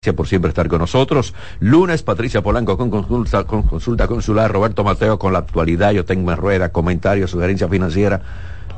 Gracias 0.00 0.14
por 0.14 0.28
siempre 0.28 0.50
estar 0.50 0.68
con 0.68 0.78
nosotros. 0.78 1.34
Lunes, 1.58 2.04
Patricia 2.04 2.40
Polanco 2.40 2.78
con 2.78 2.88
consulta, 2.88 3.42
con 3.42 3.64
consulta 3.64 4.06
consular, 4.06 4.48
Roberto 4.48 4.84
Mateo 4.84 5.18
con 5.18 5.32
la 5.32 5.40
actualidad, 5.40 5.90
yo 5.90 6.04
tengo 6.04 6.32
rueda, 6.36 6.68
comentarios, 6.68 7.32
sugerencia 7.32 7.68
financiera. 7.68 8.22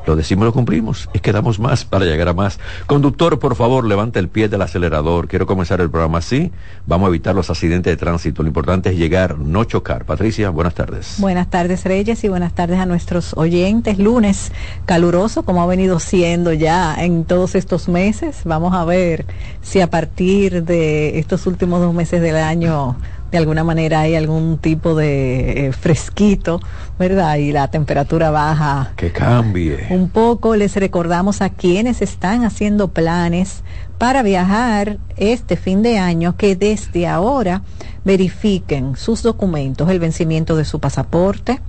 Lo 0.07 0.17
decimos, 0.17 0.45
lo 0.45 0.53
cumplimos. 0.53 1.09
Es 1.13 1.21
que 1.21 1.33
damos 1.33 1.59
más 1.59 1.85
para 1.85 2.05
llegar 2.05 2.29
a 2.29 2.35
más. 2.35 2.59
Conductor, 2.87 3.39
por 3.39 3.55
favor, 3.55 3.85
levante 3.85 4.19
el 4.19 4.29
pie 4.29 4.49
del 4.49 4.63
acelerador. 4.63 5.29
Quiero 5.29 5.47
comenzar 5.47 5.81
el 5.81 5.91
programa 5.91 6.19
así. 6.19 6.51
Vamos 6.87 7.07
a 7.07 7.09
evitar 7.11 7.35
los 7.35 7.51
accidentes 7.51 7.93
de 7.93 7.97
tránsito. 7.97 8.43
Lo 8.43 8.49
importante 8.49 8.91
es 8.91 8.97
llegar, 8.97 9.39
no 9.39 9.65
chocar. 9.65 10.05
Patricia, 10.05 10.51
buenas 10.51 10.75
tardes. 10.75 11.17
Buenas 11.19 11.49
tardes, 11.51 11.85
Reyes, 11.85 12.25
y 12.25 12.29
buenas 12.29 12.55
tardes 12.55 12.79
a 12.79 12.87
nuestros 12.87 13.37
oyentes. 13.37 13.99
Lunes 13.99 14.53
caluroso, 14.87 15.45
como 15.45 15.63
ha 15.63 15.67
venido 15.67 16.01
siendo 16.01 16.53
ya 16.53 16.95
en 17.03 17.25
todos 17.25 17.55
estos 17.55 17.89
meses. 17.89 18.41
Vamos 18.45 18.75
a 18.75 18.85
ver 18.85 19.27
si 19.63 19.81
a 19.81 19.91
partir 19.91 20.65
de 20.65 21.19
estos 21.19 21.47
últimos 21.47 21.81
dos 21.81 21.95
meses 21.95 22.21
del 22.21 22.37
año 22.37 22.97
de 23.31 23.39
alguna 23.39 23.65
manera 23.65 24.01
hay 24.01 24.15
algún 24.15 24.59
tipo 24.59 24.95
de 24.95 25.67
eh, 25.67 25.73
fresquito, 25.73 26.61
¿verdad? 26.99 27.37
Y 27.37 27.53
la 27.53 27.69
temperatura 27.69 28.31
baja. 28.31 28.93
Que 28.97 29.13
cambie. 29.13 29.87
Un 29.91 30.09
poco 30.09 30.57
les 30.57 30.75
recordamos 30.77 31.41
a 31.41 31.51
quienes 31.51 32.03
están 32.03 32.45
haciendo 32.45 32.89
planes 32.89 33.63
para 33.99 34.23
viajar 34.23 34.99
este 35.17 35.57
fin 35.57 35.83
de 35.83 35.99
año 35.99 36.37
que 36.37 36.57
desde 36.57 37.07
ahora 37.07 37.63
verifiquen 38.05 38.97
sus 38.97 39.23
documentos, 39.23 39.91
el 39.91 40.01
vencimiento 40.01 40.57
de 40.57 40.65
su 40.65 40.81
pasaporte, 40.81 41.61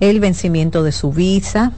el 0.00 0.20
vencimiento 0.20 0.82
de 0.82 0.92
su 0.92 1.12
visa, 1.12 1.72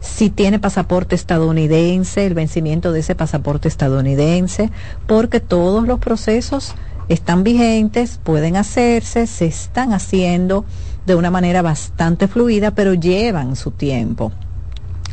si 0.00 0.30
tiene 0.30 0.58
pasaporte 0.58 1.14
estadounidense, 1.14 2.26
el 2.26 2.34
vencimiento 2.34 2.92
de 2.92 3.00
ese 3.00 3.14
pasaporte 3.14 3.68
estadounidense, 3.68 4.70
porque 5.06 5.40
todos 5.40 5.86
los 5.86 5.98
procesos 5.98 6.74
están 7.08 7.44
vigentes, 7.44 8.18
pueden 8.22 8.56
hacerse, 8.56 9.26
se 9.26 9.46
están 9.46 9.92
haciendo 9.92 10.64
de 11.06 11.14
una 11.14 11.30
manera 11.30 11.62
bastante 11.62 12.28
fluida, 12.28 12.72
pero 12.72 12.94
llevan 12.94 13.56
su 13.56 13.70
tiempo. 13.70 14.32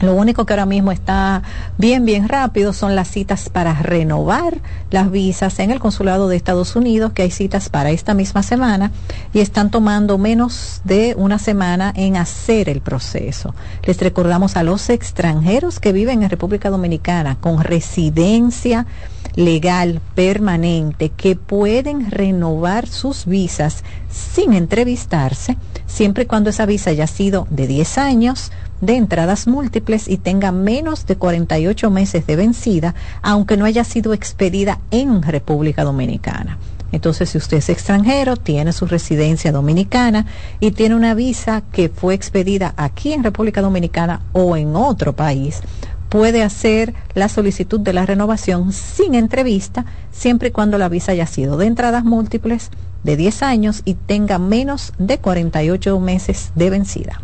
Lo 0.04 0.16
único 0.16 0.46
que 0.46 0.52
ahora 0.52 0.66
mismo 0.66 0.92
está 0.92 1.44
bien, 1.78 2.04
bien 2.04 2.28
rápido 2.28 2.73
son 2.73 2.94
las 2.94 3.08
citas 3.08 3.50
para 3.50 3.73
renovar 3.73 4.58
las 4.92 5.09
visas 5.09 5.59
en 5.59 5.72
el 5.72 5.80
consulado 5.80 6.28
de 6.28 6.36
Estados 6.36 6.76
Unidos, 6.76 7.14
que 7.14 7.22
hay 7.22 7.32
citas 7.32 7.70
para 7.70 7.90
esta 7.92 8.14
misma 8.14 8.44
semana 8.44 8.92
y 9.34 9.40
están 9.40 9.72
tomando 9.72 10.18
menos 10.18 10.81
de 10.84 11.16
una 11.18 11.40
semana 11.40 11.94
en 11.96 12.18
hacer 12.18 12.68
el 12.68 12.81
proceso. 12.81 13.56
Les 13.84 13.98
recordamos 13.98 14.58
a 14.58 14.64
los 14.64 14.90
extranjeros 14.90 15.80
que 15.80 15.94
viven 15.94 16.22
en 16.22 16.30
República 16.30 16.70
Dominicana 16.70 17.38
con 17.40 17.64
residencia 17.64 18.86
legal 19.36 20.02
permanente 20.16 21.09
que 21.09 21.36
pueden 21.36 22.12
renovar 22.12 22.88
sus 22.88 23.26
visas 23.26 23.84
sin 24.14 24.53
entrevistarse, 24.53 25.58
siempre 25.88 26.23
y 26.23 26.28
cuando 26.28 26.52
esa 26.52 26.66
visa 26.66 26.92
haya 26.92 27.08
sido 27.08 27.47
de 27.50 27.67
10 27.67 27.97
años, 27.97 28.52
de 28.81 28.95
entradas 28.95 29.47
múltiples 29.47 30.08
y 30.08 30.17
tenga 30.17 30.52
menos 30.52 31.06
de 31.06 31.16
48 31.16 31.89
meses 31.89 32.28
de 32.28 32.36
vencida, 32.36 32.95
aunque 33.22 33.58
no 33.58 33.66
haya 33.66 33.84
sido 33.84 34.14
expedida 34.14 34.80
en 34.91 35.22
República 35.22 35.84
Dominicana. 35.84 36.58
Entonces, 36.91 37.31
si 37.31 37.39
usted 37.39 37.58
es 37.58 37.69
extranjero, 37.69 38.38
tiene 38.38 38.72
su 38.72 38.86
residencia 38.86 39.52
dominicana 39.52 40.28
y 40.59 40.72
tiene 40.72 40.94
una 40.94 41.16
visa 41.16 41.64
que 41.72 41.89
fue 41.89 42.14
expedida 42.14 42.75
aquí 42.78 43.14
en 43.14 43.23
República 43.23 43.61
Dominicana 43.61 44.22
o 44.31 44.56
en 44.56 44.75
otro 44.75 45.14
país, 45.14 45.61
puede 46.14 46.44
hacer 46.44 46.94
la 47.16 47.28
solicitud 47.28 47.80
de 47.80 47.92
la 47.92 48.06
renovación 48.06 48.72
sin 48.72 49.16
entrevista, 49.16 49.86
siempre 50.11 50.50
y 50.50 50.52
cuando 50.52 50.78
la 50.78 50.88
visa 50.88 51.14
haya 51.14 51.25
sido 51.25 51.58
de 51.58 51.66
entradas 51.66 52.03
múltiples 52.03 52.69
de 53.03 53.17
10 53.17 53.42
años 53.42 53.81
y 53.83 53.95
tenga 53.95 54.38
menos 54.38 54.94
de 55.00 55.17
48 55.17 56.00
meses 56.00 56.52
de 56.53 56.69
vencida. 56.69 57.19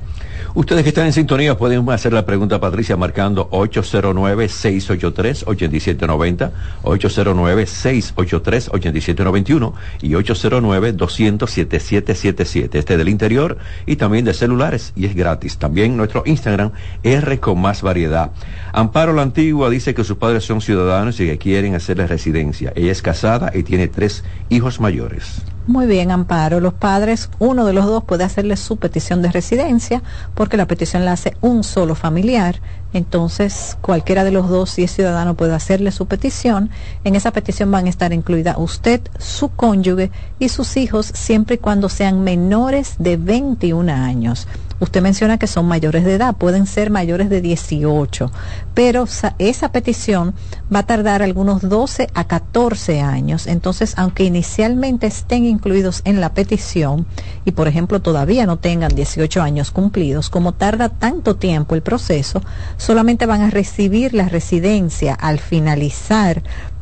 Ustedes 0.56 0.82
que 0.82 0.90
están 0.90 1.06
en 1.06 1.14
sintonía 1.14 1.56
pueden 1.58 1.88
hacer 1.92 2.12
la 2.12 2.26
pregunta 2.26 2.56
a 2.56 2.60
Patricia 2.60 2.98
marcando 2.98 3.52
809-683-8790, 3.52 6.52
809-683-8791 6.84 9.74
y 10.02 10.10
809-200-7777. 10.12 12.80
Este 12.80 12.98
del 12.98 13.10
interior 13.10 13.60
y 13.86 13.98
también 13.98 14.26
de 14.26 14.34
celulares 14.34 14.92
y 14.96 15.06
es 15.06 15.14
gratis. 15.16 15.60
También 15.60 15.96
nuestro 15.96 16.24
Instagram 16.26 16.72
R 17.04 17.40
con 17.40 17.62
más 17.62 17.84
variedad. 17.84 18.32
Amparo 18.74 19.14
la 19.14 19.22
Antigua 19.22 19.70
dice 19.70 19.94
que 19.94 20.04
sus 20.04 20.18
padres 20.18 20.46
son 20.46 20.62
ciudadanos 20.62 21.20
y 21.20 21.28
que 21.28 21.38
quieren 21.38 21.76
hacerle 21.76 22.08
residencia. 22.08 22.74
Ella 22.76 22.92
es 22.92 23.04
casada 23.04 23.52
y 23.54 23.62
tiene 23.62 23.88
tres 23.88 24.24
hijos 24.50 24.80
mayores. 24.80 25.44
Muy 25.70 25.86
bien, 25.86 26.10
Amparo. 26.10 26.60
Los 26.60 26.74
padres, 26.74 27.30
uno 27.38 27.64
de 27.64 27.74
los 27.74 27.86
dos 27.86 28.04
puede 28.04 28.24
hacerle 28.24 28.58
su 28.58 28.78
petición 28.78 29.22
de 29.22 29.32
residencia 29.32 30.02
porque 30.34 30.58
la 30.58 30.66
petición 30.66 31.06
la 31.06 31.12
hace 31.12 31.38
un 31.42 31.64
solo 31.64 31.94
familiar. 31.94 32.60
Entonces, 32.92 33.78
cualquiera 33.80 34.24
de 34.24 34.32
los 34.32 34.50
dos, 34.50 34.72
si 34.72 34.82
es 34.82 34.92
ciudadano, 34.92 35.36
puede 35.36 35.54
hacerle 35.54 35.92
su 35.92 36.08
petición. 36.08 36.72
En 37.04 37.16
esa 37.16 37.30
petición 37.30 37.70
van 37.70 37.86
a 37.86 37.90
estar 37.90 38.14
incluida 38.14 38.58
usted, 38.58 39.02
su 39.20 39.50
cónyuge 39.50 40.10
y 40.40 40.50
sus 40.50 40.76
hijos, 40.76 41.06
siempre 41.14 41.58
y 41.58 41.60
cuando 41.60 41.88
sean 41.88 42.24
menores 42.24 42.96
de 42.98 43.18
21 43.18 43.92
años. 43.92 44.48
Usted 44.80 45.02
menciona 45.02 45.38
que 45.38 45.48
son 45.48 45.68
mayores 45.68 46.06
de 46.06 46.16
edad, 46.16 46.36
pueden 46.36 46.66
ser 46.66 46.90
mayores 46.90 47.30
de 47.30 47.42
18, 47.42 48.32
pero 48.74 49.06
esa 49.38 49.72
petición 49.72 50.34
va 50.74 50.80
a 50.80 50.86
tardar 50.86 51.22
algunos 51.22 51.68
12 51.68 52.10
a 52.14 52.24
14 52.26 53.02
años. 53.02 53.48
Entonces, 53.48 53.94
aunque 53.98 54.24
inicialmente 54.24 55.08
estén 55.08 55.46
incluidos 55.46 56.02
en 56.06 56.22
la 56.22 56.34
petición 56.34 57.06
y, 57.46 57.52
por 57.52 57.68
ejemplo, 57.68 58.02
todavía 58.02 58.46
no 58.46 58.58
tengan 58.58 58.96
18 58.96 59.42
años 59.42 59.72
cumplidos, 59.72 60.30
como 60.30 60.54
tarda 60.54 60.90
tanto 60.90 61.36
tiempo 61.36 61.76
el 61.76 61.82
proceso, 61.82 62.42
solamente 62.78 63.26
van 63.26 63.42
a 63.42 63.50
recibir 63.50 64.14
la 64.14 64.30
residencia 64.30 65.14
al 65.14 65.40
finalizar 65.40 66.42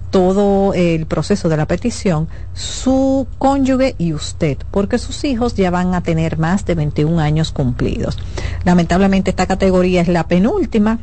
todo 0.10 0.74
el 0.74 1.06
proceso 1.06 1.50
de 1.50 1.58
la 1.58 1.66
petición, 1.66 2.28
su 2.54 3.28
cónyuge 3.38 3.96
y 3.98 4.14
usted, 4.14 4.58
porque 4.72 4.98
sus 4.98 5.24
hijos 5.24 5.56
ya 5.56 5.70
van 5.70 5.94
a 5.94 6.02
tener 6.02 6.38
más 6.38 6.66
de 6.66 6.76
21 6.76 7.20
años 7.20 7.52
cumplidos. 7.52 8.18
Lamentablemente 8.64 9.32
esta 9.32 9.48
categoría 9.48 10.02
es 10.02 10.08
la 10.08 10.28
penúltima 10.28 11.00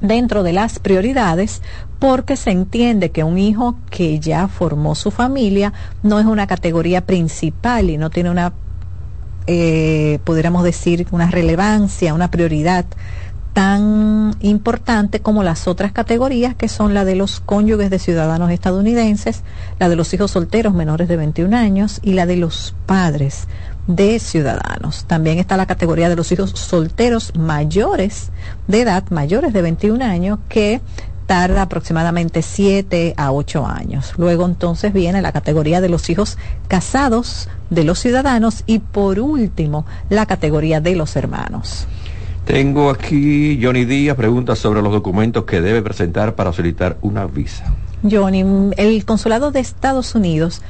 dentro 0.00 0.42
de 0.42 0.52
las 0.52 0.78
prioridades 0.78 1.62
porque 1.98 2.36
se 2.36 2.50
entiende 2.50 3.10
que 3.10 3.24
un 3.24 3.38
hijo 3.38 3.76
que 3.90 4.18
ya 4.20 4.48
formó 4.48 4.94
su 4.94 5.10
familia 5.10 5.72
no 6.02 6.18
es 6.18 6.26
una 6.26 6.46
categoría 6.46 7.06
principal 7.06 7.88
y 7.88 7.96
no 7.96 8.10
tiene 8.10 8.30
una, 8.30 8.52
eh, 9.46 10.18
pudiéramos 10.24 10.64
decir, 10.64 11.06
una 11.10 11.30
relevancia, 11.30 12.12
una 12.12 12.30
prioridad 12.30 12.84
tan 13.56 14.36
importante 14.40 15.20
como 15.20 15.42
las 15.42 15.66
otras 15.66 15.90
categorías 15.90 16.54
que 16.54 16.68
son 16.68 16.92
la 16.92 17.06
de 17.06 17.14
los 17.14 17.40
cónyuges 17.40 17.88
de 17.88 17.98
ciudadanos 17.98 18.50
estadounidenses, 18.50 19.44
la 19.78 19.88
de 19.88 19.96
los 19.96 20.12
hijos 20.12 20.32
solteros 20.32 20.74
menores 20.74 21.08
de 21.08 21.16
21 21.16 21.56
años 21.56 22.00
y 22.02 22.12
la 22.12 22.26
de 22.26 22.36
los 22.36 22.74
padres 22.84 23.48
de 23.86 24.18
ciudadanos. 24.18 25.06
También 25.06 25.38
está 25.38 25.56
la 25.56 25.64
categoría 25.64 26.10
de 26.10 26.16
los 26.16 26.30
hijos 26.32 26.50
solteros 26.50 27.34
mayores 27.34 28.28
de 28.68 28.82
edad, 28.82 29.04
mayores 29.08 29.54
de 29.54 29.62
21 29.62 30.04
años, 30.04 30.38
que 30.50 30.82
tarda 31.24 31.62
aproximadamente 31.62 32.42
7 32.42 33.14
a 33.16 33.32
8 33.32 33.66
años. 33.66 34.12
Luego 34.18 34.44
entonces 34.44 34.92
viene 34.92 35.22
la 35.22 35.32
categoría 35.32 35.80
de 35.80 35.88
los 35.88 36.10
hijos 36.10 36.36
casados 36.68 37.48
de 37.70 37.84
los 37.84 38.00
ciudadanos 38.00 38.64
y 38.66 38.80
por 38.80 39.18
último 39.18 39.86
la 40.10 40.26
categoría 40.26 40.82
de 40.82 40.94
los 40.94 41.16
hermanos. 41.16 41.86
Tengo 42.46 42.90
aquí 42.90 43.58
Johnny 43.60 43.84
Díaz, 43.84 44.16
pregunta 44.16 44.54
sobre 44.54 44.80
los 44.80 44.92
documentos 44.92 45.44
que 45.44 45.60
debe 45.60 45.82
presentar 45.82 46.36
para 46.36 46.52
solicitar 46.52 46.96
una 47.02 47.26
visa. 47.26 47.74
Johnny, 48.08 48.44
el 48.76 49.04
consulado 49.04 49.50
de 49.50 49.58
Estados 49.58 50.14
Unidos 50.14 50.62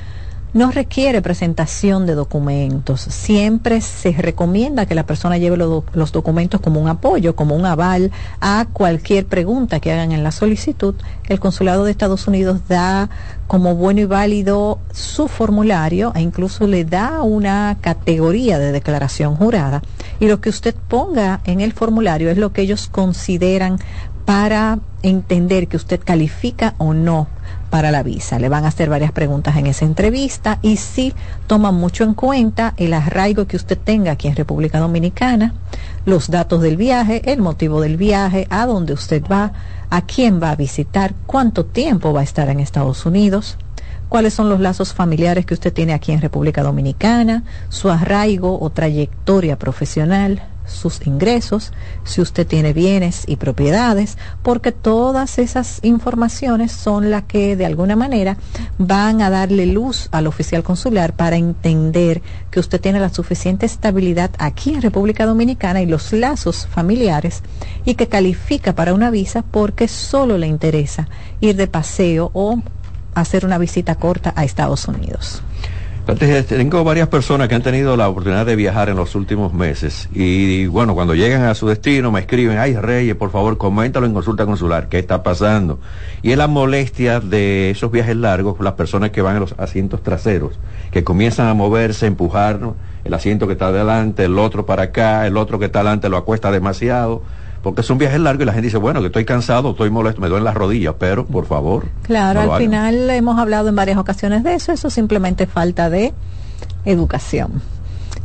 no 0.55 0.71
requiere 0.71 1.21
presentación 1.21 2.07
de 2.07 2.15
documentos. 2.15 3.03
Siempre 3.03 3.83
se 3.83 4.13
recomienda 4.13 4.87
que 4.87 4.95
la 4.95 5.05
persona 5.05 5.37
lleve 5.37 5.59
los 5.59 6.13
documentos 6.13 6.63
como 6.63 6.81
un 6.81 6.89
apoyo, 6.89 7.37
como 7.37 7.55
un 7.55 7.67
aval 7.67 8.11
a 8.41 8.67
cualquier 8.73 9.27
pregunta 9.27 9.79
que 9.79 9.93
hagan 9.93 10.13
en 10.13 10.23
la 10.23 10.31
solicitud. 10.31 10.95
El 11.29 11.41
Consulado 11.41 11.85
de 11.85 11.91
Estados 11.91 12.27
Unidos 12.27 12.61
da 12.69 13.11
como 13.49 13.75
bueno 13.75 14.01
y 14.01 14.07
válido 14.07 14.79
su 14.93 15.29
formulario 15.29 16.13
e 16.15 16.23
incluso 16.23 16.67
le 16.67 16.87
da 16.87 17.21
una 17.21 17.77
categoría 17.83 18.59
de 18.59 18.73
declaración 18.73 19.37
jurada. 19.37 19.83
Y 20.21 20.27
lo 20.27 20.41
que 20.41 20.49
usted 20.49 20.75
ponga 20.75 21.41
en 21.45 21.61
el 21.61 21.73
formulario 21.73 22.31
es 22.31 22.39
lo 22.39 22.53
que 22.53 22.63
ellos 22.63 22.89
consideran 22.91 23.79
para 24.27 24.81
entender 25.03 25.69
que 25.69 25.77
usted 25.77 26.01
califica 26.05 26.75
o 26.79 26.93
no 26.93 27.29
para 27.71 27.91
la 27.91 28.03
visa. 28.03 28.39
Le 28.39 28.49
van 28.49 28.65
a 28.65 28.69
hacer 28.69 28.91
varias 28.91 29.13
preguntas 29.13 29.57
en 29.57 29.67
esa 29.67 29.85
entrevista 29.85 30.59
y 30.63 30.77
sí 30.77 31.15
toman 31.47 31.75
mucho 31.75 32.05
en 32.05 32.15
cuenta 32.15 32.75
el 32.77 32.93
arraigo 32.93 33.47
que 33.47 33.57
usted 33.57 33.79
tenga 33.79 34.13
aquí 34.13 34.29
en 34.29 34.37
República 34.37 34.81
Dominicana, 34.81 35.55
los 36.05 36.29
datos 36.29 36.61
del 36.61 36.77
viaje, 36.77 37.23
el 37.31 37.41
motivo 37.41 37.81
del 37.81 37.97
viaje, 37.97 38.47
a 38.51 38.67
dónde 38.67 38.93
usted 38.93 39.23
va, 39.31 39.53
a 39.91 40.03
quién 40.03 40.43
va 40.43 40.51
a 40.51 40.57
visitar, 40.57 41.15
cuánto 41.27 41.65
tiempo 41.65 42.13
va 42.13 42.21
a 42.21 42.25
estar 42.25 42.49
en 42.49 42.61
Estados 42.61 43.07
Unidos, 43.07 43.57
cuáles 44.09 44.35
son 44.35 44.49
los 44.49 44.61
lazos 44.61 44.93
familiares 44.93 45.47
que 45.47 45.55
usted 45.55 45.73
tiene 45.73 45.93
aquí 45.93 46.13
en 46.13 46.21
República 46.21 46.63
Dominicana, 46.63 47.45
su 47.69 47.91
arraigo 47.91 48.61
o 48.61 48.71
trayectoria 48.71 49.59
profesional, 49.59 50.43
sus 50.67 51.07
ingresos, 51.07 51.73
si 52.05 52.21
usted 52.21 52.47
tiene 52.47 52.73
bienes 52.73 53.25
y 53.27 53.37
propiedades, 53.37 54.19
porque 54.43 54.73
todas 54.73 55.39
esas 55.39 55.79
informaciones 55.83 56.73
son 56.73 57.11
las 57.11 57.25
que 57.25 57.57
de 57.57 57.67
alguna 57.67 57.97
manera 57.97 58.37
van 58.79 59.23
a 59.23 59.31
darle 59.31 59.67
luz 59.67 60.09
al 60.11 60.27
oficial 60.27 60.63
consular 60.63 61.15
para 61.15 61.37
entender 61.37 62.23
que 62.51 62.61
usted 62.61 62.81
tiene 62.81 63.01
la 63.01 63.11
suficiente 63.11 63.67
estabilidad 63.67 64.31
aquí 64.39 64.75
en 64.75 64.83
República 64.83 65.27
Dominicana 65.27 65.83
y 65.83 65.87
los 65.87 66.13
lazos 66.13 66.67
familiares 66.67 67.43
y 67.85 67.95
que 67.95 68.09
califica 68.09 68.75
para 68.75 68.95
una 68.95 69.11
visa 69.11 69.43
porque 69.43 69.89
solo 69.89 70.39
le 70.39 70.47
interesa 70.47 71.09
ir 71.41 71.57
de 71.57 71.67
paseo 71.67 72.31
o 72.35 72.61
hacer 73.21 73.45
una 73.45 73.59
visita 73.59 73.97
corta 73.97 74.33
a 74.37 74.45
Estados 74.45 74.87
Unidos. 74.87 75.43
Tengo 76.49 76.85
varias 76.85 77.09
personas 77.09 77.49
que 77.49 77.57
han 77.57 77.63
tenido 77.63 77.97
la 77.97 78.09
oportunidad 78.09 78.47
de 78.47 78.55
viajar 78.55 78.89
en 78.89 78.95
los 78.95 79.17
últimos 79.17 79.53
meses 79.53 80.09
y, 80.15 80.69
bueno, 80.69 80.95
cuando 80.95 81.17
llegan 81.17 81.43
a 81.43 81.55
su 81.57 81.67
destino 81.67 82.13
me 82.13 82.21
escriben, 82.21 82.59
ay 82.59 82.77
Reyes, 82.77 83.17
por 83.17 83.33
favor, 83.33 83.59
coméntalo 83.59 84.07
en 84.07 84.15
consulta 84.15 84.47
consular, 84.47 84.89
¿qué 84.89 85.01
está 85.01 85.25
pasando? 85.25 85.81
Y 86.23 86.31
es 86.31 86.39
la 86.39 86.47
molestia 86.47 87.19
de 87.19 87.71
esos 87.71 87.91
viajes 87.91 88.15
largos, 88.15 88.57
las 88.61 88.75
personas 88.75 89.11
que 89.11 89.21
van 89.21 89.35
en 89.35 89.41
los 89.41 89.57
asientos 89.59 90.01
traseros, 90.05 90.61
que 90.93 91.03
comienzan 91.03 91.49
a 91.49 91.55
moverse, 91.55 92.07
empujar 92.07 92.61
el 93.03 93.13
asiento 93.13 93.49
que 93.49 93.55
está 93.55 93.69
adelante, 93.69 94.27
el 94.27 94.39
otro 94.39 94.65
para 94.65 94.85
acá, 94.85 95.27
el 95.27 95.37
otro 95.37 95.59
que 95.59 95.65
está 95.65 95.81
adelante 95.81 96.09
lo 96.09 96.19
acuesta 96.19 96.53
demasiado 96.53 97.23
porque 97.67 97.81
es 97.81 97.91
un 97.91 97.99
viaje 97.99 98.17
largo 98.21 98.45
y 98.45 98.47
la 98.47 98.53
gente 98.53 98.69
dice, 98.69 98.77
bueno, 98.77 99.01
que 99.01 99.07
estoy 99.07 99.25
cansado, 99.25 99.73
estoy 99.73 99.91
molesto, 99.91 100.21
me 100.21 100.29
duelen 100.29 100.45
las 100.45 100.55
rodillas, 100.55 100.95
pero 101.01 101.27
por 101.27 101.47
favor. 101.47 101.89
Claro, 102.03 102.53
al 102.53 102.61
final 102.61 103.11
hemos 103.11 103.41
hablado 103.41 103.69
en 103.69 103.75
varias 103.75 103.99
ocasiones 103.99 104.45
de 104.45 104.55
eso, 104.55 104.71
eso 104.71 104.89
simplemente 104.89 105.49
falta 105.49 105.91
de 105.91 106.15
educación. 106.85 107.61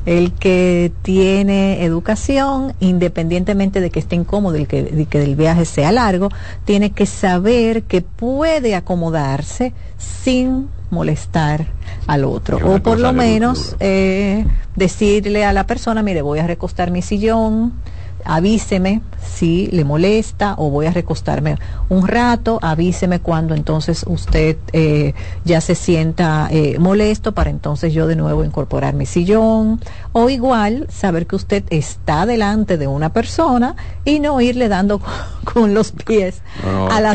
El 0.05 0.33
que 0.33 0.91
tiene 1.01 1.83
educación, 1.83 2.75
independientemente 2.79 3.81
de 3.81 3.89
que 3.89 3.97
esté 3.97 4.15
incómodo 4.15 4.57
y 4.57 4.67
que, 4.67 5.07
que 5.09 5.23
el 5.23 5.35
viaje 5.35 5.65
sea 5.65 5.91
largo, 5.91 6.29
tiene 6.63 6.91
que 6.91 7.07
saber 7.07 7.81
que 7.81 8.03
puede 8.03 8.75
acomodarse 8.75 9.73
sin 9.97 10.67
molestar 10.91 11.65
al 12.05 12.25
otro. 12.25 12.59
O 12.63 12.77
por 12.79 12.99
lo 12.99 13.11
menos 13.11 13.75
eh, 13.79 14.45
decirle 14.75 15.45
a 15.45 15.53
la 15.53 15.65
persona, 15.65 16.03
mire, 16.03 16.21
voy 16.21 16.37
a 16.37 16.45
recostar 16.45 16.91
mi 16.91 17.01
sillón, 17.01 17.73
avíseme 18.25 19.01
si 19.21 19.67
le 19.67 19.83
molesta 19.83 20.55
o 20.57 20.69
voy 20.69 20.87
a 20.87 20.91
recostarme 20.91 21.57
un 21.89 22.07
rato, 22.07 22.59
avíseme 22.61 23.19
cuando 23.19 23.55
entonces 23.55 24.03
usted 24.07 24.57
eh, 24.73 25.13
ya 25.45 25.61
se 25.61 25.75
sienta 25.75 26.47
eh, 26.51 26.77
molesto 26.79 27.33
para 27.33 27.49
entonces 27.49 27.93
yo 27.93 28.07
de 28.07 28.15
nuevo 28.15 28.43
incorporar 28.43 28.93
mi 28.93 29.05
sillón. 29.05 29.79
O 30.13 30.29
igual 30.29 30.87
saber 30.89 31.27
que 31.27 31.35
usted 31.35 31.63
está 31.69 32.25
delante 32.25 32.77
de 32.77 32.87
una 32.87 33.13
persona 33.13 33.75
y 34.05 34.19
no 34.19 34.41
irle 34.41 34.67
dando 34.67 35.01
con, 35.43 35.73
los 35.73 35.91
pies 35.91 36.41
a 36.89 36.99
la 36.99 37.11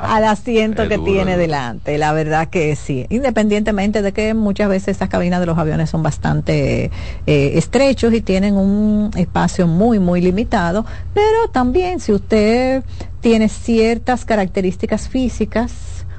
al 0.00 0.24
asiento 0.24 0.88
que 0.88 0.98
tiene 0.98 1.36
delante. 1.36 1.98
La 1.98 2.12
verdad 2.12 2.48
que 2.48 2.76
sí, 2.76 3.06
independientemente 3.10 4.02
de 4.02 4.12
que 4.12 4.34
muchas 4.34 4.68
veces 4.68 4.88
estas 4.88 5.08
cabinas 5.08 5.40
de 5.40 5.46
los 5.46 5.58
aviones 5.58 5.90
son 5.90 6.02
bastante 6.02 6.90
eh, 7.26 7.52
estrechos 7.54 8.12
y 8.12 8.20
tienen 8.20 8.56
un 8.56 9.10
espacio 9.16 9.66
muy, 9.66 9.98
muy 9.98 10.07
limitado, 10.16 10.84
pero 11.14 11.48
también 11.52 12.00
si 12.00 12.12
usted 12.12 12.82
tiene 13.20 13.48
ciertas 13.48 14.24
características 14.24 15.08
físicas, 15.08 15.72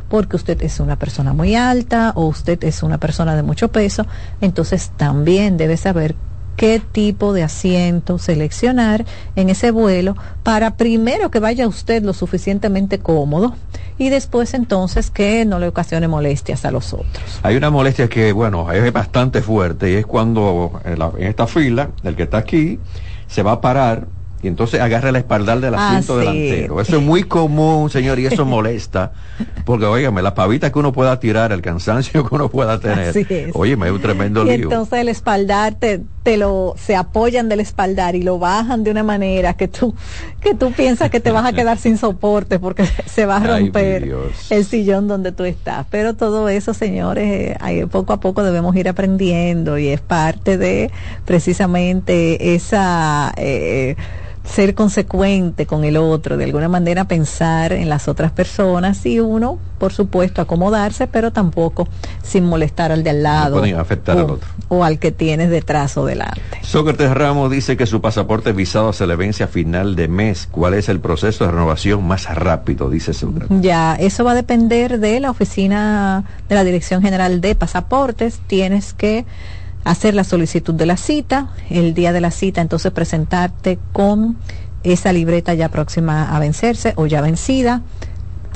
porque 0.10 0.36
usted 0.36 0.62
es 0.64 0.80
una 0.80 0.98
persona 0.98 1.34
muy 1.34 1.56
alta 1.56 2.14
o 2.16 2.26
usted 2.26 2.64
es 2.64 2.84
una 2.84 2.98
persona 2.98 3.36
de 3.36 3.44
mucho 3.44 3.72
peso, 3.72 4.06
entonces 4.42 4.92
también 4.98 5.58
debe 5.58 5.78
saber 5.78 6.16
qué 6.60 6.82
tipo 6.92 7.32
de 7.32 7.42
asiento 7.42 8.18
seleccionar 8.18 9.06
en 9.38 9.50
ese 9.50 9.72
vuelo 9.72 10.18
para 10.44 10.76
primero 10.76 11.32
que 11.32 11.40
vaya 11.40 11.70
usted 11.70 12.04
lo 12.04 12.12
suficientemente 12.12 13.00
cómodo 13.00 13.56
y 13.98 14.10
después 14.10 14.54
entonces 14.54 15.10
que 15.10 15.46
no 15.46 15.60
le 15.60 15.70
ocasione 15.70 16.10
molestias 16.10 16.66
a 16.66 16.72
los 16.72 16.94
otros. 16.94 17.40
Hay 17.44 17.56
una 17.56 17.70
molestia 17.70 18.10
que, 18.10 18.34
bueno, 18.34 18.70
es 18.74 18.92
bastante 18.92 19.42
fuerte 19.42 19.92
y 19.92 19.96
es 19.96 20.06
cuando 20.06 20.82
en, 20.84 21.02
en 21.02 21.28
esta 21.28 21.48
fila, 21.48 21.92
el 22.04 22.18
que 22.18 22.24
está 22.24 22.40
aquí, 22.40 22.78
se 23.30 23.44
va 23.44 23.54
a 23.54 23.62
parar 23.62 24.08
y 24.42 24.48
entonces 24.48 24.80
agarra 24.80 25.10
el 25.10 25.18
espaldar 25.18 25.60
del 25.60 25.76
ah, 25.76 25.90
asiento 25.90 26.18
delantero. 26.18 26.80
Eso 26.80 26.98
es 26.98 27.02
muy 27.02 27.24
común, 27.24 27.90
señor, 27.90 28.20
y 28.20 28.26
eso 28.26 28.46
molesta, 28.46 29.12
porque 29.66 29.86
óigame, 29.86 30.22
la 30.22 30.34
pavita 30.34 30.72
que 30.72 30.80
uno 30.80 30.94
pueda 30.94 31.20
tirar, 31.20 31.52
el 31.52 31.62
cansancio 31.62 32.28
que 32.28 32.36
uno 32.36 32.50
pueda 32.50 32.80
tener, 32.80 33.14
óyeme, 33.54 33.88
es 33.88 33.92
un 33.92 34.02
tremendo 34.02 34.46
y 34.46 34.52
Entonces 34.52 35.00
el 35.00 35.10
espaldar 35.10 35.76
te, 35.76 36.02
te 36.24 36.38
lo, 36.38 36.76
se 36.78 36.96
apoyan 36.96 37.50
del 37.50 37.60
espaldar 37.60 38.16
y 38.16 38.22
lo 38.22 38.40
bajan 38.40 38.84
de 38.84 38.92
una 38.92 39.04
manera 39.04 39.56
que 39.56 39.68
tú, 39.68 39.94
que 40.40 40.54
tú 40.54 40.72
piensas 40.72 41.10
que 41.10 41.20
te 41.20 41.32
vas 41.32 41.46
a 41.46 41.54
quedar 41.54 41.78
sin 41.78 41.98
soporte 41.98 42.60
porque 42.60 42.86
se 43.06 43.26
va 43.26 43.38
a 43.38 43.60
romper 43.60 44.10
el 44.50 44.66
sillón 44.66 45.08
donde 45.08 45.32
tú 45.32 45.44
estás. 45.44 45.86
Pero 45.90 46.14
todo 46.14 46.48
eso, 46.50 46.74
señores, 46.74 47.58
eh, 47.66 47.88
poco 47.92 48.14
a 48.14 48.20
poco 48.20 48.44
debemos 48.44 48.76
ir 48.76 48.88
aprendiendo 48.88 49.78
y 49.78 49.90
es 49.90 50.02
parte 50.02 50.58
de 50.58 50.92
precisamente 51.26 52.56
esa... 52.56 53.34
Eh, 53.38 53.96
ser 54.54 54.74
consecuente 54.74 55.66
con 55.66 55.84
el 55.84 55.96
otro, 55.98 56.36
de 56.38 56.46
alguna 56.46 56.68
manera 56.68 57.06
pensar 57.06 57.72
en 57.72 57.88
las 57.88 58.08
otras 58.08 58.32
personas 58.32 59.06
y 59.06 59.20
uno, 59.20 59.60
por 59.78 59.94
supuesto, 59.94 60.42
acomodarse, 60.42 61.08
pero 61.08 61.32
tampoco 61.32 61.88
sin 62.24 62.46
molestar 62.46 62.92
al 62.92 63.04
de 63.04 63.12
al 63.12 63.24
lado. 63.24 63.64
afectar 63.78 64.18
o, 64.18 64.20
al 64.20 64.30
otro. 64.32 64.50
O 64.68 64.84
al 64.84 65.00
que 65.00 65.12
tienes 65.12 65.50
detrás 65.50 65.98
o 65.98 66.06
delante. 66.06 66.42
Sócrates 66.64 67.12
Ramos 67.12 67.52
dice 67.52 67.78
que 67.78 67.86
su 67.86 68.02
pasaporte 68.02 68.52
visado 68.52 68.92
se 68.92 69.06
le 69.06 69.16
vence 69.16 69.44
a 69.44 69.48
final 69.48 69.96
de 69.96 70.08
mes. 70.08 70.48
¿Cuál 70.50 70.74
es 70.74 70.90
el 70.90 71.00
proceso 71.00 71.46
de 71.46 71.52
renovación 71.52 72.06
más 72.06 72.26
rápido? 72.34 72.90
Dice 72.90 73.14
Sócrates. 73.14 73.62
Ya, 73.62 73.96
eso 73.96 74.24
va 74.24 74.32
a 74.32 74.36
depender 74.36 75.00
de 75.00 75.20
la 75.20 75.30
oficina 75.30 76.24
de 76.48 76.56
la 76.56 76.64
Dirección 76.64 77.02
General 77.02 77.40
de 77.40 77.56
Pasaportes. 77.56 78.40
Tienes 78.48 78.94
que 78.94 79.26
hacer 79.84 80.14
la 80.14 80.24
solicitud 80.24 80.74
de 80.74 80.86
la 80.86 80.98
cita, 80.98 81.50
el 81.70 81.94
día 81.94 82.14
de 82.14 82.22
la 82.22 82.32
cita 82.32 82.62
entonces 82.62 82.92
presentarte 82.92 83.80
con 83.92 84.38
esa 84.84 85.12
libreta 85.12 85.54
ya 85.54 85.70
próxima 85.70 86.36
a 86.36 86.40
vencerse 86.40 86.94
o 86.96 87.06
ya 87.06 87.22
vencida, 87.22 87.82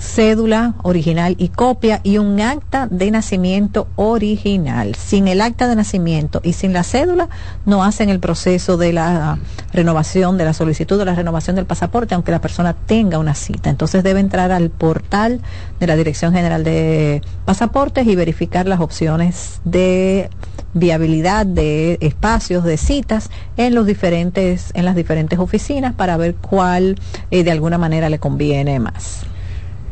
cédula 0.04 0.76
original 0.84 1.36
y 1.40 1.48
copia 1.48 2.02
y 2.04 2.18
un 2.18 2.40
acta 2.42 2.88
de 2.88 3.10
nacimiento 3.10 3.88
original. 3.96 4.96
Sin 4.96 5.28
el 5.28 5.42
acta 5.42 5.68
de 5.68 5.76
nacimiento 5.76 6.42
y 6.44 6.54
sin 6.54 6.74
la 6.74 6.83
cédula 6.83 7.30
no 7.66 7.83
hacen 7.83 8.10
el 8.10 8.19
proceso 8.19 8.78
de 8.78 8.94
la 8.94 9.40
renovación, 9.72 10.38
de 10.38 10.45
la 10.45 10.54
solicitud 10.54 11.00
de 11.00 11.06
la 11.06 11.16
renovación 11.16 11.56
del 11.56 11.66
pasaporte, 11.66 12.14
aunque 12.14 12.31
la 12.31 12.42
persona 12.42 12.74
tenga 12.74 13.18
una 13.18 13.33
cita. 13.33 13.69
Entonces 13.69 14.04
debe 14.04 14.19
entrar 14.19 14.52
al 14.52 14.69
portal 14.69 15.42
de 15.80 15.88
la 15.88 15.95
Dirección 15.95 16.33
General 16.33 16.64
de 16.64 17.22
Pasaportes 17.45 18.06
y 18.06 18.16
verificar 18.16 18.68
las 18.68 18.81
opciones 18.81 19.62
de 19.64 20.30
viabilidad 20.74 21.45
de 21.45 21.98
espacios 22.02 22.64
de 22.64 22.78
citas 22.78 23.30
en 23.57 23.74
los 23.74 23.86
diferentes 23.86 24.72
en 24.74 24.86
las 24.86 24.95
diferentes 24.95 25.40
oficinas 25.40 25.94
para 25.94 26.18
ver 26.18 26.36
cuál 26.36 27.00
eh, 27.31 27.44
de 27.44 27.52
alguna 27.52 27.78
manera 27.78 28.10
le 28.10 28.19
conviene 28.19 28.80
más. 28.80 29.26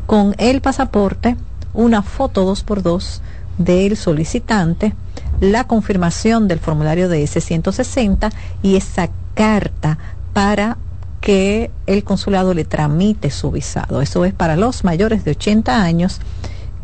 con 0.07 0.35
el 0.39 0.61
pasaporte, 0.61 1.37
una 1.75 2.03
foto 2.03 2.51
2x2 2.51 3.21
del 3.59 3.97
solicitante, 3.97 4.95
la 5.41 5.65
confirmación 5.65 6.49
del 6.49 6.61
formulario 6.61 7.09
de 7.09 7.23
S-160 7.23 8.33
y 8.63 8.77
esa 8.77 9.09
carta 9.35 9.99
para 10.33 10.77
que 11.21 11.71
el 11.87 12.05
consulado 12.05 12.55
le 12.55 12.65
tramite 12.65 13.31
su 13.31 13.51
visado. 13.51 14.01
Eso 14.01 14.25
es 14.25 14.33
para 14.33 14.57
los 14.57 14.85
mayores 14.85 15.25
de 15.25 15.33
80 15.33 15.83
años 15.83 16.21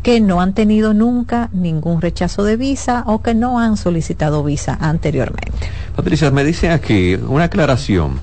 que 0.03 0.21
no 0.21 0.41
han 0.41 0.53
tenido 0.53 0.93
nunca 0.93 1.49
ningún 1.51 2.01
rechazo 2.01 2.43
de 2.43 2.55
visa 2.55 3.03
o 3.07 3.21
que 3.21 3.33
no 3.33 3.59
han 3.59 3.77
solicitado 3.77 4.43
visa 4.43 4.77
anteriormente. 4.79 5.51
Patricia, 5.95 6.31
me 6.31 6.43
dice 6.43 6.69
aquí 6.69 7.15
una 7.15 7.45
aclaración. 7.45 8.19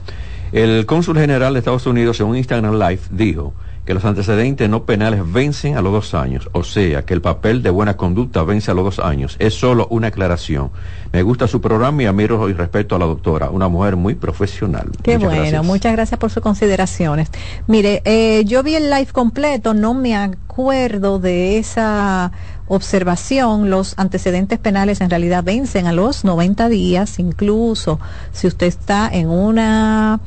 El 0.53 0.87
cónsul 0.87 1.19
general 1.19 1.53
de 1.53 1.59
Estados 1.59 1.87
Unidos 1.87 2.21
en 2.21 2.27
un 2.27 2.37
Instagram 2.37 2.79
Live 2.79 3.01
dijo 3.11 3.55
que 3.85 3.95
los 3.95 4.05
antecedentes 4.05 4.69
no 4.69 4.85
penales 4.85 5.21
vencen 5.31 5.77
a 5.77 5.83
los 5.83 5.93
dos 5.93 6.15
años, 6.15 6.49
o 6.53 6.65
sea, 6.65 7.05
que 7.05 7.15
el 7.15 7.21
papel 7.21 7.63
de 7.63 7.71
buena 7.71 7.97
conducta 7.97 8.43
vence 8.43 8.71
a 8.71 8.75
los 8.75 8.85
dos 8.85 8.99
años. 8.99 9.37
Es 9.39 9.55
solo 9.55 9.87
una 9.91 10.09
aclaración. 10.09 10.71
Me 11.13 11.23
gusta 11.23 11.47
su 11.47 11.61
programa 11.61 12.03
y 12.03 12.07
admiro 12.07 12.49
y 12.49 12.55
respeto 12.55 12.97
a 12.97 12.99
la 12.99 13.07
doctora, 13.07 13.51
una 13.51 13.69
mujer 13.69 13.97
muy 13.97 14.15
profesional. 14.15 14.91
Qué 15.03 15.19
bueno, 15.19 15.63
muchas 15.63 15.93
gracias 15.93 16.19
por 16.19 16.31
sus 16.31 16.43
consideraciones. 16.43 17.31
Mire, 17.67 18.03
eh, 18.05 18.45
yo 18.47 18.63
vi 18.63 18.75
el 18.75 18.91
live 18.91 19.09
completo, 19.13 19.75
no 19.75 19.93
me 19.93 20.17
acuerdo 20.17 21.19
de 21.19 21.59
esa 21.59 22.33
observación, 22.67 23.69
los 23.69 23.95
antecedentes 23.99 24.59
penales 24.59 25.03
en 25.03 25.11
realidad 25.11 25.45
vencen 25.45 25.87
a 25.87 25.93
los 25.93 26.25
90 26.25 26.71
días, 26.71 27.19
incluso 27.19 28.01
si 28.33 28.47
usted 28.47 28.67
está 28.67 29.11
en 29.13 29.29
una 29.29 30.21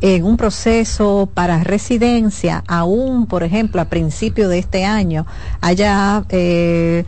en 0.00 0.24
un 0.24 0.36
proceso 0.36 1.28
para 1.32 1.62
residencia, 1.64 2.62
aún, 2.66 3.26
por 3.26 3.42
ejemplo, 3.42 3.80
a 3.80 3.86
principio 3.86 4.48
de 4.48 4.58
este 4.58 4.84
año, 4.84 5.26
haya 5.60 6.24
eh, 6.28 7.04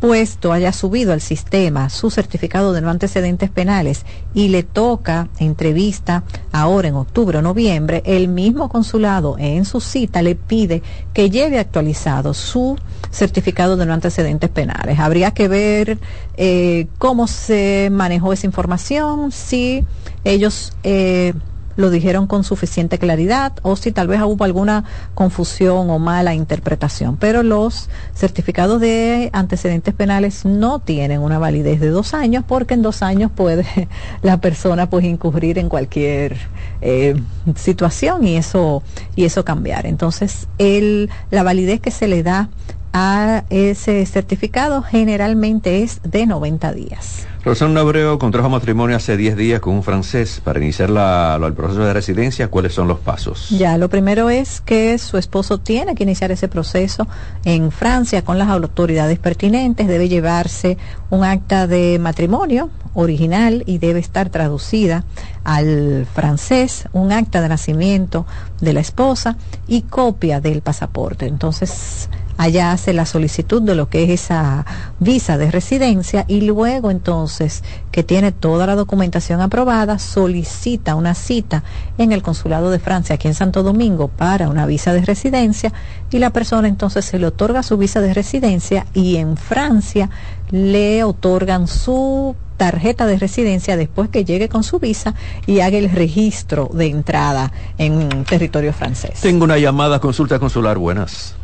puesto, 0.00 0.52
haya 0.52 0.72
subido 0.72 1.12
al 1.12 1.20
sistema 1.20 1.90
su 1.90 2.10
certificado 2.10 2.72
de 2.72 2.80
no 2.80 2.90
antecedentes 2.90 3.50
penales 3.50 4.06
y 4.32 4.48
le 4.48 4.62
toca 4.62 5.28
entrevista 5.38 6.24
ahora 6.52 6.88
en 6.88 6.94
octubre 6.94 7.38
o 7.38 7.42
noviembre, 7.42 8.02
el 8.06 8.28
mismo 8.28 8.70
consulado 8.70 9.36
en 9.38 9.66
su 9.66 9.80
cita 9.80 10.22
le 10.22 10.34
pide 10.34 10.82
que 11.12 11.28
lleve 11.28 11.58
actualizado 11.58 12.32
su 12.32 12.78
certificado 13.10 13.76
de 13.76 13.84
no 13.84 13.92
antecedentes 13.92 14.48
penales. 14.48 14.98
Habría 14.98 15.32
que 15.32 15.48
ver 15.48 15.98
eh, 16.36 16.86
cómo 16.98 17.26
se 17.26 17.90
manejó 17.92 18.32
esa 18.32 18.46
información, 18.46 19.30
si 19.30 19.84
ellos... 20.24 20.72
Eh, 20.82 21.34
lo 21.76 21.90
dijeron 21.90 22.26
con 22.26 22.44
suficiente 22.44 22.98
claridad 22.98 23.52
o 23.62 23.76
si 23.76 23.92
tal 23.92 24.08
vez 24.08 24.20
hubo 24.22 24.44
alguna 24.44 24.84
confusión 25.14 25.90
o 25.90 25.98
mala 25.98 26.34
interpretación. 26.34 27.16
Pero 27.16 27.42
los 27.42 27.88
certificados 28.14 28.80
de 28.80 29.30
antecedentes 29.32 29.94
penales 29.94 30.44
no 30.44 30.78
tienen 30.78 31.20
una 31.20 31.38
validez 31.38 31.80
de 31.80 31.88
dos 31.88 32.14
años 32.14 32.44
porque 32.46 32.74
en 32.74 32.82
dos 32.82 33.02
años 33.02 33.30
puede 33.34 33.88
la 34.22 34.40
persona 34.40 34.90
pues 34.90 35.04
incurrir 35.04 35.58
en 35.58 35.68
cualquier 35.68 36.36
eh, 36.80 37.20
situación 37.56 38.26
y 38.26 38.36
eso 38.36 38.82
y 39.16 39.24
eso 39.24 39.44
cambiar. 39.44 39.86
Entonces 39.86 40.48
el, 40.58 41.10
la 41.30 41.42
validez 41.42 41.80
que 41.80 41.90
se 41.90 42.08
le 42.08 42.22
da 42.22 42.48
a 42.92 43.44
ese 43.50 44.04
certificado 44.06 44.82
generalmente 44.82 45.82
es 45.82 46.00
de 46.02 46.26
90 46.26 46.72
días. 46.72 47.26
Rosana 47.42 47.80
Abreu 47.80 48.18
contrajo 48.18 48.50
matrimonio 48.50 48.96
hace 48.96 49.16
10 49.16 49.34
días 49.34 49.60
con 49.60 49.74
un 49.74 49.82
francés. 49.82 50.42
Para 50.44 50.60
iniciar 50.60 50.90
el 50.90 51.54
proceso 51.54 51.80
de 51.80 51.94
residencia, 51.94 52.48
¿cuáles 52.48 52.74
son 52.74 52.86
los 52.86 52.98
pasos? 52.98 53.48
Ya, 53.48 53.78
lo 53.78 53.88
primero 53.88 54.28
es 54.28 54.60
que 54.60 54.98
su 54.98 55.16
esposo 55.16 55.56
tiene 55.56 55.94
que 55.94 56.02
iniciar 56.02 56.30
ese 56.32 56.48
proceso 56.48 57.08
en 57.46 57.72
Francia 57.72 58.22
con 58.22 58.38
las 58.38 58.48
autoridades 58.50 59.18
pertinentes. 59.18 59.88
Debe 59.88 60.10
llevarse 60.10 60.76
un 61.08 61.24
acta 61.24 61.66
de 61.66 61.98
matrimonio 61.98 62.68
original 62.92 63.62
y 63.64 63.78
debe 63.78 64.00
estar 64.00 64.28
traducida 64.28 65.04
al 65.42 66.06
francés, 66.12 66.88
un 66.92 67.10
acta 67.10 67.40
de 67.40 67.48
nacimiento 67.48 68.26
de 68.60 68.74
la 68.74 68.80
esposa 68.80 69.38
y 69.66 69.82
copia 69.82 70.42
del 70.42 70.60
pasaporte. 70.60 71.26
Entonces, 71.26 72.10
allá 72.40 72.72
hace 72.72 72.94
la 72.94 73.04
solicitud 73.04 73.60
de 73.60 73.74
lo 73.74 73.90
que 73.90 74.02
es 74.02 74.08
esa 74.08 74.64
visa 74.98 75.36
de 75.36 75.50
residencia 75.50 76.24
y 76.26 76.40
luego 76.40 76.90
entonces 76.90 77.62
que 77.92 78.02
tiene 78.02 78.32
toda 78.32 78.66
la 78.66 78.76
documentación 78.76 79.42
aprobada, 79.42 79.98
solicita 79.98 80.94
una 80.94 81.14
cita 81.14 81.64
en 81.98 82.12
el 82.12 82.22
consulado 82.22 82.70
de 82.70 82.78
Francia 82.78 83.16
aquí 83.16 83.28
en 83.28 83.34
Santo 83.34 83.62
Domingo 83.62 84.08
para 84.08 84.48
una 84.48 84.64
visa 84.64 84.94
de 84.94 85.02
residencia 85.02 85.74
y 86.10 86.18
la 86.18 86.30
persona 86.30 86.66
entonces 86.66 87.04
se 87.04 87.18
le 87.18 87.26
otorga 87.26 87.62
su 87.62 87.76
visa 87.76 88.00
de 88.00 88.14
residencia 88.14 88.86
y 88.94 89.16
en 89.16 89.36
Francia 89.36 90.08
le 90.50 91.04
otorgan 91.04 91.68
su 91.68 92.34
tarjeta 92.56 93.04
de 93.04 93.18
residencia 93.18 93.76
después 93.76 94.08
que 94.08 94.24
llegue 94.24 94.48
con 94.48 94.64
su 94.64 94.78
visa 94.78 95.14
y 95.46 95.60
haga 95.60 95.76
el 95.76 95.90
registro 95.90 96.70
de 96.72 96.86
entrada 96.86 97.52
en 97.76 98.24
territorio 98.24 98.72
francés. 98.72 99.20
Tengo 99.20 99.44
una 99.44 99.58
llamada 99.58 100.00
consulta 100.00 100.38
consular, 100.38 100.78
buenas. 100.78 101.34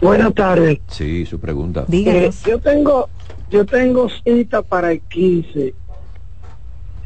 Buenas 0.00 0.34
tardes. 0.34 0.80
Sí, 0.88 1.26
su 1.26 1.38
pregunta. 1.38 1.86
Eh, 1.90 2.30
yo 2.44 2.58
tengo 2.58 3.08
yo 3.50 3.64
tengo 3.64 4.08
cita 4.24 4.62
para 4.62 4.92
el 4.92 5.00
15. 5.00 5.74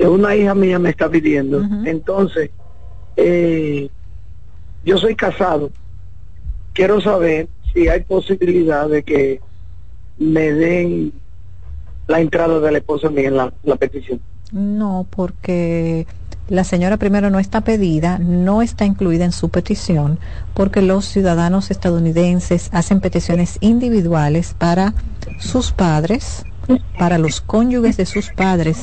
Una 0.01 0.35
hija 0.35 0.55
mía 0.55 0.79
me 0.79 0.91
está 0.91 1.09
pidiendo. 1.09 1.63
Entonces, 1.85 2.51
eh, 3.17 3.91
yo 4.85 4.97
soy 4.97 5.15
casado. 5.15 5.71
Quiero 6.73 7.01
saber 7.01 7.49
si 7.73 7.89
hay 7.89 8.01
posibilidad 8.01 8.89
de 8.89 9.03
que 9.03 9.41
me 10.19 10.53
den 10.53 11.13
la 12.07 12.21
entrada 12.21 12.61
de 12.61 12.73
la 12.73 12.79
esposa 12.79 13.11
mía 13.11 13.29
en 13.29 13.37
la 13.37 13.77
petición. 13.77 14.21
No, 14.53 15.07
porque 15.11 16.07
la 16.51 16.65
señora 16.65 16.97
primero 16.97 17.31
no 17.31 17.39
está 17.39 17.61
pedida, 17.61 18.19
no 18.19 18.61
está 18.61 18.85
incluida 18.85 19.25
en 19.25 19.31
su 19.31 19.51
petición, 19.51 20.19
porque 20.53 20.83
los 20.83 21.07
ciudadanos 21.07 21.71
estadounidenses 21.71 22.69
hacen 22.73 23.01
peticiones 23.01 23.57
individuales 23.61 24.55
para 24.59 24.93
sus 25.39 25.71
padres, 25.71 26.45
para 26.99 27.19
los 27.19 27.41
cónyuges 27.41 27.97
de 27.97 28.05
sus 28.05 28.31
padres, 28.31 28.79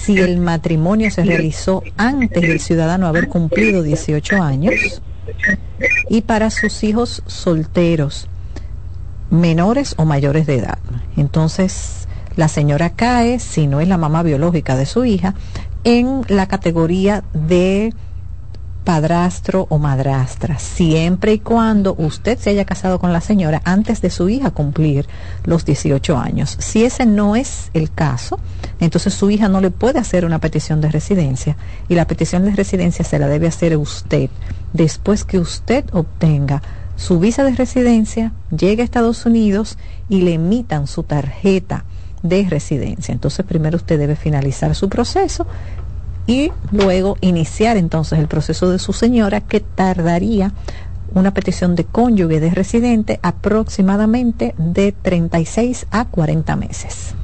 si 0.00 0.18
el 0.18 0.38
matrimonio 0.38 1.10
se 1.10 1.22
realizó 1.24 1.82
antes 1.98 2.40
del 2.40 2.60
ciudadano 2.60 3.06
haber 3.06 3.28
cumplido 3.28 3.82
18 3.82 4.42
años, 4.42 5.02
y 6.08 6.22
para 6.22 6.50
sus 6.50 6.82
hijos 6.82 7.22
solteros, 7.26 8.26
menores 9.30 9.94
o 9.98 10.06
mayores 10.06 10.46
de 10.46 10.56
edad. 10.56 10.78
Entonces, 11.18 12.08
la 12.36 12.48
señora 12.48 12.90
cae, 12.90 13.38
si 13.38 13.66
no 13.66 13.80
es 13.80 13.88
la 13.88 13.98
mamá 13.98 14.22
biológica 14.22 14.76
de 14.76 14.86
su 14.86 15.04
hija, 15.04 15.34
en 15.84 16.22
la 16.28 16.46
categoría 16.46 17.24
de 17.32 17.92
padrastro 18.84 19.66
o 19.70 19.78
madrastra, 19.78 20.58
siempre 20.58 21.34
y 21.34 21.38
cuando 21.38 21.94
usted 21.98 22.38
se 22.38 22.50
haya 22.50 22.64
casado 22.64 22.98
con 22.98 23.12
la 23.12 23.20
señora 23.20 23.62
antes 23.64 24.00
de 24.00 24.10
su 24.10 24.28
hija 24.28 24.50
cumplir 24.50 25.06
los 25.44 25.64
18 25.64 26.18
años. 26.18 26.56
Si 26.58 26.84
ese 26.84 27.06
no 27.06 27.36
es 27.36 27.70
el 27.74 27.92
caso, 27.92 28.40
entonces 28.80 29.14
su 29.14 29.30
hija 29.30 29.48
no 29.48 29.60
le 29.60 29.70
puede 29.70 30.00
hacer 30.00 30.24
una 30.24 30.40
petición 30.40 30.80
de 30.80 30.90
residencia 30.90 31.56
y 31.88 31.94
la 31.94 32.06
petición 32.06 32.44
de 32.44 32.52
residencia 32.52 33.04
se 33.04 33.18
la 33.18 33.28
debe 33.28 33.46
hacer 33.46 33.76
usted 33.76 34.30
después 34.72 35.24
que 35.24 35.38
usted 35.38 35.84
obtenga 35.92 36.62
su 36.96 37.18
visa 37.18 37.44
de 37.44 37.54
residencia, 37.54 38.32
llegue 38.56 38.82
a 38.82 38.84
Estados 38.84 39.26
Unidos 39.26 39.78
y 40.08 40.22
le 40.22 40.34
emitan 40.34 40.86
su 40.86 41.02
tarjeta 41.02 41.84
de 42.22 42.46
residencia. 42.48 43.12
Entonces 43.12 43.44
primero 43.44 43.76
usted 43.76 43.98
debe 43.98 44.16
finalizar 44.16 44.74
su 44.74 44.88
proceso 44.88 45.46
y 46.26 46.52
luego 46.70 47.16
iniciar 47.20 47.76
entonces 47.76 48.18
el 48.18 48.28
proceso 48.28 48.70
de 48.70 48.78
su 48.78 48.92
señora 48.92 49.40
que 49.40 49.60
tardaría 49.60 50.52
una 51.14 51.34
petición 51.34 51.74
de 51.74 51.84
cónyuge 51.84 52.40
de 52.40 52.50
residente 52.50 53.20
aproximadamente 53.22 54.54
de 54.56 54.92
36 54.92 55.86
a 55.90 56.06
40 56.06 56.56
meses. 56.56 57.14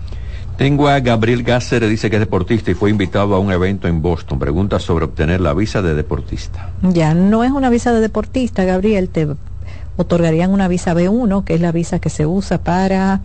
Tengo 0.59 0.88
a 0.88 0.99
Gabriel 0.99 1.45
Gasser, 1.45 1.87
dice 1.88 2.11
que 2.11 2.17
es 2.17 2.21
deportista 2.21 2.73
y 2.73 2.75
fue 2.75 2.90
invitado 2.90 3.37
a 3.37 3.38
un 3.38 3.52
evento 3.52 3.87
en 3.87 4.02
Boston. 4.02 4.40
Pregunta 4.40 4.81
sobre 4.81 5.05
obtener 5.05 5.40
la 5.40 5.55
visa 5.55 5.83
de 5.83 5.95
deportista. 5.95 6.71
Ya, 6.83 7.14
no 7.14 7.45
es 7.45 7.52
una 7.52 7.71
visa 7.71 7.93
de 7.93 8.00
deportista, 8.00 8.64
Gabriel. 8.64 9.09
Te 9.09 9.28
otorgarían 9.97 10.50
una 10.50 10.67
visa 10.67 10.95
B1, 10.95 11.45
que 11.45 11.55
es 11.55 11.61
la 11.61 11.71
visa 11.71 12.00
que 12.00 12.11
se 12.11 12.26
usa 12.26 12.59
para 12.59 13.21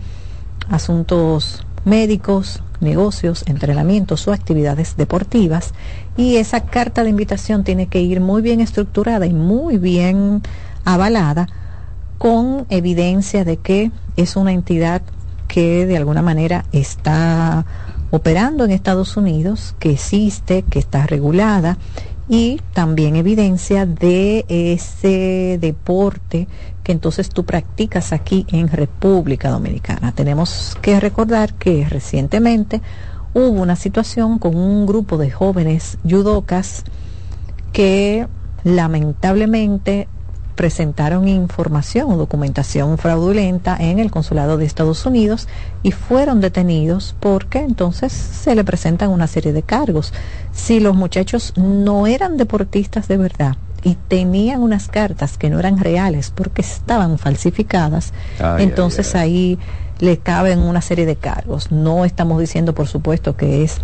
asuntos 0.70 1.66
médicos, 1.86 2.62
negocios, 2.80 3.44
entrenamientos 3.48 4.28
o 4.28 4.34
actividades 4.34 4.96
deportivas. 4.98 5.74
Y 6.18 6.38
esa 6.38 6.62
carta 6.62 7.04
de 7.04 7.10
invitación 7.10 7.64
tiene 7.64 7.88
que 7.88 8.02
ir 8.02 8.22
muy 8.22 8.42
bien 8.42 8.60
estructurada 8.60 9.26
y 9.26 9.34
muy 9.34 9.78
bien 9.78 10.42
avalada 10.86 11.48
con 12.18 12.66
evidencia 12.70 13.44
de 13.44 13.58
que 13.58 13.92
es 14.16 14.36
una 14.36 14.54
entidad 14.54 15.02
que 15.48 15.86
de 15.86 15.98
alguna 15.98 16.22
manera 16.22 16.66
está 16.72 17.66
operando 18.12 18.64
en 18.64 18.72
Estados 18.72 19.18
Unidos, 19.18 19.76
que 19.80 19.92
existe, 19.92 20.64
que 20.64 20.80
está 20.80 21.06
regulada 21.08 21.78
y 22.30 22.62
también 22.74 23.16
evidencia 23.16 23.86
de 23.86 24.46
ese 24.48 25.58
deporte 25.60 26.48
que 26.84 26.92
entonces 26.92 27.30
tú 27.30 27.46
practicas 27.46 28.14
aquí 28.14 28.46
en 28.50 28.68
República 28.68 29.50
Dominicana. 29.50 30.12
Tenemos 30.12 30.78
que 30.82 31.00
recordar 31.00 31.54
que 31.54 31.88
recientemente 31.90 32.82
hubo 33.34 33.62
una 33.62 33.76
situación 33.76 34.38
con 34.38 34.56
un 34.56 34.86
grupo 34.86 35.18
de 35.18 35.32
jóvenes 35.32 35.98
judocas 36.08 36.84
que 37.72 38.28
lamentablemente 38.64 40.08
presentaron 40.56 41.28
información 41.28 42.12
o 42.12 42.18
documentación 42.18 43.00
fraudulenta 43.00 43.76
en 43.80 43.98
el 43.98 44.12
consulado 44.12 44.58
de 44.58 44.66
Estados 44.66 45.04
Unidos 45.06 45.48
y 45.82 45.92
fueron 45.92 46.42
detenidos 46.42 47.16
porque 47.20 47.60
entonces 47.60 48.14
se 48.14 48.54
le 48.54 48.64
presentan 48.64 49.10
una 49.10 49.26
serie 49.26 49.52
de 49.52 49.64
cargos. 49.64 50.14
Si 50.52 50.80
los 50.80 50.96
muchachos 50.96 51.54
no 51.58 52.06
eran 52.06 52.38
deportistas 52.38 53.08
de 53.08 53.18
verdad 53.18 53.58
y 53.84 53.96
tenían 53.96 54.62
unas 54.62 54.88
cartas 54.88 55.38
que 55.38 55.50
no 55.50 55.60
eran 55.60 55.78
reales 55.78 56.32
porque 56.34 56.62
estaban 56.62 57.18
falsificadas, 57.18 58.14
entonces 58.58 59.16
ahí 59.16 59.60
le 60.00 60.18
caben 60.18 60.60
una 60.60 60.82
serie 60.82 61.06
de 61.06 61.16
cargos. 61.16 61.72
No 61.72 62.06
estamos 62.06 62.40
diciendo, 62.40 62.74
por 62.74 62.88
supuesto, 62.88 63.36
que 63.36 63.64
es 63.64 63.80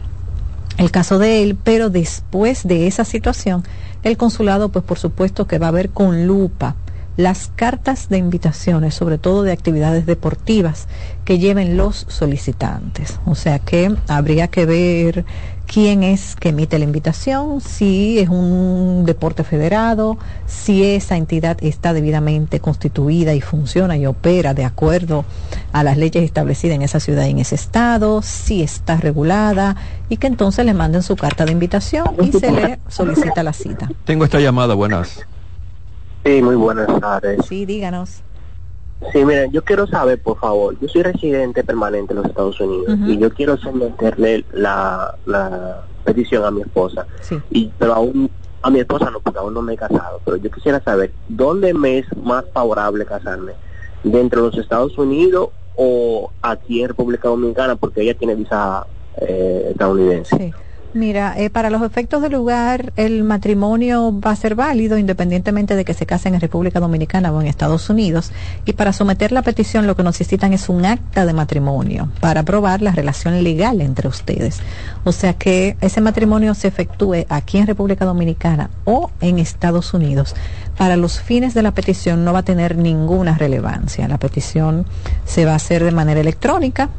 el 0.78 0.92
caso 0.92 1.20
de 1.20 1.44
él, 1.44 1.58
pero 1.62 1.90
después 1.90 2.68
de 2.68 2.88
esa 2.88 3.04
situación, 3.06 3.64
el 4.04 4.18
consulado, 4.18 4.70
pues 4.70 4.86
por 4.86 4.98
supuesto 4.98 5.48
que 5.48 5.60
va 5.60 5.68
a 5.68 5.72
ver 5.72 5.90
con 5.90 6.26
lupa 6.26 6.76
las 7.20 7.52
cartas 7.54 8.08
de 8.08 8.18
invitaciones, 8.18 8.96
sobre 8.96 9.18
todo 9.18 9.44
de 9.44 9.52
actividades 9.52 10.06
deportivas, 10.06 10.88
que 11.26 11.38
lleven 11.38 11.76
los 11.76 12.06
solicitantes. 12.08 13.20
O 13.26 13.36
sea 13.36 13.60
que 13.60 13.94
habría 14.08 14.48
que 14.48 14.66
ver 14.66 15.26
quién 15.68 16.04
es 16.04 16.38
que 16.38 16.50
emite 16.50 16.80
la 16.80 16.86
invitación, 16.86 17.60
si 17.60 18.20
es 18.20 18.30
un 18.30 19.04
deporte 19.06 19.44
federado, 19.44 20.18
si 20.48 20.86
esa 20.86 21.18
entidad 21.18 21.58
está 21.60 21.92
debidamente 21.92 22.62
constituida 22.62 23.34
y 23.34 23.42
funciona 23.42 23.98
y 23.98 24.06
opera 24.06 24.54
de 24.54 24.64
acuerdo 24.64 25.26
a 25.74 25.84
las 25.84 25.98
leyes 25.98 26.24
establecidas 26.24 26.76
en 26.76 26.84
esa 26.84 27.02
ciudad 27.02 27.26
y 27.26 27.32
en 27.32 27.40
ese 27.40 27.56
estado, 27.56 28.22
si 28.22 28.64
está 28.64 28.96
regulada 28.96 29.76
y 30.08 30.16
que 30.16 30.28
entonces 30.28 30.66
le 30.66 30.74
manden 30.74 31.04
su 31.04 31.18
carta 31.18 31.44
de 31.44 31.52
invitación 31.52 32.16
y 32.24 32.32
se 32.32 32.50
le 32.50 32.80
solicita 32.88 33.44
la 33.44 33.52
cita. 33.52 33.92
Tengo 34.06 34.24
esta 34.24 34.40
llamada, 34.40 34.74
buenas. 34.74 35.26
Sí, 36.30 36.44
muy 36.44 36.56
buenas 36.56 36.88
tardes. 37.00 37.44
Sí, 37.48 37.66
díganos. 37.66 38.22
Sí, 39.12 39.26
miren, 39.26 39.52
yo 39.52 39.64
quiero 39.64 39.88
saber, 39.88 40.22
por 40.22 40.38
favor, 40.38 40.78
yo 40.80 40.88
soy 40.88 41.02
residente 41.02 41.64
permanente 41.64 42.14
en 42.14 42.18
los 42.18 42.28
Estados 42.28 42.62
Unidos 42.62 43.00
y 43.08 43.18
yo 43.18 43.34
quiero 43.34 43.58
someterle 43.58 44.46
la, 44.52 45.16
la 45.26 45.82
petición 46.04 46.46
a 46.46 46.52
mi 46.52 46.62
esposa. 46.62 47.08
Sí. 47.22 47.40
Y, 47.50 47.72
pero 47.80 47.96
aún 47.96 48.30
a 48.62 48.70
mi 48.70 48.80
esposa 48.80 49.10
no, 49.10 49.22
porque 49.22 49.40
aún 49.40 49.56
no 49.56 49.64
me 49.64 49.74
he 49.74 49.78
casado, 49.78 50.22
pero 50.24 50.38
yo 50.38 50.52
quisiera 50.52 50.80
saber, 50.84 51.14
¿dónde 51.30 51.74
me 51.74 51.98
es 51.98 52.06
más 52.22 52.46
favorable 52.54 53.08
casarme? 53.08 53.54
¿Dentro 54.04 54.44
de 54.44 54.50
los 54.50 54.58
Estados 54.60 54.96
Unidos 55.00 55.50
o 55.78 56.30
aquí 56.44 56.84
en 56.84 56.90
República 56.90 57.28
Dominicana? 57.28 57.76
Porque 57.76 58.04
ella 58.04 58.14
tiene 58.14 58.36
visa 58.36 58.86
eh, 59.18 59.70
estadounidense. 59.72 60.38
Sí. 60.38 60.54
Mira, 60.94 61.36
eh, 61.38 61.52
para 61.52 61.70
los 61.70 61.84
efectos 61.84 62.20
del 62.24 62.32
lugar, 62.32 62.94
el 62.96 63.24
matrimonio 63.24 64.20
va 64.20 64.32
a 64.32 64.36
ser 64.36 64.56
válido 64.56 64.98
independientemente 64.98 65.76
de 65.76 65.86
que 65.86 65.94
se 65.94 66.08
casen 66.08 66.34
en 66.34 66.42
República 66.42 66.80
Dominicana 66.80 67.32
o 67.32 67.40
en 67.40 67.48
Estados 67.48 67.92
Unidos. 67.92 68.32
Y 68.66 68.74
para 68.74 68.92
someter 68.92 69.32
la 69.32 69.44
petición 69.44 69.86
lo 69.86 69.96
que 69.96 70.02
necesitan 70.02 70.52
es 70.52 70.68
un 70.68 70.86
acta 70.86 71.28
de 71.28 71.34
matrimonio 71.34 72.10
para 72.20 72.42
probar 72.42 72.82
la 72.82 72.92
relación 72.92 73.44
legal 73.44 73.82
entre 73.82 74.08
ustedes. 74.08 74.62
O 75.04 75.12
sea 75.12 75.34
que 75.34 75.78
ese 75.80 76.02
matrimonio 76.02 76.56
se 76.56 76.70
efectúe 76.70 77.26
aquí 77.30 77.60
en 77.60 77.68
República 77.68 78.06
Dominicana 78.06 78.72
o 78.86 79.12
en 79.22 79.38
Estados 79.38 79.94
Unidos. 79.94 80.34
Para 80.76 80.98
los 80.98 81.20
fines 81.20 81.54
de 81.54 81.62
la 81.62 81.76
petición 81.76 82.26
no 82.26 82.34
va 82.34 82.40
a 82.40 82.44
tener 82.44 82.78
ninguna 82.78 83.38
relevancia. 83.38 84.08
La 84.08 84.18
petición 84.18 84.88
se 85.26 85.46
va 85.46 85.52
a 85.52 85.58
hacer 85.58 85.84
de 85.84 85.92
manera 85.92 86.20
electrónica 86.20 86.90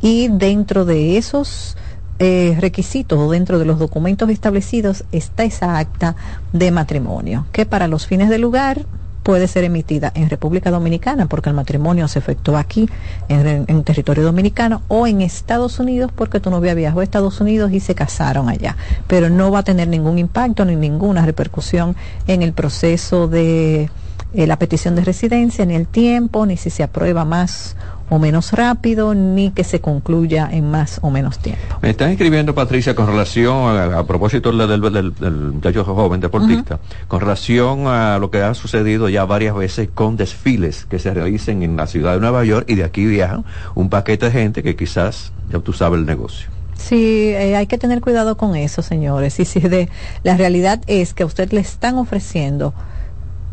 y 0.00 0.28
dentro 0.28 0.84
de 0.84 1.16
esos 1.16 1.76
eh, 2.18 2.56
requisitos 2.60 3.18
o 3.18 3.30
dentro 3.30 3.58
de 3.58 3.64
los 3.64 3.78
documentos 3.78 4.30
establecidos 4.30 5.04
está 5.12 5.44
esa 5.44 5.78
acta 5.78 6.14
de 6.52 6.70
matrimonio, 6.70 7.46
que 7.52 7.66
para 7.66 7.88
los 7.88 8.06
fines 8.06 8.28
del 8.28 8.42
lugar 8.42 8.86
puede 9.24 9.48
ser 9.48 9.64
emitida 9.64 10.12
en 10.14 10.30
República 10.30 10.70
Dominicana 10.70 11.26
porque 11.26 11.48
el 11.48 11.56
matrimonio 11.56 12.06
se 12.06 12.20
efectuó 12.20 12.56
aquí 12.56 12.88
en, 13.28 13.82
territorio 13.82 14.22
dominicano 14.22 14.82
o 14.88 15.06
en 15.06 15.22
Estados 15.22 15.80
Unidos 15.80 16.12
porque 16.14 16.40
tu 16.40 16.50
novia 16.50 16.74
viajó 16.74 17.00
a 17.00 17.04
Estados 17.04 17.40
Unidos 17.40 17.72
y 17.72 17.80
se 17.80 17.94
casaron 17.94 18.48
allá. 18.48 18.76
Pero 19.08 19.30
no 19.30 19.50
va 19.50 19.60
a 19.60 19.62
tener 19.64 19.88
ningún 19.88 20.18
impacto 20.18 20.64
ni 20.64 20.76
ninguna 20.76 21.24
repercusión 21.24 21.96
en 22.26 22.42
el 22.42 22.52
proceso 22.52 23.26
de 23.26 23.88
eh, 24.34 24.46
la 24.46 24.58
petición 24.58 24.94
de 24.94 25.04
residencia, 25.04 25.64
ni 25.64 25.74
el 25.74 25.86
tiempo, 25.86 26.44
ni 26.44 26.56
si 26.56 26.68
se 26.68 26.82
aprueba 26.82 27.24
más 27.24 27.76
o 28.08 28.18
menos 28.18 28.52
rápido, 28.52 29.14
ni 29.14 29.50
que 29.50 29.64
se 29.64 29.80
concluya 29.80 30.48
en 30.50 30.70
más 30.70 30.98
o 31.02 31.10
menos 31.10 31.38
tiempo. 31.38 31.62
Me 31.80 31.90
están 31.90 32.10
escribiendo, 32.10 32.54
Patricia, 32.54 32.94
con 32.94 33.06
relación, 33.06 33.76
a, 33.76 34.04
propósito 34.04 34.52
del, 34.52 34.80
del, 34.80 35.32
muchacho 35.52 35.84
joven 35.84 36.20
deportista, 36.20 36.78
con 37.08 37.20
relación 37.20 37.86
a 37.86 38.18
lo 38.18 38.30
que 38.30 38.42
ha 38.42 38.54
sucedido 38.54 39.08
ya 39.08 39.24
varias 39.24 39.54
veces 39.54 39.88
con 39.92 40.16
desfiles 40.16 40.84
que 40.84 40.98
se 40.98 41.12
realicen 41.12 41.62
en 41.62 41.76
la 41.76 41.86
ciudad 41.86 42.14
de 42.14 42.20
Nueva 42.20 42.44
York 42.44 42.66
y 42.68 42.74
de 42.74 42.84
aquí 42.84 43.06
viajan 43.06 43.44
un 43.74 43.88
paquete 43.88 44.26
de 44.26 44.32
gente 44.32 44.62
que 44.62 44.76
quizás, 44.76 45.32
ya 45.50 45.58
tú 45.60 45.72
sabes 45.72 46.00
el 46.00 46.06
negocio. 46.06 46.48
Sí, 46.76 47.30
eh, 47.30 47.56
hay 47.56 47.66
que 47.66 47.78
tener 47.78 48.00
cuidado 48.00 48.36
con 48.36 48.56
eso, 48.56 48.82
señores. 48.82 49.38
Y 49.40 49.44
si 49.44 49.60
de, 49.60 49.88
la 50.22 50.36
realidad 50.36 50.80
es 50.86 51.14
que 51.14 51.22
a 51.22 51.26
usted 51.26 51.52
le 51.52 51.60
están 51.60 51.96
ofreciendo 51.96 52.74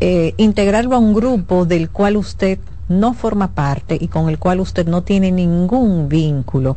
eh, 0.00 0.34
integrarlo 0.36 0.96
a 0.96 0.98
un 0.98 1.14
grupo 1.14 1.64
del 1.64 1.88
cual 1.88 2.16
usted 2.16 2.58
no 3.00 3.14
forma 3.14 3.54
parte 3.54 3.96
y 4.00 4.08
con 4.08 4.28
el 4.28 4.38
cual 4.38 4.60
usted 4.60 4.86
no 4.86 5.02
tiene 5.02 5.30
ningún 5.30 6.08
vínculo, 6.08 6.76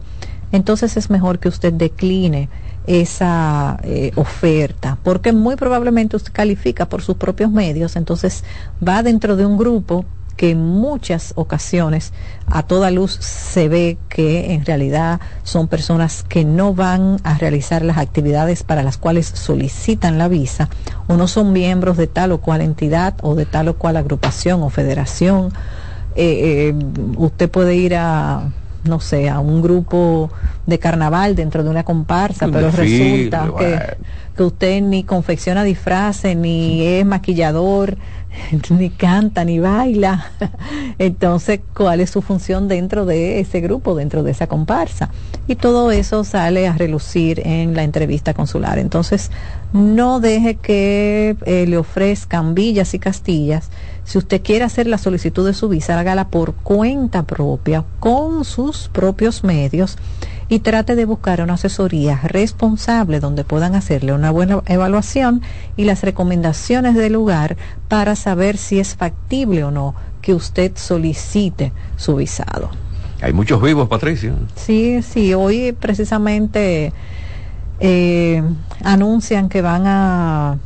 entonces 0.52 0.98
es 0.98 1.10
mejor 1.10 1.40
que 1.40 1.50
usted 1.50 1.74
decline 1.74 2.50
esa 2.88 3.80
eh, 3.84 4.12
oferta, 4.16 4.98
porque 5.04 5.34
muy 5.34 5.56
probablemente 5.56 6.16
usted 6.16 6.32
califica 6.32 6.88
por 6.88 7.02
sus 7.02 7.18
propios 7.18 7.52
medios, 7.52 7.96
entonces 7.96 8.44
va 8.86 9.04
dentro 9.04 9.36
de 9.36 9.46
un 9.46 9.58
grupo 9.58 10.06
que 10.36 10.52
en 10.52 10.64
muchas 10.64 11.34
ocasiones 11.36 12.12
a 12.48 12.64
toda 12.64 12.92
luz 12.92 13.14
se 13.14 13.70
ve 13.70 13.98
que 14.10 14.54
en 14.54 14.66
realidad 14.66 15.22
son 15.44 15.68
personas 15.68 16.24
que 16.24 16.44
no 16.44 16.74
van 16.74 17.18
a 17.24 17.38
realizar 17.38 17.84
las 17.84 17.98
actividades 17.98 18.64
para 18.64 18.84
las 18.84 18.98
cuales 18.98 19.28
solicitan 19.28 20.18
la 20.18 20.28
visa 20.28 20.70
o 21.08 21.16
no 21.16 21.28
son 21.28 21.54
miembros 21.54 21.98
de 21.98 22.08
tal 22.08 22.34
o 22.34 22.42
cual 22.42 22.62
entidad 22.62 23.16
o 23.22 23.36
de 23.36 23.46
tal 23.46 23.70
o 23.70 23.78
cual 23.78 23.98
agrupación 23.98 24.62
o 24.62 24.70
federación 24.70 25.54
eh, 26.16 26.70
eh, 26.70 26.76
usted 27.18 27.50
puede 27.50 27.76
ir 27.76 27.96
a 27.96 28.50
no 28.86 29.00
sé, 29.00 29.30
a 29.30 29.40
un 29.40 29.62
grupo 29.62 30.30
de 30.66 30.80
carnaval 30.80 31.36
dentro 31.36 31.64
de 31.64 31.70
una 31.70 31.84
comparsa, 31.84 32.48
pero 32.48 32.72
resulta 32.72 33.52
que, 33.58 33.98
que, 34.36 34.44
usted 34.44 34.82
ni 34.82 35.04
confecciona 35.04 35.64
disfraces, 35.64 36.38
ni 36.38 36.86
es 36.86 37.06
maquillador, 37.06 37.98
ni 38.70 38.90
canta, 38.90 39.44
ni 39.44 39.60
baila. 39.60 40.32
Entonces, 41.00 41.62
¿cuál 41.76 42.00
es 42.00 42.10
su 42.10 42.22
función 42.22 42.68
dentro 42.68 43.06
de 43.06 43.40
ese 43.40 43.62
grupo, 43.62 43.96
dentro 43.96 44.24
de 44.24 44.32
esa 44.32 44.48
comparsa? 44.48 45.10
Y 45.48 45.56
todo 45.56 45.92
eso 45.92 46.24
sale 46.24 46.68
a 46.68 46.74
relucir 46.74 47.42
en 47.46 47.76
la 47.76 47.84
entrevista 47.84 48.34
consular. 48.34 48.80
Entonces, 48.80 49.32
no 49.76 50.22
deje 50.22 50.56
que 50.56 51.36
eh, 51.46 51.66
le 51.68 51.78
ofrezcan 51.78 52.56
villas 52.56 52.94
y 52.94 53.00
castillas. 53.00 53.70
Si 54.06 54.18
usted 54.18 54.42
quiere 54.42 54.64
hacer 54.64 54.88
la 54.88 54.98
solicitud 54.98 55.46
de 55.46 55.54
su 55.54 55.68
visa, 55.68 56.00
hágala 56.00 56.30
por 56.30 56.54
cuenta 56.54 57.24
propia, 57.24 57.84
con 58.00 58.46
sus 58.46 58.88
propios 58.88 59.44
medios 59.44 59.98
y 60.48 60.60
trate 60.60 60.96
de 60.96 61.04
buscar 61.04 61.42
una 61.42 61.56
asesoría 61.56 62.22
responsable 62.24 63.20
donde 63.20 63.44
puedan 63.44 63.76
hacerle 63.76 64.14
una 64.14 64.32
buena 64.32 64.62
evaluación 64.66 65.42
y 65.76 65.84
las 65.84 66.04
recomendaciones 66.04 66.96
del 66.96 67.14
lugar 67.14 67.58
para 67.90 68.16
saber 68.16 68.56
si 68.56 68.80
es 68.80 68.96
factible 68.96 69.66
o 69.66 69.72
no 69.72 69.94
que 70.22 70.34
usted 70.34 70.72
solicite 70.76 71.74
su 71.98 72.16
visado. 72.16 72.70
Hay 73.22 73.34
muchos 73.34 73.62
vivos, 73.62 73.90
Patricia. 73.90 74.34
Sí, 74.56 75.02
sí, 75.02 75.34
hoy 75.34 75.74
precisamente 75.74 76.94
eh, 77.80 78.42
anuncian 78.84 79.50
que 79.50 79.62
van 79.62 79.84
a 79.86 80.58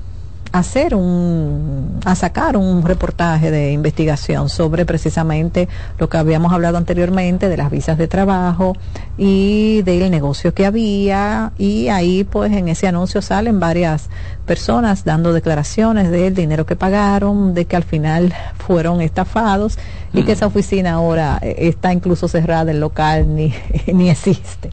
hacer 0.52 0.96
un, 0.96 2.00
a 2.06 2.16
sacar 2.16 2.58
un 2.58 2.84
reportaje 2.84 3.52
de 3.52 3.72
investigación 3.72 4.50
sobre 4.50 4.86
precisamente 4.86 5.68
lo 5.98 6.10
que 6.10 6.18
habíamos 6.18 6.52
hablado 6.54 6.78
anteriormente 6.78 7.50
de 7.50 7.58
las 7.58 7.70
visas 7.70 7.98
de 7.98 8.08
trabajo 8.08 8.76
y 9.18 9.82
del 9.84 10.10
negocio 10.10 10.54
que 10.54 10.66
había. 10.66 11.52
Y 11.58 11.90
ahí 11.90 12.24
pues 12.24 12.52
en 12.52 12.68
ese 12.68 12.88
anuncio 12.88 13.22
salen 13.22 13.60
varias 13.60 14.10
personas 14.50 15.06
dando 15.06 15.32
declaraciones 15.32 16.10
del 16.10 16.34
dinero 16.34 16.66
que 16.66 16.76
pagaron, 16.76 17.54
de 17.54 17.66
que 17.66 17.76
al 17.76 17.84
final 17.84 18.34
fueron 18.58 19.00
estafados 19.00 19.78
y 20.12 20.24
que 20.24 20.32
esa 20.32 20.48
oficina 20.48 20.94
ahora 20.94 21.38
eh, 21.44 21.56
está 21.60 21.94
incluso 21.94 22.28
cerrada, 22.28 22.72
el 22.72 22.80
local 22.80 23.36
ni, 23.36 23.54
ni 23.94 24.10
existe. 24.10 24.72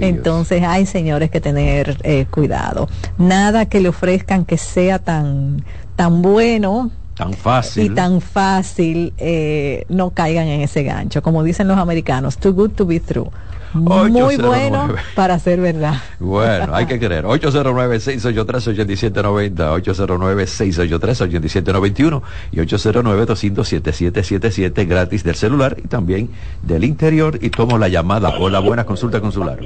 Entonces 0.00 0.62
hay 0.62 0.86
señores 0.86 1.28
que 1.32 1.40
tener 1.40 1.98
eh, 2.04 2.26
cuidado. 2.30 2.88
Nada 3.18 3.66
que 3.66 3.80
le 3.80 3.88
ofrezcan 3.88 4.44
que 4.44 4.58
sea 4.58 5.00
tan, 5.00 5.64
tan 5.96 6.22
bueno 6.22 6.92
tan 7.16 7.32
fácil. 7.32 7.86
y 7.86 7.94
tan 7.96 8.20
fácil 8.20 9.12
eh, 9.18 9.86
no 9.88 10.10
caigan 10.10 10.46
en 10.46 10.60
ese 10.60 10.84
gancho. 10.84 11.20
Como 11.20 11.42
dicen 11.42 11.66
los 11.66 11.78
americanos 11.78 12.38
too 12.38 12.52
good 12.52 12.70
to 12.70 12.86
be 12.86 13.00
true 13.00 13.28
muy 13.76 14.36
bueno 14.36 14.94
para 15.14 15.38
ser 15.38 15.60
verdad. 15.60 15.94
Bueno, 16.18 16.74
hay 16.74 16.86
que 16.86 16.98
creer. 16.98 17.24
809-683-8790, 17.24 19.54
809-683-8791 19.82 22.22
y 22.52 22.56
809-200-7777 22.58 24.86
gratis 24.86 25.24
del 25.24 25.34
celular 25.34 25.76
y 25.82 25.88
también 25.88 26.28
del 26.62 26.84
interior. 26.84 27.38
Y 27.40 27.48
tomo 27.50 27.78
la 27.78 27.88
llamada. 27.88 28.34
Hola, 28.38 28.60
buena 28.60 28.84
consulta 28.84 29.20
consular. 29.20 29.58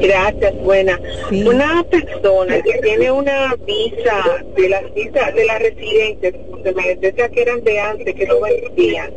Gracias, 0.00 0.54
buena. 0.62 1.00
Una 1.30 1.84
persona 1.84 2.60
que 2.62 2.78
tiene 2.82 3.10
una 3.10 3.54
visa 3.66 4.44
de 4.56 4.68
las 4.68 4.94
visas 4.94 5.34
de 5.34 5.44
la 5.44 5.58
residencia, 5.58 6.30
de 6.30 6.72
me 6.72 7.30
que 7.30 7.42
eran 7.42 7.62
de 7.64 7.80
antes, 7.80 8.14
que 8.14 8.26
no 8.26 8.40
vencían, 8.40 9.12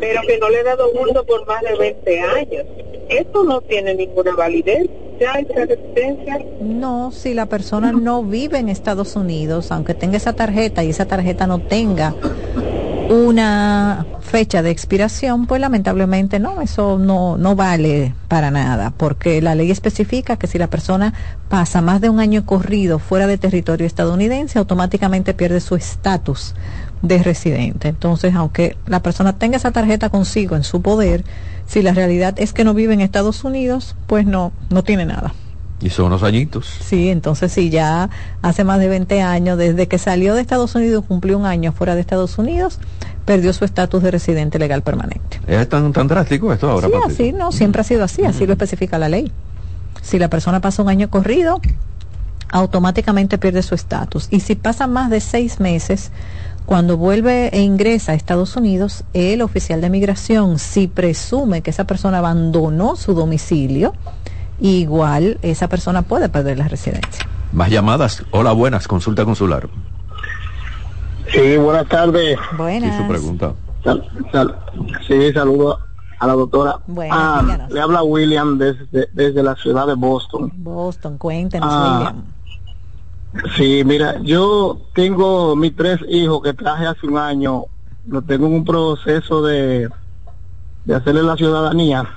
pero 0.00 0.22
que 0.22 0.38
no 0.38 0.48
le 0.48 0.60
he 0.60 0.64
dado 0.64 0.90
uso 0.92 1.24
por 1.24 1.46
más 1.46 1.62
de 1.62 1.76
20 1.76 2.20
años. 2.20 2.64
Esto 3.08 3.44
no 3.44 3.60
tiene 3.62 3.94
ninguna 3.94 4.34
validez. 4.34 4.88
¿Ya 5.18 5.32
esa 5.32 5.64
residencia? 5.64 6.44
No, 6.60 7.10
si 7.10 7.32
la 7.32 7.46
persona 7.46 7.90
no 7.90 8.22
vive 8.22 8.58
en 8.58 8.68
Estados 8.68 9.16
Unidos, 9.16 9.72
aunque 9.72 9.94
tenga 9.94 10.18
esa 10.18 10.34
tarjeta 10.34 10.84
y 10.84 10.90
esa 10.90 11.06
tarjeta 11.06 11.46
no 11.46 11.58
tenga 11.58 12.14
una 13.08 14.06
fecha 14.20 14.62
de 14.62 14.70
expiración, 14.70 15.46
pues 15.46 15.60
lamentablemente 15.60 16.38
no, 16.38 16.60
eso 16.60 16.98
no, 16.98 17.36
no 17.36 17.54
vale 17.54 18.14
para 18.28 18.50
nada, 18.50 18.92
porque 18.96 19.40
la 19.40 19.54
ley 19.54 19.70
especifica 19.70 20.36
que 20.36 20.46
si 20.46 20.58
la 20.58 20.68
persona 20.68 21.14
pasa 21.48 21.80
más 21.80 22.00
de 22.00 22.10
un 22.10 22.20
año 22.20 22.44
corrido 22.44 22.98
fuera 22.98 23.26
de 23.26 23.38
territorio 23.38 23.86
estadounidense, 23.86 24.58
automáticamente 24.58 25.34
pierde 25.34 25.60
su 25.60 25.76
estatus 25.76 26.54
de 27.02 27.22
residente. 27.22 27.88
Entonces, 27.88 28.34
aunque 28.34 28.76
la 28.86 29.00
persona 29.02 29.38
tenga 29.38 29.56
esa 29.56 29.70
tarjeta 29.70 30.08
consigo 30.08 30.56
en 30.56 30.64
su 30.64 30.82
poder, 30.82 31.24
si 31.66 31.82
la 31.82 31.92
realidad 31.92 32.34
es 32.38 32.52
que 32.52 32.64
no 32.64 32.74
vive 32.74 32.94
en 32.94 33.00
Estados 33.00 33.44
Unidos, 33.44 33.96
pues 34.06 34.26
no, 34.26 34.52
no 34.70 34.82
tiene 34.82 35.06
nada. 35.06 35.34
Y 35.80 35.90
son 35.90 36.06
unos 36.06 36.22
añitos. 36.22 36.66
Sí, 36.66 37.10
entonces 37.10 37.52
sí, 37.52 37.68
ya 37.68 38.08
hace 38.40 38.64
más 38.64 38.80
de 38.80 38.88
20 38.88 39.20
años, 39.20 39.58
desde 39.58 39.88
que 39.88 39.98
salió 39.98 40.34
de 40.34 40.40
Estados 40.40 40.74
Unidos, 40.74 41.04
cumplió 41.06 41.38
un 41.38 41.44
año 41.44 41.72
fuera 41.72 41.94
de 41.94 42.00
Estados 42.00 42.38
Unidos, 42.38 42.78
perdió 43.26 43.52
su 43.52 43.64
estatus 43.64 44.02
de 44.02 44.10
residente 44.10 44.58
legal 44.58 44.82
permanente. 44.82 45.40
¿Es 45.46 45.68
tan, 45.68 45.92
tan 45.92 46.08
drástico 46.08 46.52
esto 46.52 46.70
ahora? 46.70 46.88
Sí, 46.88 46.94
así, 47.04 47.32
no, 47.32 47.52
siempre 47.52 47.82
ha 47.82 47.84
sido 47.84 48.04
así, 48.04 48.24
así 48.24 48.46
lo 48.46 48.52
especifica 48.52 48.98
la 48.98 49.08
ley. 49.08 49.30
Si 50.00 50.18
la 50.18 50.30
persona 50.30 50.60
pasa 50.60 50.82
un 50.82 50.88
año 50.88 51.10
corrido, 51.10 51.60
automáticamente 52.48 53.38
pierde 53.38 53.62
su 53.62 53.74
estatus. 53.74 54.28
Y 54.30 54.40
si 54.40 54.54
pasa 54.54 54.86
más 54.86 55.10
de 55.10 55.20
seis 55.20 55.60
meses, 55.60 56.10
cuando 56.64 56.96
vuelve 56.96 57.48
e 57.48 57.60
ingresa 57.60 58.12
a 58.12 58.14
Estados 58.14 58.56
Unidos, 58.56 59.04
el 59.12 59.42
oficial 59.42 59.80
de 59.80 59.90
migración, 59.90 60.58
si 60.58 60.88
presume 60.88 61.62
que 61.62 61.70
esa 61.70 61.84
persona 61.84 62.18
abandonó 62.18 62.96
su 62.96 63.14
domicilio, 63.14 63.94
igual 64.60 65.38
esa 65.42 65.68
persona 65.68 66.02
puede 66.02 66.28
perder 66.28 66.58
la 66.58 66.68
residencia. 66.68 67.26
Más 67.52 67.70
llamadas. 67.70 68.24
Hola, 68.30 68.52
buenas. 68.52 68.88
Consulta 68.88 69.24
consular. 69.24 69.68
Sí, 71.32 71.56
buenas 71.56 71.88
tardes. 71.88 72.38
Buenas. 72.56 72.96
Sí, 72.96 73.02
su 73.02 73.08
pregunta. 73.08 73.52
sí, 75.06 75.32
saludo 75.32 75.78
a 76.18 76.26
la 76.26 76.32
doctora. 76.34 76.78
ah, 77.10 77.66
le 77.68 77.80
habla 77.80 78.02
William 78.02 78.58
desde, 78.58 79.08
desde 79.12 79.42
la 79.42 79.54
ciudad 79.56 79.86
de 79.86 79.94
Boston. 79.94 80.50
Boston, 80.56 81.18
cuéntenos, 81.18 81.68
ah, 81.72 81.96
William. 81.98 82.24
Sí, 83.56 83.82
mira, 83.84 84.18
yo 84.22 84.80
tengo 84.94 85.54
mis 85.56 85.76
tres 85.76 86.00
hijos 86.08 86.42
que 86.42 86.54
traje 86.54 86.86
hace 86.86 87.06
un 87.06 87.18
año, 87.18 87.64
lo 88.06 88.22
tengo 88.22 88.46
en 88.46 88.54
un 88.54 88.64
proceso 88.64 89.42
de, 89.42 89.90
de 90.86 90.94
hacerle 90.94 91.22
la 91.22 91.36
ciudadanía 91.36 92.08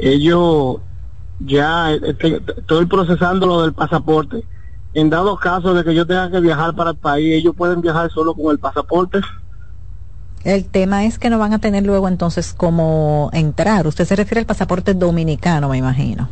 ellos 0.00 0.78
ya 1.40 1.92
este, 1.92 2.42
estoy 2.56 2.86
procesando 2.86 3.46
lo 3.46 3.62
del 3.62 3.72
pasaporte. 3.72 4.44
En 4.92 5.08
dado 5.08 5.36
caso 5.36 5.72
de 5.72 5.84
que 5.84 5.94
yo 5.94 6.06
tenga 6.06 6.30
que 6.30 6.40
viajar 6.40 6.74
para 6.74 6.90
el 6.90 6.96
país, 6.96 7.34
ellos 7.34 7.54
pueden 7.56 7.80
viajar 7.80 8.10
solo 8.10 8.34
con 8.34 8.50
el 8.50 8.58
pasaporte. 8.58 9.20
El 10.42 10.64
tema 10.64 11.04
es 11.04 11.18
que 11.18 11.30
no 11.30 11.38
van 11.38 11.52
a 11.52 11.58
tener 11.58 11.84
luego 11.84 12.08
entonces 12.08 12.54
cómo 12.56 13.30
entrar. 13.32 13.86
Usted 13.86 14.06
se 14.06 14.16
refiere 14.16 14.40
al 14.40 14.46
pasaporte 14.46 14.94
dominicano, 14.94 15.68
me 15.68 15.78
imagino. 15.78 16.28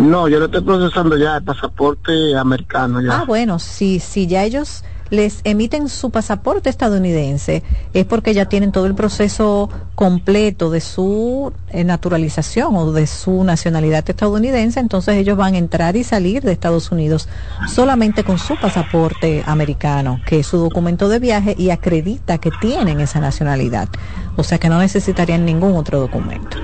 No, 0.00 0.28
yo 0.28 0.38
le 0.38 0.46
estoy 0.46 0.62
procesando 0.62 1.16
ya 1.16 1.36
el 1.36 1.44
pasaporte 1.44 2.36
americano. 2.36 3.00
Ya. 3.00 3.20
Ah, 3.20 3.24
bueno, 3.26 3.58
si, 3.58 4.00
si 4.00 4.26
ya 4.26 4.44
ellos 4.44 4.82
les 5.10 5.40
emiten 5.44 5.88
su 5.88 6.10
pasaporte 6.10 6.70
estadounidense 6.70 7.62
es 7.92 8.04
porque 8.04 8.34
ya 8.34 8.46
tienen 8.46 8.72
todo 8.72 8.86
el 8.86 8.94
proceso 8.94 9.68
completo 9.94 10.70
de 10.70 10.80
su 10.80 11.52
eh, 11.70 11.84
naturalización 11.84 12.74
o 12.76 12.92
de 12.92 13.06
su 13.06 13.44
nacionalidad 13.44 14.08
estadounidense, 14.08 14.80
entonces 14.80 15.16
ellos 15.16 15.36
van 15.36 15.54
a 15.54 15.58
entrar 15.58 15.96
y 15.96 16.04
salir 16.04 16.42
de 16.42 16.52
Estados 16.52 16.90
Unidos 16.90 17.28
solamente 17.68 18.24
con 18.24 18.38
su 18.38 18.56
pasaporte 18.56 19.42
americano, 19.46 20.20
que 20.26 20.40
es 20.40 20.46
su 20.46 20.58
documento 20.58 21.08
de 21.08 21.18
viaje 21.18 21.54
y 21.56 21.70
acredita 21.70 22.38
que 22.38 22.50
tienen 22.60 23.00
esa 23.00 23.20
nacionalidad. 23.20 23.88
O 24.36 24.42
sea 24.42 24.58
que 24.58 24.68
no 24.68 24.78
necesitarían 24.78 25.44
ningún 25.44 25.76
otro 25.76 26.00
documento. 26.00 26.56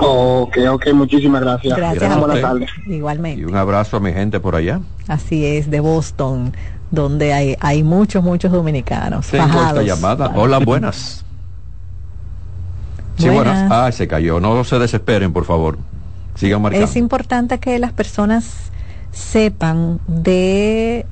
Ok, 0.00 0.58
ok, 0.70 0.92
muchísimas 0.92 1.42
gracias. 1.42 1.76
Gracias. 1.76 2.18
Buenas 2.18 2.40
tardes. 2.40 2.70
Igualmente. 2.86 3.42
Y 3.42 3.44
un 3.44 3.56
abrazo 3.56 3.96
a 3.96 4.00
mi 4.00 4.12
gente 4.12 4.38
por 4.40 4.54
allá. 4.54 4.80
Así 5.08 5.44
es, 5.44 5.70
de 5.70 5.80
Boston 5.80 6.52
donde 6.90 7.32
hay, 7.32 7.56
hay 7.60 7.82
muchos, 7.82 8.22
muchos 8.22 8.50
dominicanos. 8.50 9.26
Tengo 9.28 9.62
esta 9.62 9.82
llamada. 9.82 10.32
Hola, 10.34 10.58
buenas. 10.58 11.24
Sí, 13.16 13.28
buenas. 13.28 13.70
Ah, 13.70 13.90
se 13.92 14.08
cayó. 14.08 14.40
No 14.40 14.64
se 14.64 14.78
desesperen, 14.78 15.32
por 15.32 15.44
favor. 15.44 15.78
Sigan 16.34 16.62
marcando. 16.62 16.86
Es 16.86 16.96
importante 16.96 17.58
que 17.58 17.78
las 17.78 17.92
personas 17.92 18.70
sepan 19.12 20.00
de 20.06 21.06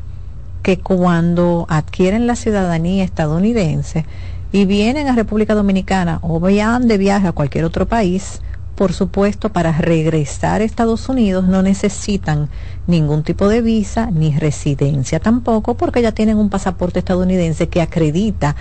que 0.62 0.78
cuando 0.78 1.66
adquieren 1.68 2.26
la 2.26 2.36
ciudadanía 2.36 3.04
estadounidense 3.04 4.04
y 4.52 4.64
vienen 4.64 5.08
a 5.08 5.14
República 5.14 5.54
Dominicana 5.54 6.18
o 6.22 6.40
vayan 6.40 6.88
de 6.88 6.98
viaje 6.98 7.28
a 7.28 7.32
cualquier 7.32 7.64
otro 7.64 7.86
país, 7.86 8.40
por 8.78 8.92
supuesto, 8.92 9.48
para 9.48 9.72
regresar 9.72 10.60
a 10.60 10.64
Estados 10.64 11.08
Unidos 11.08 11.48
no 11.48 11.62
necesitan 11.64 12.48
ningún 12.86 13.24
tipo 13.24 13.48
de 13.48 13.60
visa 13.60 14.08
ni 14.12 14.38
residencia 14.38 15.18
tampoco, 15.18 15.74
porque 15.76 16.00
ya 16.00 16.12
tienen 16.12 16.38
un 16.38 16.48
pasaporte 16.48 17.00
estadounidense 17.00 17.68
que 17.68 17.82
acredita 17.82 18.54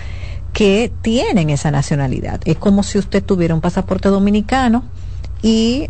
que 0.52 0.90
tienen 1.02 1.50
esa 1.50 1.70
nacionalidad. 1.70 2.40
Es 2.46 2.56
como 2.56 2.82
si 2.82 2.98
usted 2.98 3.22
tuviera 3.22 3.54
un 3.54 3.60
pasaporte 3.60 4.08
dominicano 4.08 4.82
y 5.40 5.88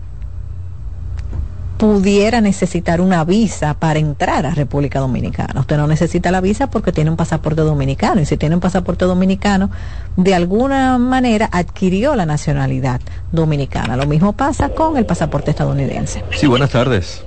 pudiera 1.79 2.41
necesitar 2.41 3.01
una 3.01 3.25
visa 3.25 3.75
para 3.75 4.01
entrar 4.01 4.45
a 4.45 4.51
República 4.51 4.99
Dominicana. 4.99 5.61
Usted 5.61 5.77
no 5.77 5.87
necesita 5.87 6.31
la 6.33 6.41
visa 6.41 6.69
porque 6.69 6.93
tiene 6.93 7.11
un 7.11 7.17
pasaporte 7.17 7.63
dominicano 7.63 8.21
y 8.21 8.27
si 8.27 8.37
tiene 8.37 8.57
un 8.57 8.61
pasaporte 8.61 9.05
dominicano, 9.05 9.71
de 10.17 10.35
alguna 10.35 10.99
manera 10.99 11.49
adquirió 11.51 12.17
la 12.17 12.27
nacionalidad 12.27 13.01
dominicana. 13.31 13.97
Lo 13.97 14.07
mismo 14.07 14.33
pasa 14.33 14.71
con 14.71 14.97
el 14.97 15.07
pasaporte 15.07 15.53
estadounidense. 15.53 16.25
Sí, 16.33 16.49
buenas 16.49 16.71
tardes. 16.71 17.25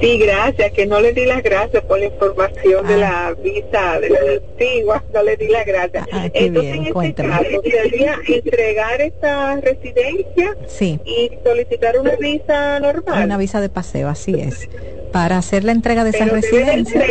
Sí, 0.00 0.18
gracias, 0.18 0.72
que 0.72 0.86
no 0.86 1.00
le 1.00 1.12
di 1.12 1.24
las 1.24 1.42
gracias 1.42 1.82
por 1.84 1.98
la 1.98 2.06
información 2.06 2.86
de 2.86 2.94
ah. 2.94 2.96
la 2.98 3.34
visa 3.42 4.00
de 4.00 4.10
la 4.10 4.18
antigua, 4.18 5.04
no 5.12 5.22
le 5.22 5.36
di 5.36 5.48
las 5.48 5.66
gracias. 5.66 6.06
Ah, 6.12 6.28
Entonces, 6.32 6.72
bien, 6.72 6.86
en 6.86 7.04
este 7.04 7.14
caso, 7.14 7.62
sería 7.64 8.18
entregar 8.26 9.00
esta 9.00 9.56
residencia 9.56 10.56
sí. 10.66 11.00
y 11.04 11.30
solicitar 11.44 11.98
una 11.98 12.16
visa 12.16 12.80
normal. 12.80 13.24
Una 13.24 13.38
visa 13.38 13.60
de 13.60 13.68
paseo, 13.68 14.08
así 14.08 14.34
es 14.34 14.68
para 15.16 15.38
hacer 15.38 15.64
la 15.64 15.72
entrega 15.72 16.04
de 16.04 16.10
esa 16.10 16.26
residencia. 16.26 17.02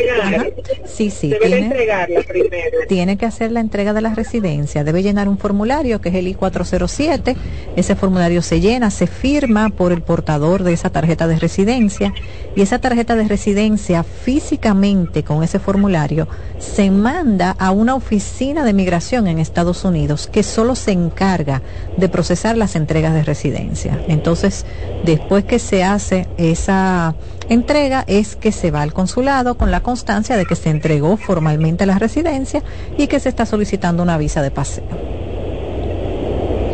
Sí, 0.86 1.10
sí. 1.10 1.30
Debe 1.30 1.58
entregarla 1.58 2.22
primero. 2.22 2.78
Tiene 2.88 3.18
que 3.18 3.26
hacer 3.26 3.52
la 3.52 3.62
entrega 3.62 3.94
de 3.94 4.02
la 4.02 4.14
residencia. 4.14 4.84
Debe 4.84 5.02
llenar 5.02 5.28
un 5.28 5.40
formulario 5.40 6.00
que 6.02 6.10
es 6.10 6.16
el 6.16 6.28
I-407. 6.28 7.36
Ese 7.76 7.96
formulario 7.96 8.44
se 8.44 8.60
llena, 8.60 8.92
se 8.92 9.08
firma 9.08 9.70
por 9.70 9.92
el 9.92 10.04
portador 10.04 10.62
de 10.62 10.74
esa 10.74 10.92
tarjeta 10.92 11.28
de 11.28 11.40
residencia. 11.40 12.14
Y 12.56 12.62
esa 12.62 12.75
tarjeta 12.80 13.16
de 13.16 13.28
residencia 13.28 14.04
físicamente 14.04 15.24
con 15.24 15.44
ese 15.44 15.60
formulario 15.60 16.28
se 16.60 16.92
manda 16.92 17.56
a 17.58 17.72
una 17.72 17.96
oficina 17.96 18.64
de 18.64 18.74
migración 18.74 19.28
en 19.28 19.40
Estados 19.40 19.84
Unidos 19.84 20.28
que 20.28 20.44
solo 20.44 20.76
se 20.76 20.92
encarga 20.92 21.62
de 21.98 22.10
procesar 22.10 22.58
las 22.58 22.76
entregas 22.76 23.14
de 23.14 23.24
residencia. 23.24 24.00
Entonces, 24.08 24.66
después 25.04 25.44
que 25.44 25.60
se 25.60 25.84
hace 25.84 26.28
esa 26.38 27.16
entrega 27.50 28.04
es 28.08 28.36
que 28.36 28.52
se 28.52 28.72
va 28.72 28.82
al 28.82 28.94
consulado 28.94 29.58
con 29.58 29.72
la 29.72 29.82
constancia 29.82 30.38
de 30.38 30.46
que 30.46 30.56
se 30.56 30.70
entregó 30.70 31.18
formalmente 31.18 31.86
la 31.86 32.00
residencia 32.00 32.64
y 32.98 33.08
que 33.08 33.20
se 33.20 33.30
está 33.30 33.46
solicitando 33.46 34.04
una 34.04 34.18
visa 34.18 34.42
de 34.42 34.52
paseo. 34.52 34.86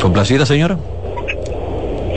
¿Complacida, 0.01 0.45
señora? 0.45 0.77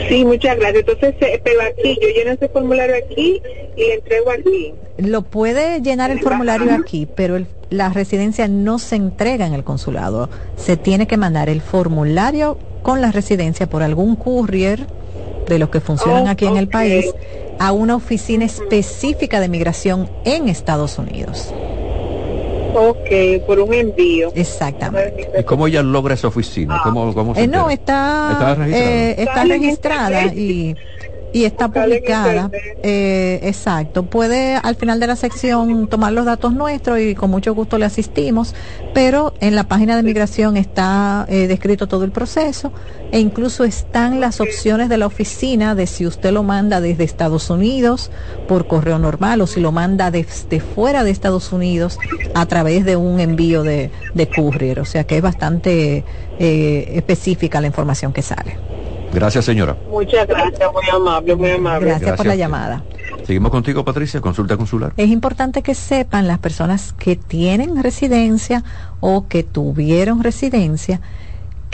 Sí, 0.09 0.25
muchas 0.25 0.57
gracias. 0.57 0.85
Entonces, 0.87 1.15
eh, 1.21 1.41
pero 1.43 1.61
aquí, 1.61 1.97
yo 2.01 2.07
lleno 2.09 2.31
ese 2.31 2.49
formulario 2.49 2.95
aquí 2.95 3.41
y 3.75 3.79
le 3.79 3.93
entrego 3.95 4.31
aquí. 4.31 4.73
Lo 4.97 5.23
puede 5.23 5.81
llenar 5.81 6.11
el 6.11 6.21
formulario 6.21 6.73
aquí, 6.73 7.07
pero 7.13 7.43
la 7.69 7.89
residencia 7.89 8.47
no 8.47 8.79
se 8.79 8.95
entrega 8.95 9.45
en 9.45 9.53
el 9.53 9.63
consulado. 9.63 10.29
Se 10.55 10.77
tiene 10.77 11.07
que 11.07 11.17
mandar 11.17 11.49
el 11.49 11.61
formulario 11.61 12.57
con 12.81 13.01
la 13.01 13.11
residencia 13.11 13.67
por 13.67 13.83
algún 13.83 14.15
courier 14.15 14.87
de 15.47 15.59
los 15.59 15.69
que 15.69 15.79
funcionan 15.79 16.27
aquí 16.27 16.45
en 16.45 16.57
el 16.57 16.67
país 16.67 17.13
a 17.59 17.71
una 17.71 17.95
oficina 17.95 18.45
específica 18.45 19.39
de 19.39 19.49
migración 19.49 20.09
en 20.23 20.49
Estados 20.49 20.97
Unidos. 20.97 21.53
Ok, 22.75 23.45
por 23.47 23.59
un 23.59 23.73
envío. 23.73 24.29
Exactamente. 24.35 25.29
¿Y 25.37 25.43
cómo 25.43 25.67
ella 25.67 25.81
logra 25.81 26.13
esa 26.13 26.27
oficina? 26.27 26.81
¿Cómo, 26.83 27.13
cómo 27.13 27.33
eh, 27.35 27.47
no, 27.47 27.69
está, 27.69 28.55
está 29.17 29.43
registrada, 29.45 30.23
eh, 30.25 30.33
y 30.35 30.75
y 31.35 31.43
está 31.43 31.67
publicada. 31.67 32.49
Eh, 32.81 33.41
exacto. 33.43 34.05
Puede 34.05 34.55
al 34.55 34.77
final 34.77 35.01
de 35.01 35.07
la 35.07 35.17
sección 35.17 35.87
tomar 35.89 36.13
los 36.13 36.23
datos 36.23 36.53
nuestros 36.53 36.97
y 37.01 37.13
con 37.13 37.29
mucho 37.29 37.53
gusto 37.53 37.77
le 37.77 37.83
asistimos, 37.83 38.55
pero 38.93 39.33
en 39.41 39.53
la 39.53 39.65
página 39.65 39.97
de 39.97 40.03
migración 40.03 40.55
está 40.55 41.25
eh, 41.27 41.47
descrito 41.47 41.87
todo 41.87 42.05
el 42.05 42.11
proceso 42.11 42.71
e 43.11 43.19
incluso 43.19 43.65
están 43.65 44.21
las 44.21 44.39
opciones 44.39 44.87
de 44.87 44.97
la 44.97 45.07
oficina 45.07 45.75
de 45.75 45.87
si 45.87 46.07
usted 46.07 46.31
lo 46.31 46.43
manda 46.43 46.79
desde 46.79 47.03
Estados 47.03 47.49
Unidos 47.49 48.11
por 48.47 48.65
correo 48.67 48.97
normal 48.97 49.41
o 49.41 49.47
si 49.47 49.59
lo 49.59 49.73
manda 49.73 50.11
desde 50.11 50.61
fuera 50.61 51.03
de 51.03 51.11
Estados 51.11 51.51
Unidos 51.51 51.99
a 52.33 52.45
través 52.45 52.85
de 52.85 52.95
un 52.95 53.19
envío 53.19 53.63
de, 53.63 53.91
de 54.13 54.29
courier. 54.29 54.79
O 54.79 54.85
sea 54.85 55.03
que 55.03 55.17
es 55.17 55.21
bastante 55.21 56.05
eh, 56.39 56.93
específica 56.95 57.59
la 57.59 57.67
información 57.67 58.13
que 58.13 58.21
sale. 58.21 58.57
Gracias, 59.15 59.45
señora. 59.45 59.77
Muchas 59.89 60.27
gracias, 60.27 60.69
muy 60.71 60.89
amable, 60.93 61.35
muy 61.35 61.51
amable. 61.51 61.87
Gracias, 61.87 62.17
por 62.17 62.25
la 62.25 62.35
llamada. 62.35 62.83
Seguimos 63.25 63.51
contigo, 63.51 63.83
Patricia, 63.83 64.21
consulta 64.21 64.55
consular. 64.57 64.93
Es 64.97 65.09
importante 65.09 65.63
que 65.63 65.73
sepan 65.73 66.27
las 66.27 66.37
personas 66.39 66.93
que 66.93 67.15
tienen 67.15 67.81
residencia 67.81 68.63
o 68.99 69.27
que 69.27 69.43
tuvieron 69.43 70.21
residencia 70.21 71.01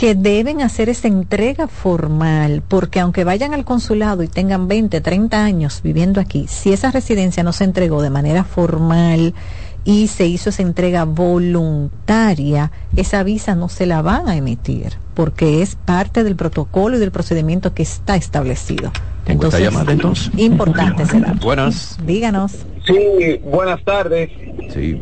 que 0.02 0.16
deben 0.16 0.62
hacer 0.62 0.90
esa 0.90 1.08
entrega 1.08 1.68
formal, 1.68 2.64
porque 2.68 3.00
aunque 3.00 3.24
vayan 3.24 3.54
al 3.54 3.66
consulado 3.66 4.24
y 4.24 4.28
tengan 4.28 4.68
20, 4.68 5.00
30 5.00 5.44
años 5.44 5.82
viviendo 5.84 6.20
aquí, 6.20 6.48
si 6.48 6.74
esa 6.74 6.90
residencia 6.90 7.44
no 7.44 7.54
se 7.54 7.66
entregó 7.66 8.02
de 8.02 8.10
manera 8.10 8.44
formal, 8.44 9.36
y 9.84 10.08
se 10.08 10.28
hizo 10.28 10.50
esa 10.50 10.62
entrega 10.62 11.06
voluntaria, 11.06 12.72
esa 12.96 13.24
visa 13.24 13.56
no 13.56 13.70
se 13.70 13.86
la 13.86 14.02
van 14.02 14.28
a 14.30 14.36
emitir 14.36 14.98
porque 15.14 15.62
es 15.62 15.76
parte 15.76 16.24
del 16.24 16.36
protocolo 16.36 16.98
y 16.98 17.00
del 17.00 17.12
procedimiento 17.12 17.74
que 17.74 17.84
está 17.84 18.16
establecido. 18.16 18.92
entonces, 19.26 19.62
llamada, 19.62 19.92
entonces. 19.92 20.32
Importante 20.38 21.06
será. 21.06 21.34
Buenas. 21.42 21.98
Díganos. 22.06 22.66
Sí, 22.86 23.40
buenas 23.44 23.84
tardes. 23.84 24.30
Sí. 24.70 25.02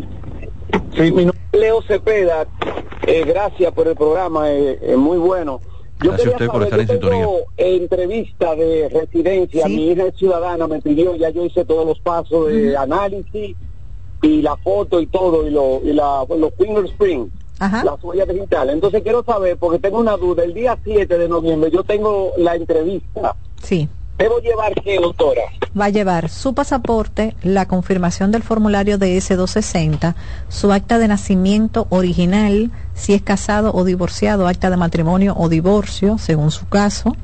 Sí, 0.95 1.11
mi 1.11 1.25
nombre 1.25 1.39
es 1.53 1.59
Leo 1.59 1.81
Cepeda. 1.83 2.47
Eh, 3.07 3.23
gracias 3.25 3.71
por 3.73 3.87
el 3.87 3.95
programa, 3.95 4.51
es 4.51 4.77
eh, 4.81 4.97
muy 4.97 5.17
bueno. 5.17 5.61
Yo 6.01 6.11
gracias 6.11 6.27
a 6.27 6.31
usted 6.31 6.47
por 6.47 6.63
estar 6.63 6.79
en 6.79 6.87
sintonía. 6.87 7.27
entrevista 7.57 8.55
de 8.55 8.89
residencia, 8.89 9.67
mi 9.67 9.91
hija 9.91 10.05
es 10.05 10.15
ciudadana, 10.15 10.67
me 10.67 10.81
pidió, 10.81 11.15
ya 11.15 11.29
yo 11.29 11.43
hice 11.45 11.65
todos 11.65 11.85
los 11.85 11.99
pasos 11.99 12.47
de 12.47 12.77
análisis 12.77 13.55
y 14.21 14.41
la 14.41 14.55
foto 14.57 14.99
y 14.99 15.07
todo, 15.07 15.47
y, 15.47 15.51
lo, 15.51 15.81
y 15.83 15.93
la, 15.93 16.25
los 16.29 16.53
fingerprints, 16.57 17.33
las 17.59 18.03
huellas 18.03 18.27
digitales. 18.27 18.73
Entonces 18.73 19.03
quiero 19.03 19.23
saber, 19.23 19.57
porque 19.57 19.79
tengo 19.79 19.99
una 19.99 20.17
duda, 20.17 20.43
el 20.43 20.53
día 20.53 20.77
7 20.83 21.17
de 21.17 21.27
noviembre 21.27 21.71
yo 21.71 21.83
tengo 21.83 22.31
la 22.37 22.55
entrevista. 22.55 23.35
Sí. 23.61 23.87
¿Debo 24.17 24.39
llevar 24.39 24.73
qué, 24.83 24.99
doctora? 24.99 25.43
Va 25.79 25.85
a 25.85 25.89
llevar 25.89 26.27
su 26.27 26.53
pasaporte, 26.53 27.37
la 27.41 27.69
confirmación 27.69 28.31
del 28.31 28.43
formulario 28.43 28.97
de 28.97 29.17
S260, 29.17 30.13
su 30.49 30.73
acta 30.73 30.97
de 30.97 31.07
nacimiento 31.07 31.87
original, 31.89 32.69
si 32.95 33.13
es 33.13 33.21
casado 33.21 33.71
o 33.73 33.85
divorciado, 33.85 34.47
acta 34.47 34.69
de 34.69 34.75
matrimonio 34.75 35.35
o 35.37 35.47
divorcio, 35.47 36.17
según 36.17 36.51
su 36.51 36.67
caso, 36.67 37.15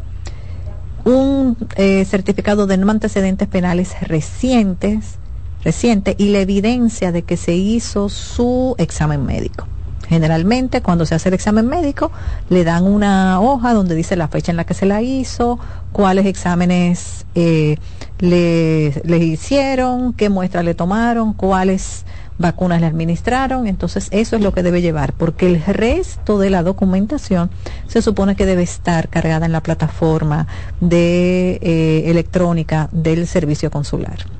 un 1.03 1.57
eh, 1.75 2.05
certificado 2.05 2.65
de 2.65 2.77
no 2.77 2.89
antecedentes 2.89 3.49
penales 3.49 3.95
recientes, 4.01 5.19
reciente 5.65 6.15
y 6.17 6.29
la 6.29 6.39
evidencia 6.39 7.11
de 7.11 7.23
que 7.23 7.35
se 7.35 7.55
hizo 7.55 8.07
su 8.07 8.75
examen 8.77 9.25
médico. 9.25 9.67
Generalmente 10.07 10.81
cuando 10.81 11.05
se 11.07 11.15
hace 11.15 11.29
el 11.29 11.35
examen 11.35 11.65
médico 11.65 12.11
le 12.49 12.63
dan 12.63 12.83
una 12.83 13.41
hoja 13.41 13.73
donde 13.73 13.95
dice 13.95 14.15
la 14.15 14.27
fecha 14.27 14.51
en 14.51 14.57
la 14.57 14.63
que 14.63 14.75
se 14.75 14.85
la 14.85 15.01
hizo, 15.01 15.59
cuáles 15.91 16.27
exámenes 16.27 17.25
eh, 17.33 17.77
le, 18.19 19.01
le, 19.03 19.17
hicieron, 19.17 20.13
qué 20.13 20.29
muestras 20.29 20.63
le 20.63 20.75
tomaron, 20.75 21.33
cuáles 21.33 22.05
vacunas 22.37 22.81
le 22.81 22.87
administraron. 22.87 23.65
Entonces 23.65 24.09
eso 24.11 24.35
es 24.35 24.43
lo 24.43 24.53
que 24.53 24.61
debe 24.61 24.81
llevar, 24.81 25.13
porque 25.13 25.47
el 25.47 25.63
resto 25.63 26.37
de 26.37 26.51
la 26.51 26.61
documentación 26.61 27.49
se 27.87 28.03
supone 28.03 28.35
que 28.35 28.45
debe 28.45 28.61
estar 28.61 29.09
cargada 29.09 29.47
en 29.47 29.51
la 29.51 29.61
plataforma 29.61 30.45
de 30.81 31.57
eh, 31.63 32.03
electrónica 32.11 32.89
del 32.91 33.25
servicio 33.25 33.71
consular. 33.71 34.34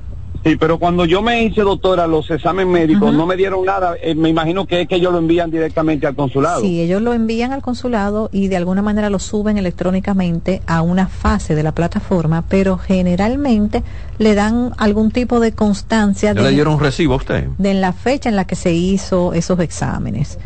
Sí, 0.46 0.54
pero 0.54 0.78
cuando 0.78 1.06
yo 1.06 1.22
me 1.22 1.42
hice, 1.42 1.62
doctora, 1.62 2.06
los 2.06 2.30
exámenes 2.30 2.72
médicos, 2.72 3.12
no 3.12 3.26
me 3.26 3.34
dieron 3.34 3.64
nada. 3.64 3.96
Eh, 4.00 4.14
me 4.14 4.28
imagino 4.28 4.64
que 4.64 4.82
es 4.82 4.88
que 4.88 4.94
ellos 4.94 5.10
lo 5.10 5.18
envían 5.18 5.50
directamente 5.50 6.06
al 6.06 6.14
consulado. 6.14 6.60
Sí, 6.60 6.80
ellos 6.80 7.02
lo 7.02 7.12
envían 7.12 7.52
al 7.52 7.62
consulado 7.62 8.30
y 8.30 8.46
de 8.46 8.56
alguna 8.56 8.80
manera 8.80 9.10
lo 9.10 9.18
suben 9.18 9.58
electrónicamente 9.58 10.62
a 10.68 10.82
una 10.82 11.08
fase 11.08 11.56
de 11.56 11.64
la 11.64 11.72
plataforma, 11.72 12.44
pero 12.48 12.78
generalmente 12.78 13.82
le 14.18 14.36
dan 14.36 14.70
algún 14.76 15.10
tipo 15.10 15.40
de 15.40 15.50
constancia. 15.50 16.32
¿Le 16.32 16.50
dieron 16.50 16.74
un 16.74 16.80
recibo 16.80 17.14
a 17.14 17.16
usted? 17.16 17.48
De 17.58 17.74
la 17.74 17.92
fecha 17.92 18.28
en 18.28 18.36
la 18.36 18.46
que 18.46 18.54
se 18.54 18.72
hizo 18.72 19.32
esos 19.32 19.58
exámenes 19.58 20.38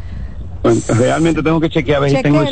realmente 0.63 1.43
tengo 1.43 1.61
que 1.61 1.71
chequear 1.71 1.99
a 1.99 2.01
ver 2.01 2.11
si 2.11 2.23
tengo 2.23 2.45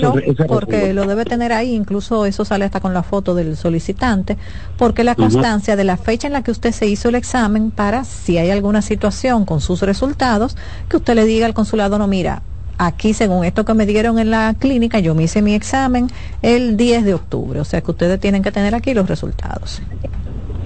porque 0.48 0.94
lo 0.94 1.06
debe 1.06 1.24
tener 1.24 1.52
ahí, 1.52 1.74
incluso 1.74 2.24
eso 2.26 2.44
sale 2.44 2.64
hasta 2.64 2.80
con 2.80 2.94
la 2.94 3.02
foto 3.02 3.34
del 3.34 3.56
solicitante, 3.56 4.36
porque 4.76 5.04
la 5.04 5.14
constancia 5.14 5.76
de 5.76 5.84
la 5.84 5.96
fecha 5.96 6.26
en 6.26 6.32
la 6.32 6.42
que 6.42 6.50
usted 6.50 6.72
se 6.72 6.86
hizo 6.86 7.10
el 7.10 7.14
examen 7.14 7.70
para 7.70 8.04
si 8.04 8.38
hay 8.38 8.50
alguna 8.50 8.82
situación 8.82 9.44
con 9.44 9.60
sus 9.60 9.82
resultados, 9.82 10.56
que 10.88 10.96
usted 10.96 11.14
le 11.14 11.24
diga 11.24 11.46
al 11.46 11.54
consulado, 11.54 11.98
no, 11.98 12.06
mira, 12.06 12.42
aquí 12.78 13.12
según 13.12 13.44
esto 13.44 13.64
que 13.64 13.74
me 13.74 13.84
dieron 13.84 14.18
en 14.18 14.30
la 14.30 14.54
clínica, 14.58 15.00
yo 15.00 15.14
me 15.14 15.24
hice 15.24 15.42
mi 15.42 15.54
examen 15.54 16.08
el 16.42 16.76
10 16.76 17.04
de 17.04 17.14
octubre, 17.14 17.60
o 17.60 17.64
sea 17.64 17.82
que 17.82 17.90
ustedes 17.90 18.18
tienen 18.20 18.42
que 18.42 18.52
tener 18.52 18.74
aquí 18.74 18.94
los 18.94 19.08
resultados. 19.08 19.82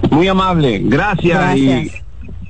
Muy 0.09 0.27
amable, 0.27 0.79
gracias. 0.83 1.37
gracias. 1.37 2.03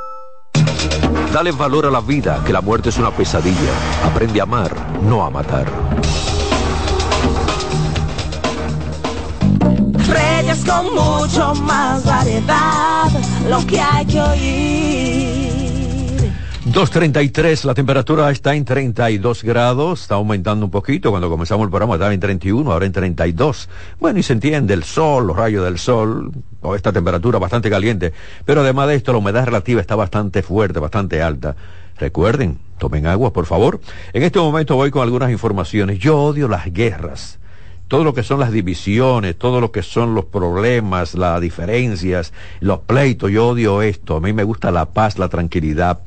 Dale 1.33 1.51
valor 1.51 1.85
a 1.85 1.91
la 1.91 2.01
vida, 2.01 2.41
que 2.45 2.53
la 2.53 2.61
muerte 2.61 2.89
es 2.89 2.97
una 2.97 3.11
pesadilla. 3.11 3.71
Aprende 4.05 4.39
a 4.39 4.43
amar, 4.43 4.71
no 5.01 5.23
a 5.23 5.29
matar. 5.29 5.65
Con 10.71 10.93
mucho 10.93 11.53
más 11.55 12.05
variedad, 12.05 13.09
lo 13.49 13.65
que 13.65 13.81
hay 13.81 14.05
que 14.05 14.21
oír. 14.21 15.40
2.33, 16.71 17.65
la 17.65 17.73
temperatura 17.73 18.31
está 18.31 18.55
en 18.55 18.63
32 18.63 19.43
grados, 19.43 20.03
está 20.03 20.15
aumentando 20.15 20.63
un 20.63 20.71
poquito, 20.71 21.09
cuando 21.09 21.29
comenzamos 21.29 21.65
el 21.65 21.69
programa 21.69 21.95
estaba 21.95 22.13
en 22.13 22.19
31, 22.21 22.71
ahora 22.71 22.85
en 22.85 22.93
32. 22.93 23.67
Bueno, 23.99 24.19
y 24.19 24.23
se 24.23 24.31
entiende 24.31 24.73
el 24.73 24.85
sol, 24.85 25.27
los 25.27 25.35
rayos 25.35 25.65
del 25.65 25.77
sol, 25.77 26.31
o 26.61 26.73
esta 26.73 26.93
temperatura 26.93 27.39
bastante 27.39 27.69
caliente, 27.69 28.13
pero 28.45 28.61
además 28.61 28.87
de 28.87 28.95
esto 28.95 29.11
la 29.11 29.17
humedad 29.17 29.43
relativa 29.43 29.81
está 29.81 29.97
bastante 29.97 30.43
fuerte, 30.43 30.79
bastante 30.79 31.21
alta. 31.21 31.57
Recuerden, 31.97 32.57
tomen 32.77 33.05
agua, 33.05 33.33
por 33.33 33.47
favor. 33.47 33.81
En 34.13 34.23
este 34.23 34.39
momento 34.39 34.77
voy 34.77 34.91
con 34.91 35.03
algunas 35.03 35.29
informaciones. 35.29 35.99
Yo 35.99 36.17
odio 36.17 36.47
las 36.47 36.71
guerras 36.71 37.37
todo 37.89 38.05
lo 38.05 38.13
que 38.13 38.23
son 38.23 38.39
las 38.39 38.53
divisiones, 38.53 39.37
todo 39.37 39.59
lo 39.59 39.73
que 39.73 39.83
son 39.83 40.15
los 40.15 40.23
problemas, 40.23 41.13
las 41.13 41.41
diferencias, 41.41 42.31
los 42.61 42.79
pleitos, 42.79 43.29
yo 43.29 43.49
odio 43.49 43.81
esto, 43.81 44.15
a 44.15 44.21
mí 44.21 44.31
me 44.31 44.45
gusta 44.45 44.71
la 44.71 44.85
paz, 44.85 45.19
la 45.19 45.27
tranquilidad. 45.27 45.99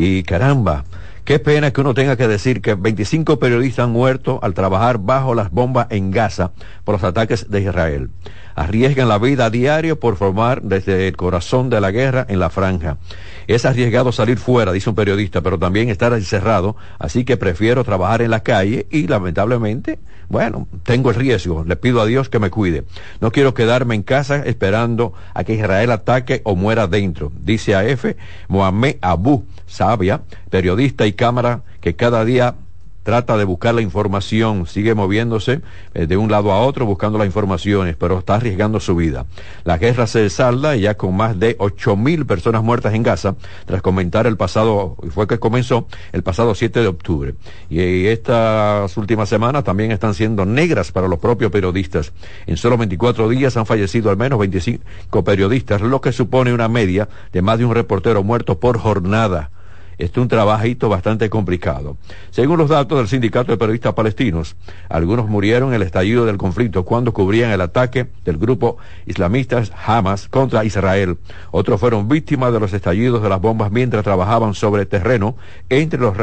Y 0.00 0.22
caramba, 0.22 0.84
qué 1.24 1.40
pena 1.40 1.72
que 1.72 1.80
uno 1.80 1.92
tenga 1.92 2.16
que 2.16 2.28
decir 2.28 2.62
que 2.62 2.76
25 2.76 3.40
periodistas 3.40 3.86
han 3.86 3.90
muerto 3.90 4.38
al 4.44 4.54
trabajar 4.54 4.98
bajo 4.98 5.34
las 5.34 5.50
bombas 5.50 5.88
en 5.90 6.12
Gaza 6.12 6.52
por 6.84 6.94
los 6.94 7.02
ataques 7.02 7.50
de 7.50 7.62
Israel. 7.62 8.08
Arriesgan 8.54 9.08
la 9.08 9.18
vida 9.18 9.46
a 9.46 9.50
diario 9.50 9.98
por 9.98 10.14
formar 10.14 10.62
desde 10.62 11.08
el 11.08 11.16
corazón 11.16 11.68
de 11.68 11.80
la 11.80 11.90
guerra 11.90 12.24
en 12.28 12.38
la 12.38 12.48
franja. 12.48 12.98
Es 13.48 13.64
arriesgado 13.64 14.12
salir 14.12 14.38
fuera, 14.38 14.70
dice 14.70 14.88
un 14.88 14.94
periodista, 14.94 15.40
pero 15.40 15.58
también 15.58 15.88
estar 15.88 16.12
encerrado, 16.12 16.76
así 17.00 17.24
que 17.24 17.36
prefiero 17.36 17.82
trabajar 17.82 18.22
en 18.22 18.30
la 18.30 18.44
calle 18.44 18.86
y 18.92 19.08
lamentablemente, 19.08 19.98
bueno, 20.28 20.68
tengo 20.82 21.10
el 21.10 21.16
riesgo, 21.16 21.64
le 21.64 21.76
pido 21.76 22.00
a 22.00 22.06
Dios 22.06 22.28
que 22.28 22.38
me 22.38 22.50
cuide. 22.50 22.84
No 23.20 23.32
quiero 23.32 23.54
quedarme 23.54 23.94
en 23.94 24.02
casa 24.02 24.42
esperando 24.44 25.14
a 25.32 25.44
que 25.44 25.54
Israel 25.54 25.90
ataque 25.90 26.42
o 26.44 26.54
muera 26.54 26.86
dentro, 26.86 27.32
dice 27.40 27.74
AF 27.74 28.04
Mohamed 28.48 28.96
Abu 29.00 29.44
Sabia, 29.66 30.22
periodista 30.50 31.06
y 31.06 31.12
cámara 31.12 31.62
que 31.80 31.96
cada 31.96 32.24
día 32.24 32.56
trata 33.08 33.38
de 33.38 33.44
buscar 33.44 33.74
la 33.74 33.80
información, 33.80 34.66
sigue 34.66 34.94
moviéndose 34.94 35.62
eh, 35.94 36.06
de 36.06 36.18
un 36.18 36.30
lado 36.30 36.52
a 36.52 36.60
otro 36.60 36.84
buscando 36.84 37.16
las 37.16 37.26
informaciones, 37.26 37.96
pero 37.96 38.18
está 38.18 38.34
arriesgando 38.34 38.80
su 38.80 38.94
vida. 38.96 39.24
La 39.64 39.78
guerra 39.78 40.06
se 40.06 40.28
salda 40.28 40.76
ya 40.76 40.94
con 40.98 41.16
más 41.16 41.38
de 41.40 41.56
ocho 41.58 41.96
mil 41.96 42.26
personas 42.26 42.62
muertas 42.62 42.92
en 42.92 43.02
Gaza, 43.02 43.36
tras 43.64 43.80
comentar 43.80 44.26
el 44.26 44.36
pasado, 44.36 44.94
fue 45.08 45.26
que 45.26 45.38
comenzó 45.38 45.88
el 46.12 46.22
pasado 46.22 46.54
7 46.54 46.80
de 46.80 46.86
octubre. 46.86 47.34
Y 47.70 48.04
estas 48.08 48.94
últimas 48.98 49.30
semanas 49.30 49.64
también 49.64 49.90
están 49.90 50.12
siendo 50.12 50.44
negras 50.44 50.92
para 50.92 51.08
los 51.08 51.18
propios 51.18 51.50
periodistas. 51.50 52.12
En 52.46 52.58
solo 52.58 52.76
24 52.76 53.26
días 53.30 53.56
han 53.56 53.64
fallecido 53.64 54.10
al 54.10 54.18
menos 54.18 54.38
25 54.38 55.24
periodistas, 55.24 55.80
lo 55.80 56.02
que 56.02 56.12
supone 56.12 56.52
una 56.52 56.68
media 56.68 57.08
de 57.32 57.40
más 57.40 57.58
de 57.58 57.64
un 57.64 57.74
reportero 57.74 58.22
muerto 58.22 58.60
por 58.60 58.76
jornada 58.76 59.50
este 59.98 60.20
es 60.20 60.22
un 60.22 60.28
trabajito 60.28 60.88
bastante 60.88 61.28
complicado. 61.28 61.96
Según 62.30 62.58
los 62.58 62.70
datos 62.70 62.98
del 62.98 63.08
Sindicato 63.08 63.50
de 63.50 63.58
Periodistas 63.58 63.94
Palestinos, 63.94 64.56
algunos 64.88 65.28
murieron 65.28 65.70
en 65.70 65.74
el 65.74 65.82
estallido 65.82 66.24
del 66.24 66.38
conflicto 66.38 66.84
cuando 66.84 67.12
cubrían 67.12 67.50
el 67.50 67.60
ataque 67.60 68.06
del 68.24 68.38
grupo 68.38 68.78
islamista 69.06 69.62
Hamas 69.84 70.28
contra 70.28 70.64
Israel. 70.64 71.18
Otros 71.50 71.80
fueron 71.80 72.08
víctimas 72.08 72.52
de 72.52 72.60
los 72.60 72.72
estallidos 72.72 73.22
de 73.22 73.28
las 73.28 73.40
bombas 73.40 73.72
mientras 73.72 74.04
trabajaban 74.04 74.54
sobre 74.54 74.86
terreno 74.86 75.36
entre 75.68 75.98
los 75.98 76.16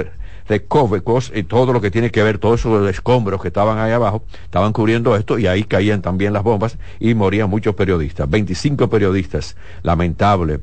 recovecos 0.48 1.32
y 1.36 1.44
todo 1.44 1.74
lo 1.74 1.82
que 1.82 1.92
tiene 1.92 2.12
que 2.12 2.24
ver, 2.24 2.38
todos 2.38 2.62
esos 2.62 2.90
escombros 2.90 3.42
que 3.42 3.50
estaban 3.50 3.78
ahí 3.80 3.92
abajo, 3.92 4.24
estaban 4.44 4.74
cubriendo 4.74 5.16
esto 5.16 5.38
y 5.38 5.48
ahí 5.48 5.64
caían 5.64 6.02
también 6.02 6.34
las 6.34 6.44
bombas 6.44 6.78
y 7.00 7.14
morían 7.14 7.50
muchos 7.50 7.76
periodistas, 7.76 8.30
25 8.30 8.90
periodistas, 8.90 9.58
lamentable. 9.84 10.60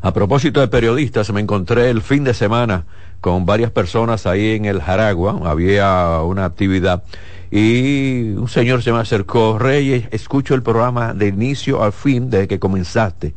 A 0.00 0.12
propósito 0.12 0.60
de 0.60 0.68
periodistas, 0.68 1.32
me 1.32 1.40
encontré 1.40 1.90
el 1.90 2.02
fin 2.02 2.22
de 2.22 2.32
semana 2.32 2.84
con 3.20 3.46
varias 3.46 3.72
personas 3.72 4.26
ahí 4.26 4.54
en 4.54 4.64
el 4.64 4.80
Jaragua, 4.80 5.40
había 5.44 6.20
una 6.22 6.44
actividad 6.44 7.02
y 7.50 8.30
un 8.30 8.48
señor 8.48 8.82
se 8.82 8.92
me 8.92 8.98
acercó, 8.98 9.58
Reyes, 9.58 10.06
escucho 10.12 10.54
el 10.54 10.62
programa 10.62 11.14
de 11.14 11.28
inicio 11.28 11.82
al 11.82 11.92
fin 11.92 12.30
desde 12.30 12.46
que 12.46 12.58
comenzaste. 12.58 13.34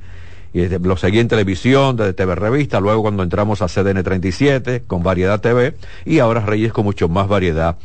Y 0.53 0.67
lo 0.67 0.97
seguí 0.97 1.19
en 1.19 1.29
televisión, 1.29 1.95
desde 1.95 2.13
TV 2.13 2.35
Revista, 2.35 2.81
luego 2.81 3.03
cuando 3.03 3.23
entramos 3.23 3.61
a 3.61 3.67
CDN 3.67 4.03
37 4.03 4.83
con 4.85 5.01
Variedad 5.01 5.39
TV 5.39 5.75
y 6.05 6.19
ahora 6.19 6.41
Reyes 6.41 6.73
con 6.73 6.83
mucho 6.83 7.07
más 7.07 7.27
variedad. 7.27 7.77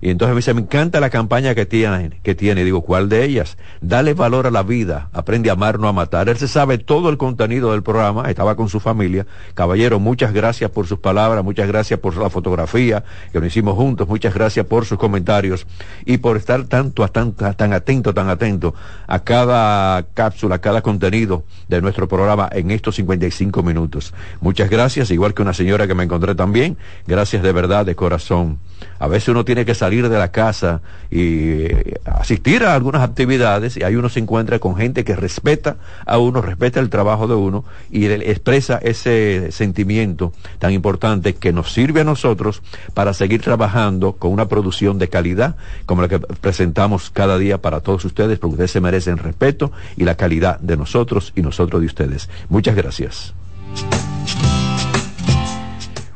Y 0.00 0.10
entonces 0.10 0.34
me 0.34 0.38
dice, 0.38 0.54
me 0.54 0.62
encanta 0.62 1.00
la 1.00 1.10
campaña 1.10 1.54
que 1.54 1.66
tiene, 1.66 2.20
que 2.22 2.34
tiene. 2.34 2.64
Digo, 2.64 2.82
¿cuál 2.82 3.08
de 3.08 3.24
ellas? 3.24 3.56
Dale 3.80 4.14
valor 4.14 4.46
a 4.46 4.50
la 4.50 4.62
vida, 4.62 5.08
aprende 5.12 5.50
a 5.50 5.54
amar, 5.54 5.78
no 5.78 5.88
a 5.88 5.92
matar. 5.92 6.28
Él 6.28 6.36
se 6.36 6.48
sabe 6.48 6.78
todo 6.78 7.08
el 7.08 7.16
contenido 7.16 7.72
del 7.72 7.82
programa, 7.82 8.28
estaba 8.30 8.56
con 8.56 8.68
su 8.68 8.80
familia. 8.80 9.26
Caballero, 9.54 10.00
muchas 10.00 10.32
gracias 10.32 10.70
por 10.70 10.86
sus 10.86 10.98
palabras, 10.98 11.44
muchas 11.44 11.68
gracias 11.68 12.00
por 12.00 12.16
la 12.16 12.30
fotografía 12.30 13.04
que 13.32 13.40
lo 13.40 13.46
hicimos 13.46 13.74
juntos, 13.74 14.08
muchas 14.08 14.34
gracias 14.34 14.66
por 14.66 14.84
sus 14.84 14.98
comentarios 14.98 15.66
y 16.04 16.18
por 16.18 16.36
estar 16.36 16.64
tanto, 16.64 17.06
tan, 17.08 17.32
tan 17.32 17.72
atento, 17.72 18.14
tan 18.14 18.28
atento 18.28 18.74
a 19.06 19.20
cada 19.20 20.02
cápsula, 20.14 20.56
a 20.56 20.60
cada 20.60 20.82
contenido 20.82 21.44
de 21.68 21.80
nuestro 21.80 22.08
programa 22.08 22.48
en 22.52 22.70
estos 22.70 22.96
55 22.96 23.62
minutos. 23.62 24.14
Muchas 24.40 24.70
gracias, 24.70 25.10
igual 25.10 25.34
que 25.34 25.42
una 25.42 25.54
señora 25.54 25.86
que 25.86 25.94
me 25.94 26.04
encontré 26.04 26.34
también. 26.34 26.76
Gracias 27.06 27.42
de 27.42 27.52
verdad, 27.52 27.86
de 27.86 27.94
corazón. 27.94 28.58
A 28.98 29.08
veces 29.08 29.28
uno 29.28 29.44
tiene 29.44 29.64
que 29.64 29.74
salir 29.74 30.08
de 30.08 30.18
la 30.18 30.30
casa 30.30 30.80
y 31.10 31.66
asistir 32.04 32.64
a 32.64 32.74
algunas 32.74 33.02
actividades 33.02 33.76
y 33.76 33.82
ahí 33.82 33.96
uno 33.96 34.08
se 34.08 34.20
encuentra 34.20 34.58
con 34.58 34.76
gente 34.76 35.04
que 35.04 35.16
respeta 35.16 35.76
a 36.06 36.18
uno, 36.18 36.40
respeta 36.40 36.80
el 36.80 36.90
trabajo 36.90 37.26
de 37.26 37.34
uno 37.34 37.64
y 37.90 38.06
expresa 38.06 38.78
ese 38.82 39.50
sentimiento 39.52 40.32
tan 40.58 40.72
importante 40.72 41.34
que 41.34 41.52
nos 41.52 41.72
sirve 41.72 42.02
a 42.02 42.04
nosotros 42.04 42.62
para 42.94 43.14
seguir 43.14 43.42
trabajando 43.42 44.12
con 44.12 44.32
una 44.32 44.48
producción 44.48 44.98
de 44.98 45.08
calidad 45.08 45.56
como 45.86 46.02
la 46.02 46.08
que 46.08 46.18
presentamos 46.18 47.10
cada 47.10 47.38
día 47.38 47.58
para 47.58 47.80
todos 47.80 48.04
ustedes, 48.04 48.38
porque 48.38 48.54
ustedes 48.54 48.70
se 48.70 48.80
merecen 48.80 49.18
respeto 49.18 49.72
y 49.96 50.04
la 50.04 50.16
calidad 50.16 50.58
de 50.60 50.76
nosotros 50.76 51.32
y 51.36 51.42
nosotros 51.42 51.80
de 51.80 51.86
ustedes. 51.86 52.28
Muchas 52.48 52.76
gracias. 52.76 53.34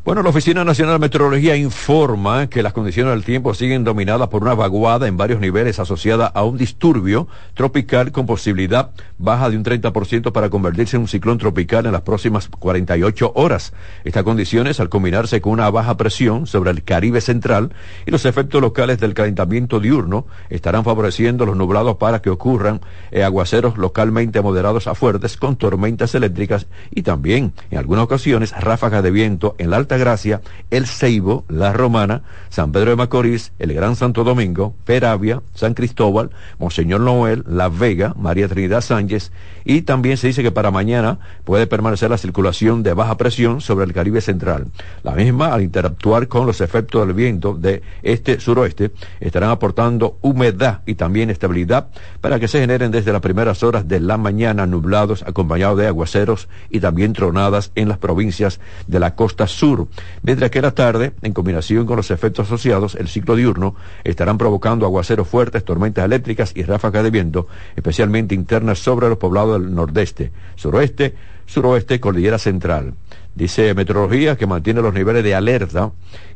Bueno, 0.09 0.22
la 0.22 0.30
Oficina 0.30 0.64
Nacional 0.64 0.94
de 0.94 1.00
Meteorología 1.00 1.54
informa 1.54 2.46
que 2.46 2.62
las 2.62 2.72
condiciones 2.72 3.12
del 3.12 3.24
tiempo 3.24 3.52
siguen 3.52 3.84
dominadas 3.84 4.28
por 4.28 4.40
una 4.40 4.54
vaguada 4.54 5.06
en 5.06 5.18
varios 5.18 5.38
niveles 5.38 5.78
asociada 5.80 6.26
a 6.28 6.44
un 6.44 6.56
disturbio 6.56 7.28
tropical 7.52 8.11
con 8.11 8.24
posibilidad 8.24 8.88
baja 9.18 9.50
de 9.50 9.59
un 9.59 9.64
30% 9.64 10.32
para 10.32 10.48
convertirse 10.48 10.96
en 10.96 11.02
un 11.02 11.09
ciclón 11.09 11.36
tropical 11.36 11.84
en 11.84 11.92
las 11.92 12.00
próximas 12.00 12.48
48 12.48 13.32
horas. 13.34 13.74
Estas 14.02 14.22
condiciones, 14.22 14.80
al 14.80 14.88
combinarse 14.88 15.42
con 15.42 15.52
una 15.52 15.68
baja 15.68 15.98
presión 15.98 16.46
sobre 16.46 16.70
el 16.70 16.84
Caribe 16.84 17.20
central 17.20 17.74
y 18.06 18.11
los 18.11 18.24
efectos 18.24 18.62
locales 18.62 19.00
del 19.00 19.12
calentamiento 19.12 19.78
diurno, 19.78 20.24
estarán 20.48 20.84
favoreciendo 20.84 21.44
los 21.44 21.54
nublados 21.54 21.98
para 21.98 22.22
que 22.22 22.30
ocurran 22.30 22.80
eh, 23.11 23.24
aguaceros 23.24 23.76
localmente 23.76 24.40
moderados 24.40 24.86
a 24.86 24.94
fuertes 24.94 25.36
con 25.36 25.56
tormentas 25.56 26.14
eléctricas 26.14 26.66
y 26.90 27.02
también, 27.02 27.52
en 27.70 27.76
algunas 27.76 28.04
ocasiones, 28.04 28.52
ráfagas 28.59 29.02
de 29.02 29.11
viento 29.11 29.54
en 29.59 29.68
la 29.68 29.76
alta 29.76 29.97
Gracia, 29.99 30.40
El 30.70 30.86
Ceibo, 30.86 31.44
La 31.49 31.72
Romana, 31.72 32.22
San 32.49 32.72
Pedro 32.72 32.90
de 32.90 32.96
Macorís, 32.96 33.53
el 33.59 33.74
Gran 33.74 33.96
Santo 33.96 34.24
Domingo, 34.24 34.74
Peravia, 34.84 35.42
San 35.55 35.74
Cristóbal, 35.74 36.30
Monseñor 36.59 37.01
Noel, 37.01 37.44
La 37.46 37.68
Vega, 37.68 38.14
María 38.16 38.49
Trinidad 38.49 38.80
Sánchez 38.80 39.32
y 39.64 39.82
también 39.82 40.16
se 40.16 40.28
dice 40.28 40.42
que 40.42 40.51
para 40.51 40.70
mañana 40.70 41.18
puede 41.44 41.66
permanecer 41.66 42.11
la 42.11 42.18
circulación 42.18 42.82
de 42.82 42.94
baja 42.94 43.16
presión 43.16 43.61
sobre 43.61 43.84
el 43.84 43.92
Caribe 43.92 44.20
Central. 44.20 44.68
La 45.03 45.12
misma, 45.12 45.53
al 45.53 45.62
interactuar 45.62 46.28
con 46.28 46.46
los 46.46 46.61
efectos 46.61 47.07
del 47.07 47.14
viento 47.14 47.55
de 47.55 47.82
este-suroeste, 48.03 48.92
estarán 49.20 49.51
aportando 49.51 50.18
humedad 50.22 50.80
y 50.86 50.94
también 50.94 51.30
estabilidad 51.30 51.88
para 52.20 52.40
que 52.40 52.49
se 52.49 52.61
generen 52.61 52.90
desde 52.90 53.12
las 53.12 53.20
primeras 53.20 53.62
horas 53.62 53.86
de 53.86 54.01
la 54.01 54.16
mañana 54.16 54.66
nublados 54.66 55.22
acompañados 55.22 55.78
de 55.78 55.86
aguaceros 55.86 56.49
y 56.70 56.80
también 56.80 57.12
tronadas 57.12 57.72
en 57.74 57.88
las 57.88 57.99
provincias 57.99 58.61
de 58.86 59.01
la 59.01 59.14
costa 59.14 59.46
sur 59.46 59.88
mientras 60.22 60.51
que 60.51 60.62
la 60.62 60.72
tarde, 60.72 61.12
en 61.22 61.32
combinación 61.32 61.86
con 61.86 61.97
los 61.97 62.11
efectos 62.11 62.47
asociados, 62.47 62.95
el 62.95 63.09
ciclo 63.09 63.36
diurno, 63.36 63.74
estarán 64.05 64.39
provocando 64.39 64.86
aguaceros 64.86 65.28
fuertes, 65.28 65.64
tormentas 65.64 66.05
eléctricas 66.05 66.53
y 66.55 66.62
ráfagas 66.62 67.05
de 67.05 67.11
viento, 67.11 67.47
especialmente 67.76 68.34
internas 68.34 68.78
sobre 68.78 69.09
los 69.09 69.18
poblados 69.18 69.61
del 69.61 69.74
nordeste, 69.74 70.32
suroeste, 70.57 71.14
suroeste, 71.47 71.99
cordillera 72.01 72.39
central. 72.39 72.95
Dice 73.39 73.72
Meteorología 73.72 74.36
que 74.36 74.49
mantiene 74.49 74.82
los 74.82 74.93
niveles 74.93 75.22
de 75.22 75.36
alerta 75.36 75.93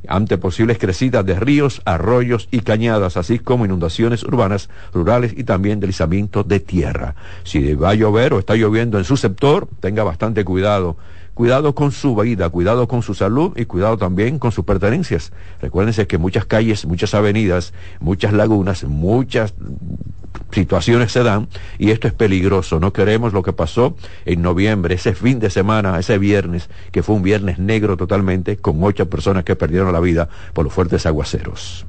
ante 0.07 0.39
posibles 0.39 0.79
crecidas 0.79 1.27
de 1.27 1.39
ríos, 1.39 1.83
arroyos 1.85 2.47
y 2.53 2.61
cañadas, 2.61 3.17
así 3.17 3.41
como 3.41 3.65
inundaciones 3.65 4.23
urbanas, 4.23 4.71
rurales 4.95 5.35
y 5.37 5.43
también 5.43 5.81
deslizamiento 5.81 6.45
de 6.45 6.61
tierra. 6.61 7.17
Si 7.43 7.75
va 7.75 7.91
a 7.91 7.95
llover 7.95 8.35
o 8.35 8.39
está 8.39 8.55
lloviendo 8.55 8.99
en 8.99 9.05
su 9.05 9.17
sector, 9.17 9.69
tenga 9.81 10.05
bastante 10.05 10.45
cuidado 10.45 10.97
cuidado 11.43 11.74
con 11.74 11.90
su 11.90 12.14
vida, 12.14 12.49
cuidado 12.51 12.86
con 12.86 13.03
su 13.03 13.14
salud 13.14 13.53
y 13.57 13.64
cuidado 13.64 13.99
también 13.99 14.38
con 14.38 14.53
sus 14.53 14.64
pertenencias. 14.64 15.32
Recuérdense 15.61 16.07
que 16.07 16.16
muchas 16.16 16.45
calles, 16.45 16.86
muchas 16.86 17.14
avenidas, 17.14 17.72
muchas 17.99 18.32
lagunas, 18.32 18.84
muchas 18.84 19.53
situaciones 20.53 21.11
se 21.11 21.24
dan 21.24 21.49
y 21.80 21.90
esto 21.90 22.07
es 22.07 22.14
peligroso. 22.14 22.78
No 22.78 22.93
queremos 22.93 23.32
lo 23.32 23.43
que 23.43 23.53
pasó 23.53 23.97
en 24.24 24.40
noviembre, 24.40 24.95
ese 24.95 25.16
fin 25.16 25.40
de 25.40 25.51
semana, 25.51 25.99
ese 25.99 26.16
viernes, 26.16 26.70
que 26.93 27.03
fue 27.03 27.16
un 27.16 27.24
viernes 27.24 27.59
negro 27.59 27.97
totalmente, 27.97 28.57
con 28.57 28.80
ocho 28.84 29.11
personas 29.11 29.43
que 29.43 29.57
perdieron 29.57 29.93
la 29.93 29.99
vida 29.99 30.28
por 30.53 30.64
los 30.64 30.72
fuertes 30.72 31.07
aguaceros. 31.07 31.86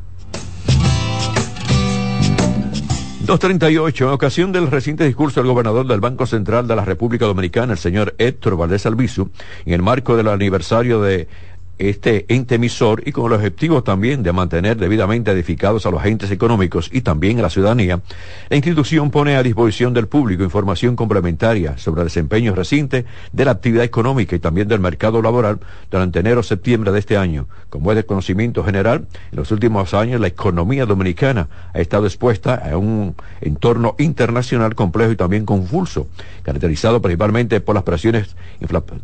238. 3.25 4.03
En 4.03 4.09
ocasión 4.11 4.51
del 4.51 4.69
reciente 4.69 5.05
discurso 5.05 5.39
del 5.39 5.49
gobernador 5.49 5.87
del 5.87 6.01
Banco 6.01 6.25
Central 6.25 6.67
de 6.67 6.75
la 6.75 6.83
República 6.83 7.25
Dominicana, 7.25 7.71
el 7.71 7.79
señor 7.79 8.15
Héctor 8.17 8.57
Valdés 8.57 8.85
Albizu, 8.85 9.29
en 9.65 9.73
el 9.73 9.81
marco 9.81 10.17
del 10.17 10.27
aniversario 10.27 11.01
de 11.01 11.29
este 11.77 12.25
ente 12.33 12.55
emisor 12.55 13.03
y 13.05 13.11
con 13.11 13.25
el 13.25 13.33
objetivo 13.33 13.83
también 13.83 14.23
de 14.23 14.31
mantener 14.31 14.77
debidamente 14.77 15.31
edificados 15.31 15.85
a 15.85 15.91
los 15.91 15.99
agentes 15.99 16.31
económicos 16.31 16.89
y 16.91 17.01
también 17.01 17.39
a 17.39 17.43
la 17.43 17.49
ciudadanía, 17.49 18.01
la 18.49 18.55
institución 18.55 19.11
pone 19.11 19.35
a 19.35 19.43
disposición 19.43 19.93
del 19.93 20.07
público 20.07 20.43
información 20.43 20.95
complementaria 20.95 21.77
sobre 21.77 22.01
el 22.01 22.07
desempeño 22.07 22.53
reciente 22.53 23.05
de 23.31 23.45
la 23.45 23.51
actividad 23.51 23.83
económica 23.83 24.35
y 24.35 24.39
también 24.39 24.67
del 24.67 24.79
mercado 24.79 25.21
laboral 25.21 25.59
durante 25.89 26.19
enero-septiembre 26.19 26.91
de 26.91 26.99
este 26.99 27.17
año. 27.17 27.47
Como 27.69 27.91
es 27.91 27.97
de 27.97 28.05
conocimiento 28.05 28.63
general, 28.63 29.07
en 29.31 29.37
los 29.37 29.51
últimos 29.51 29.93
años 29.93 30.21
la 30.21 30.27
economía 30.27 30.85
dominicana 30.85 31.47
ha 31.73 31.79
estado 31.79 32.05
expuesta 32.05 32.55
a 32.55 32.77
un 32.77 33.15
entorno 33.41 33.95
internacional 33.97 34.75
complejo 34.75 35.11
y 35.11 35.15
también 35.15 35.45
convulso, 35.45 36.07
caracterizado 36.43 37.01
principalmente 37.01 37.61
por 37.61 37.75
las 37.75 37.83
presiones, 37.83 38.35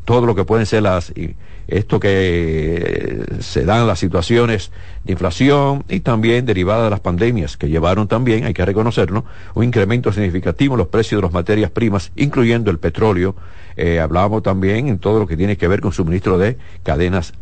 todo 0.05 0.26
lo 0.26 0.36
que 0.36 0.43
pueden 0.43 0.65
ser 0.65 0.84
las, 0.84 1.11
esto 1.70 1.99
que 1.99 2.09
que 2.09 3.24
se 3.41 3.65
dan 3.65 3.88
las 3.88 3.99
situaciones 3.99 4.72
de 5.03 5.13
inflación 5.13 5.84
y 5.89 5.99
también 5.99 6.45
derivadas 6.45 6.86
de 6.86 6.89
las 6.89 6.99
pandemias 6.99 7.57
que 7.57 7.70
llevaron 7.70 8.07
también, 8.07 8.45
hay 8.45 8.53
que 8.53 8.65
reconocerlo, 8.65 9.26
un 9.53 9.63
incremento 9.63 10.11
significativo 10.11 10.74
en 10.74 10.80
los 10.80 10.88
precios 10.88 11.20
de 11.20 11.28
las 11.28 11.34
materias 11.34 11.72
primas, 11.72 12.11
incluyendo 12.15 12.72
el 12.72 12.80
petróleo. 12.80 13.36
Eh, 13.78 13.99
hablábamos 13.99 14.43
también 14.43 14.88
en 14.88 14.97
todo 14.97 15.20
lo 15.20 15.28
que 15.28 15.38
tiene 15.38 15.55
que 15.55 15.67
ver 15.67 15.82
con 15.82 15.93
suministro 15.93 16.38
de 16.38 16.57
cadenas 16.84 17.34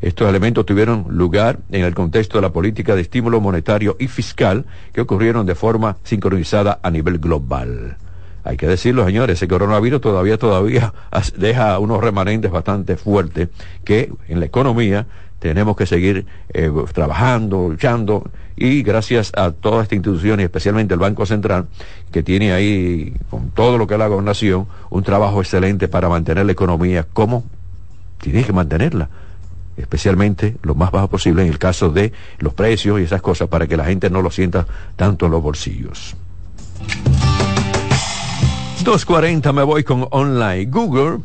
estos 0.00 0.30
elementos 0.30 0.64
tuvieron 0.64 1.04
lugar 1.10 1.58
en 1.70 1.84
el 1.84 1.94
contexto 1.94 2.38
de 2.38 2.42
la 2.42 2.52
política 2.54 2.94
de 2.94 3.02
estímulo 3.02 3.38
monetario 3.38 3.96
y 3.98 4.08
fiscal 4.08 4.64
que 4.94 5.02
ocurrieron 5.02 5.44
de 5.44 5.54
forma 5.54 5.98
sincronizada 6.04 6.80
a 6.82 6.90
nivel 6.90 7.18
global. 7.18 7.98
Hay 8.44 8.56
que 8.56 8.66
decirlo, 8.66 9.04
señores, 9.04 9.38
ese 9.38 9.48
coronavirus 9.48 10.00
todavía, 10.00 10.38
todavía 10.38 10.92
deja 11.36 11.78
unos 11.78 12.00
remanentes 12.00 12.50
bastante 12.50 12.96
fuertes 12.96 13.48
que 13.84 14.12
en 14.28 14.40
la 14.40 14.46
economía 14.46 15.06
tenemos 15.38 15.76
que 15.76 15.86
seguir 15.86 16.26
eh, 16.52 16.70
trabajando, 16.92 17.68
luchando, 17.68 18.24
y 18.56 18.82
gracias 18.82 19.32
a 19.36 19.52
todas 19.52 19.84
estas 19.84 19.96
instituciones, 19.96 20.44
especialmente 20.44 20.92
el 20.92 21.00
Banco 21.00 21.24
Central, 21.24 21.66
que 22.12 22.22
tiene 22.22 22.52
ahí, 22.52 23.14
con 23.30 23.50
todo 23.50 23.78
lo 23.78 23.86
que 23.86 23.94
es 23.94 23.98
la 23.98 24.06
gobernación, 24.06 24.66
un 24.90 25.02
trabajo 25.02 25.40
excelente 25.40 25.88
para 25.88 26.10
mantener 26.10 26.44
la 26.44 26.52
economía 26.52 27.06
como 27.10 27.44
tiene 28.18 28.44
que 28.44 28.52
mantenerla 28.52 29.08
especialmente 29.80 30.56
lo 30.62 30.74
más 30.74 30.90
bajo 30.90 31.08
posible 31.08 31.42
en 31.42 31.48
el 31.48 31.58
caso 31.58 31.90
de 31.90 32.12
los 32.38 32.54
precios 32.54 33.00
y 33.00 33.04
esas 33.04 33.22
cosas 33.22 33.48
para 33.48 33.66
que 33.66 33.76
la 33.76 33.84
gente 33.84 34.10
no 34.10 34.22
lo 34.22 34.30
sienta 34.30 34.66
tanto 34.96 35.26
en 35.26 35.32
los 35.32 35.42
bolsillos. 35.42 36.16
240 38.84 39.52
me 39.52 39.62
voy 39.62 39.84
con 39.84 40.08
online. 40.10 40.64
Google 40.66 41.18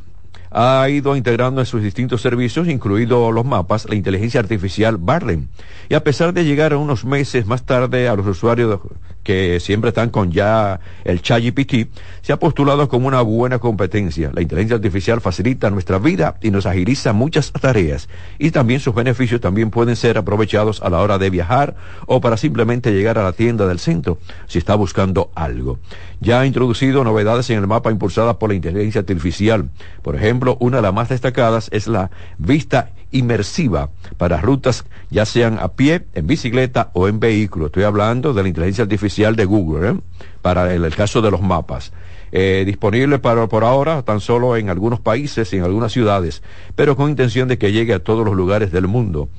ha 0.51 0.88
ido 0.89 1.16
integrando 1.16 1.62
en 1.62 1.66
sus 1.66 1.82
distintos 1.82 2.22
servicios, 2.22 2.68
incluidos 2.68 3.34
los 3.34 3.45
mapas, 3.45 3.88
la 3.88 3.95
inteligencia 3.95 4.41
artificial 4.41 4.97
Barley. 4.97 5.47
Y 5.88 5.93
a 5.93 6.03
pesar 6.03 6.34
de 6.34 6.43
llegar 6.43 6.76
unos 6.76 7.06
meses 7.06 7.45
más 7.45 7.66
tarde 7.66 8.10
a 8.10 8.16
los 8.16 8.28
usuarios 8.28 8.82
que 9.26 9.59
siempre 9.59 9.89
están 9.89 10.11
con 10.11 10.32
ya 10.32 10.80
el 11.03 11.21
ChatGPT, 11.21 11.89
se 12.21 12.32
ha 12.32 12.38
postulado 12.38 12.88
como 12.88 13.07
una 13.07 13.21
buena 13.21 13.57
competencia. 13.57 14.32
La 14.34 14.41
inteligencia 14.41 14.76
artificial 14.76 15.19
facilita 15.19 15.71
nuestra 15.71 15.97
vida 15.97 16.38
y 16.41 16.51
nos 16.51 16.67
agiliza 16.67 17.11
muchas 17.11 17.51
tareas. 17.51 18.07
Y 18.38 18.51
también 18.51 18.80
sus 18.80 18.93
beneficios 18.93 19.41
también 19.41 19.71
pueden 19.71 19.95
ser 19.95 20.19
aprovechados 20.19 20.82
a 20.84 20.91
la 20.91 20.99
hora 20.99 21.17
de 21.17 21.32
viajar 21.32 21.76
o 22.05 22.21
para 22.21 22.38
simplemente 22.38 22.93
llegar 22.93 23.17
a 23.17 23.23
la 23.23 23.34
tienda 23.34 23.65
del 23.65 23.80
centro 23.80 24.19
si 24.45 24.59
está 24.59 24.76
buscando 24.76 25.32
algo. 25.34 25.80
Ya 26.21 26.41
ha 26.41 26.45
introducido 26.45 27.03
novedades 27.03 27.49
en 27.49 27.57
el 27.57 27.67
mapa 27.67 27.91
impulsada 27.91 28.38
por 28.38 28.49
la 28.49 28.55
inteligencia 28.55 29.01
artificial. 29.01 29.69
Por 30.03 30.15
ejemplo, 30.15 30.55
una 30.59 30.78
de 30.78 30.84
las 30.84 30.93
más 30.93 31.09
destacadas 31.09 31.69
es 31.73 31.88
la 31.88 32.11
vista 32.38 32.91
inmersiva 33.16 33.89
para 34.18 34.41
rutas 34.41 34.86
ya 35.09 35.26
sean 35.26 35.57
a 35.59 35.70
pie, 35.70 36.05
en 36.13 36.28
bicicleta 36.28 36.91
o 36.93 37.07
en 37.07 37.20
vehículo. 37.20 37.68
Estoy 37.68 37.84
hablando 37.84 38.34
de 38.34 38.43
la 38.43 38.49
inteligencia 38.49 38.84
artificial 38.84 39.36
de 39.36 39.45
Google, 39.45 39.89
¿eh? 39.89 39.95
para 40.41 40.74
el, 40.74 40.93
caso 40.95 41.22
de 41.22 41.32
los 41.32 41.41
mapas. 41.41 41.93
Eh, 42.32 42.63
disponible 42.66 43.20
para, 43.20 43.47
por 43.47 43.63
ahora 43.63 44.01
tan 44.01 44.20
solo 44.20 44.57
en 44.57 44.70
algunos 44.70 44.99
países 44.99 45.53
y 45.53 45.57
en 45.57 45.63
algunas 45.63 45.93
ciudades, 45.93 46.43
pero 46.76 46.97
con 46.97 47.09
intención 47.09 47.47
de 47.47 47.57
que 47.57 47.72
llegue 47.72 47.93
a 47.93 48.03
todos 48.03 48.26
los 48.26 48.36
lugares 48.36 48.72
del 48.72 48.88
mundo. 48.88 49.30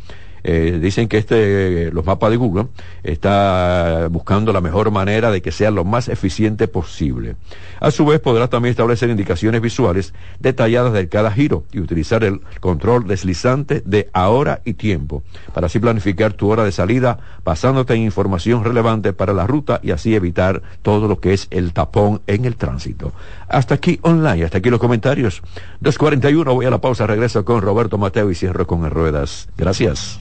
Eh, 0.49 0.79
dicen 0.81 1.09
que 1.09 1.19
este, 1.19 1.91
los 1.91 2.07
mapas 2.07 2.31
de 2.31 2.37
Google 2.37 2.69
está 3.03 4.07
buscando 4.13 4.53
la 4.53 4.61
mejor 4.61 4.93
manera 4.93 5.33
de 5.33 5.43
que 5.43 5.51
sea 5.51 5.73
lo 5.73 5.85
más 5.85 6.09
eficiente 6.09 6.69
posible. 6.69 7.35
A 7.81 7.91
su 7.91 8.07
vez 8.07 8.21
podrá 8.21 8.47
también 8.47 8.71
establecer 8.71 9.11
indicaciones 9.11 9.61
visuales 9.61 10.15
detalladas 10.39 10.93
de 10.93 11.09
cada 11.09 11.33
giro 11.33 11.65
y 11.73 11.81
utilizar 11.81 12.23
el 12.23 12.43
control 12.61 13.09
deslizante 13.09 13.83
de 13.85 14.09
ahora 14.13 14.61
y 14.65 14.75
tiempo 14.75 15.25
para 15.53 15.67
así 15.67 15.81
planificar 15.81 16.35
tu 16.35 16.49
hora 16.49 16.63
de 16.63 16.71
salida 16.71 17.19
basándote 17.45 17.95
en 17.95 18.03
información 18.03 18.63
relevante 18.63 19.13
para 19.13 19.33
la 19.33 19.49
ruta 19.49 19.81
y 19.83 19.91
así 19.91 20.15
evitar 20.15 20.63
todo 20.83 21.09
lo 21.09 21.19
que 21.19 21.33
es 21.33 21.49
el 21.51 21.73
tapón 21.73 22.23
en 22.29 22.45
el 22.45 22.55
tránsito. 22.55 23.11
Hasta 23.49 23.75
aquí 23.75 23.99
online, 24.03 24.45
hasta 24.45 24.59
aquí 24.59 24.71
los 24.71 24.79
comentarios. 24.79 25.43
2.41, 25.83 26.55
voy 26.55 26.67
a 26.67 26.71
la 26.71 26.81
pausa, 26.81 27.05
regreso 27.05 27.45
con 27.45 27.63
Roberto 27.63 27.99
Mateo 27.99 28.31
y 28.31 28.37
cierro 28.37 28.65
con 28.69 28.89
ruedas. 28.89 29.49
Gracias. 29.57 30.21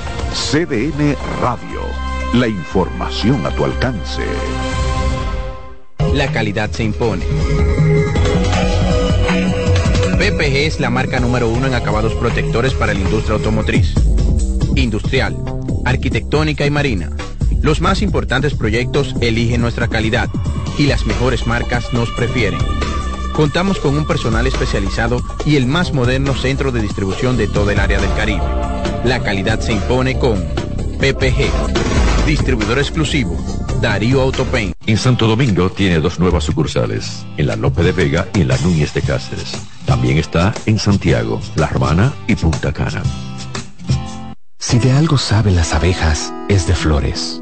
CDN 0.33 1.17
Radio. 1.41 1.81
La 2.33 2.47
información 2.47 3.45
a 3.45 3.51
tu 3.51 3.65
alcance. 3.65 4.23
La 6.13 6.31
calidad 6.31 6.71
se 6.71 6.85
impone. 6.85 7.25
PPG 10.17 10.55
es 10.55 10.79
la 10.79 10.89
marca 10.89 11.19
número 11.19 11.49
uno 11.49 11.67
en 11.67 11.73
acabados 11.73 12.13
protectores 12.13 12.73
para 12.73 12.93
la 12.93 13.01
industria 13.01 13.35
automotriz, 13.35 13.93
industrial, 14.75 15.35
arquitectónica 15.83 16.65
y 16.65 16.69
marina. 16.69 17.09
Los 17.61 17.81
más 17.81 18.01
importantes 18.01 18.53
proyectos 18.53 19.15
eligen 19.19 19.59
nuestra 19.59 19.89
calidad 19.89 20.29
y 20.77 20.87
las 20.87 21.05
mejores 21.05 21.45
marcas 21.45 21.91
nos 21.91 22.09
prefieren. 22.11 22.61
Contamos 23.33 23.79
con 23.79 23.97
un 23.97 24.05
personal 24.05 24.45
especializado 24.47 25.21
y 25.45 25.55
el 25.55 25.65
más 25.65 25.93
moderno 25.93 26.33
centro 26.33 26.71
de 26.71 26.81
distribución 26.81 27.37
de 27.37 27.47
todo 27.47 27.71
el 27.71 27.79
área 27.79 27.99
del 27.99 28.13
Caribe 28.13 28.43
la 29.03 29.19
calidad 29.23 29.59
se 29.59 29.73
impone 29.73 30.17
con 30.19 30.37
PPG, 30.99 32.25
distribuidor 32.25 32.77
exclusivo, 32.77 33.35
Darío 33.81 34.21
Autopain. 34.21 34.73
En 34.85 34.97
Santo 34.97 35.27
Domingo 35.27 35.71
tiene 35.71 35.99
dos 35.99 36.19
nuevas 36.19 36.43
sucursales, 36.43 37.25
en 37.37 37.47
la 37.47 37.55
Lope 37.55 37.83
de 37.83 37.91
Vega 37.91 38.27
y 38.35 38.41
en 38.41 38.49
la 38.49 38.57
Núñez 38.59 38.93
de 38.93 39.01
Cáceres. 39.01 39.53
También 39.85 40.17
está 40.17 40.53
en 40.65 40.77
Santiago, 40.77 41.41
La 41.55 41.67
Romana 41.67 42.13
y 42.27 42.35
Punta 42.35 42.71
Cana. 42.71 43.01
Si 44.59 44.77
de 44.77 44.91
algo 44.91 45.17
saben 45.17 45.55
las 45.55 45.73
abejas, 45.73 46.31
es 46.47 46.67
de 46.67 46.75
flores. 46.75 47.41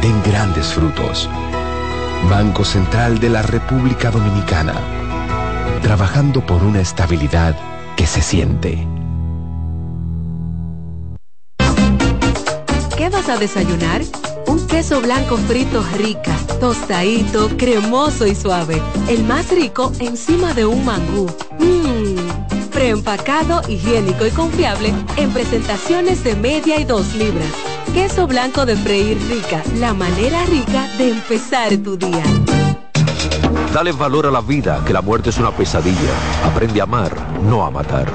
den 0.00 0.22
grandes 0.22 0.72
frutos. 0.72 1.28
Banco 2.30 2.64
Central 2.64 3.18
de 3.18 3.30
la 3.30 3.42
República 3.42 4.10
Dominicana. 4.10 4.74
Trabajando 5.82 6.44
por 6.44 6.62
una 6.62 6.80
estabilidad 6.80 7.56
que 7.96 8.06
se 8.06 8.20
siente. 8.20 8.86
¿Qué 12.96 13.08
vas 13.10 13.28
a 13.28 13.36
desayunar? 13.36 14.02
Un 14.46 14.66
queso 14.66 15.00
blanco 15.00 15.36
frito 15.36 15.84
rica, 15.96 16.36
tostadito, 16.60 17.50
cremoso 17.56 18.26
y 18.26 18.34
suave. 18.34 18.80
El 19.08 19.24
más 19.24 19.50
rico 19.50 19.92
encima 20.00 20.54
de 20.54 20.66
un 20.66 20.84
mangú. 20.84 21.26
Mmm. 21.58 22.70
Preempacado, 22.70 23.62
higiénico 23.68 24.26
y 24.26 24.30
confiable 24.30 24.92
en 25.16 25.30
presentaciones 25.30 26.22
de 26.24 26.36
media 26.36 26.78
y 26.78 26.84
dos 26.84 27.14
libras. 27.14 27.75
Queso 27.96 28.26
blanco 28.26 28.66
de 28.66 28.76
freír 28.76 29.18
rica, 29.26 29.62
la 29.76 29.94
manera 29.94 30.44
rica 30.44 30.86
de 30.98 31.12
empezar 31.12 31.74
tu 31.78 31.96
día. 31.96 32.22
Dale 33.72 33.92
valor 33.92 34.26
a 34.26 34.30
la 34.30 34.42
vida, 34.42 34.82
que 34.86 34.92
la 34.92 35.00
muerte 35.00 35.30
es 35.30 35.38
una 35.38 35.50
pesadilla. 35.50 36.12
Aprende 36.44 36.78
a 36.80 36.82
amar, 36.84 37.16
no 37.42 37.64
a 37.64 37.70
matar. 37.70 38.12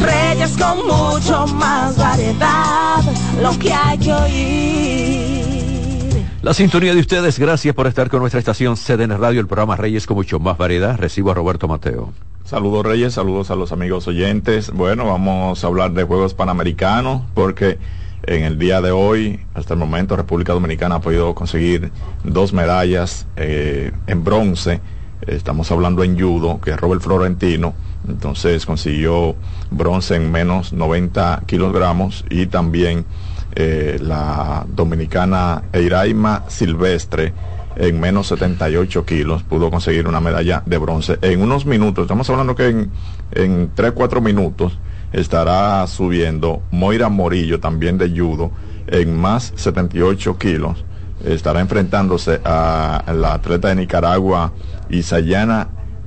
Reyes 0.00 0.56
con 0.58 0.84
mucho 0.84 1.46
más 1.54 1.96
variedad, 1.96 3.00
lo 3.40 3.56
que 3.60 3.72
hay 3.72 3.96
que 3.96 4.12
oír. 4.12 5.27
La 6.48 6.54
sintonía 6.54 6.94
de 6.94 7.00
ustedes, 7.00 7.38
gracias 7.38 7.74
por 7.74 7.86
estar 7.86 8.08
con 8.08 8.20
nuestra 8.20 8.38
estación 8.38 8.74
CDN 8.74 9.18
Radio, 9.18 9.38
el 9.38 9.46
programa 9.46 9.76
Reyes 9.76 10.06
con 10.06 10.16
mucho 10.16 10.40
más 10.40 10.56
variedad. 10.56 10.96
Recibo 10.96 11.30
a 11.30 11.34
Roberto 11.34 11.68
Mateo. 11.68 12.14
Saludos 12.42 12.86
Reyes, 12.86 13.12
saludos 13.12 13.50
a 13.50 13.54
los 13.54 13.70
amigos 13.70 14.08
oyentes. 14.08 14.70
Bueno, 14.70 15.04
vamos 15.04 15.62
a 15.62 15.66
hablar 15.66 15.92
de 15.92 16.04
Juegos 16.04 16.32
Panamericanos 16.32 17.20
porque 17.34 17.76
en 18.22 18.44
el 18.44 18.58
día 18.58 18.80
de 18.80 18.92
hoy, 18.92 19.40
hasta 19.52 19.74
el 19.74 19.78
momento, 19.78 20.16
República 20.16 20.54
Dominicana 20.54 20.94
ha 20.94 21.00
podido 21.02 21.34
conseguir 21.34 21.92
dos 22.24 22.54
medallas 22.54 23.26
eh, 23.36 23.92
en 24.06 24.24
bronce. 24.24 24.80
Estamos 25.26 25.70
hablando 25.70 26.02
en 26.02 26.18
judo, 26.18 26.62
que 26.62 26.70
es 26.70 26.80
Robert 26.80 27.02
Florentino. 27.02 27.74
Entonces 28.08 28.64
consiguió 28.64 29.36
bronce 29.70 30.16
en 30.16 30.32
menos 30.32 30.72
90 30.72 31.42
kilogramos 31.46 32.24
y 32.30 32.46
también 32.46 33.04
eh, 33.60 33.98
la 34.00 34.64
dominicana 34.68 35.64
Eiraima 35.72 36.44
Silvestre 36.46 37.32
en 37.74 37.98
menos 37.98 38.28
78 38.28 39.04
kilos 39.04 39.42
pudo 39.42 39.68
conseguir 39.68 40.06
una 40.06 40.20
medalla 40.20 40.62
de 40.64 40.78
bronce 40.78 41.18
en 41.22 41.42
unos 41.42 41.66
minutos. 41.66 42.02
Estamos 42.02 42.30
hablando 42.30 42.54
que 42.54 42.68
en, 42.68 42.90
en 43.32 43.74
3-4 43.74 44.20
minutos 44.20 44.78
estará 45.12 45.84
subiendo 45.88 46.62
Moira 46.70 47.08
Morillo, 47.08 47.58
también 47.58 47.98
de 47.98 48.16
judo, 48.16 48.52
en 48.86 49.16
más 49.16 49.52
78 49.56 50.38
kilos. 50.38 50.84
Estará 51.24 51.58
enfrentándose 51.58 52.40
a 52.44 53.12
la 53.12 53.34
atleta 53.34 53.70
de 53.70 53.74
Nicaragua, 53.74 54.52
Isayana 54.88 55.66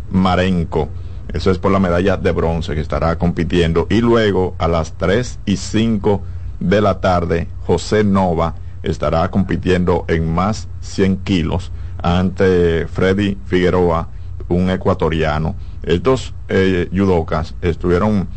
Marenco. 0.09 0.87
Eso 1.33 1.51
es 1.51 1.57
por 1.57 1.73
la 1.73 1.79
medalla 1.79 2.15
de 2.15 2.31
bronce 2.31 2.75
que 2.75 2.81
estará 2.81 3.17
compitiendo. 3.17 3.87
Y 3.89 3.99
luego 3.99 4.55
a 4.57 4.69
las 4.69 4.93
3 4.93 5.39
y 5.45 5.57
5 5.57 6.21
de 6.61 6.79
la 6.79 7.01
tarde, 7.01 7.47
José 7.65 8.03
Nova 8.05 8.55
estará 8.83 9.29
compitiendo 9.29 10.05
en 10.07 10.33
más 10.33 10.69
100 10.79 11.17
kilos 11.17 11.71
ante 12.01 12.87
Freddy 12.87 13.37
Figueroa, 13.45 14.07
un 14.47 14.69
ecuatoriano. 14.69 15.55
Estos 15.83 16.33
eh, 16.47 16.87
judocas 16.95 17.55
estuvieron 17.61 18.27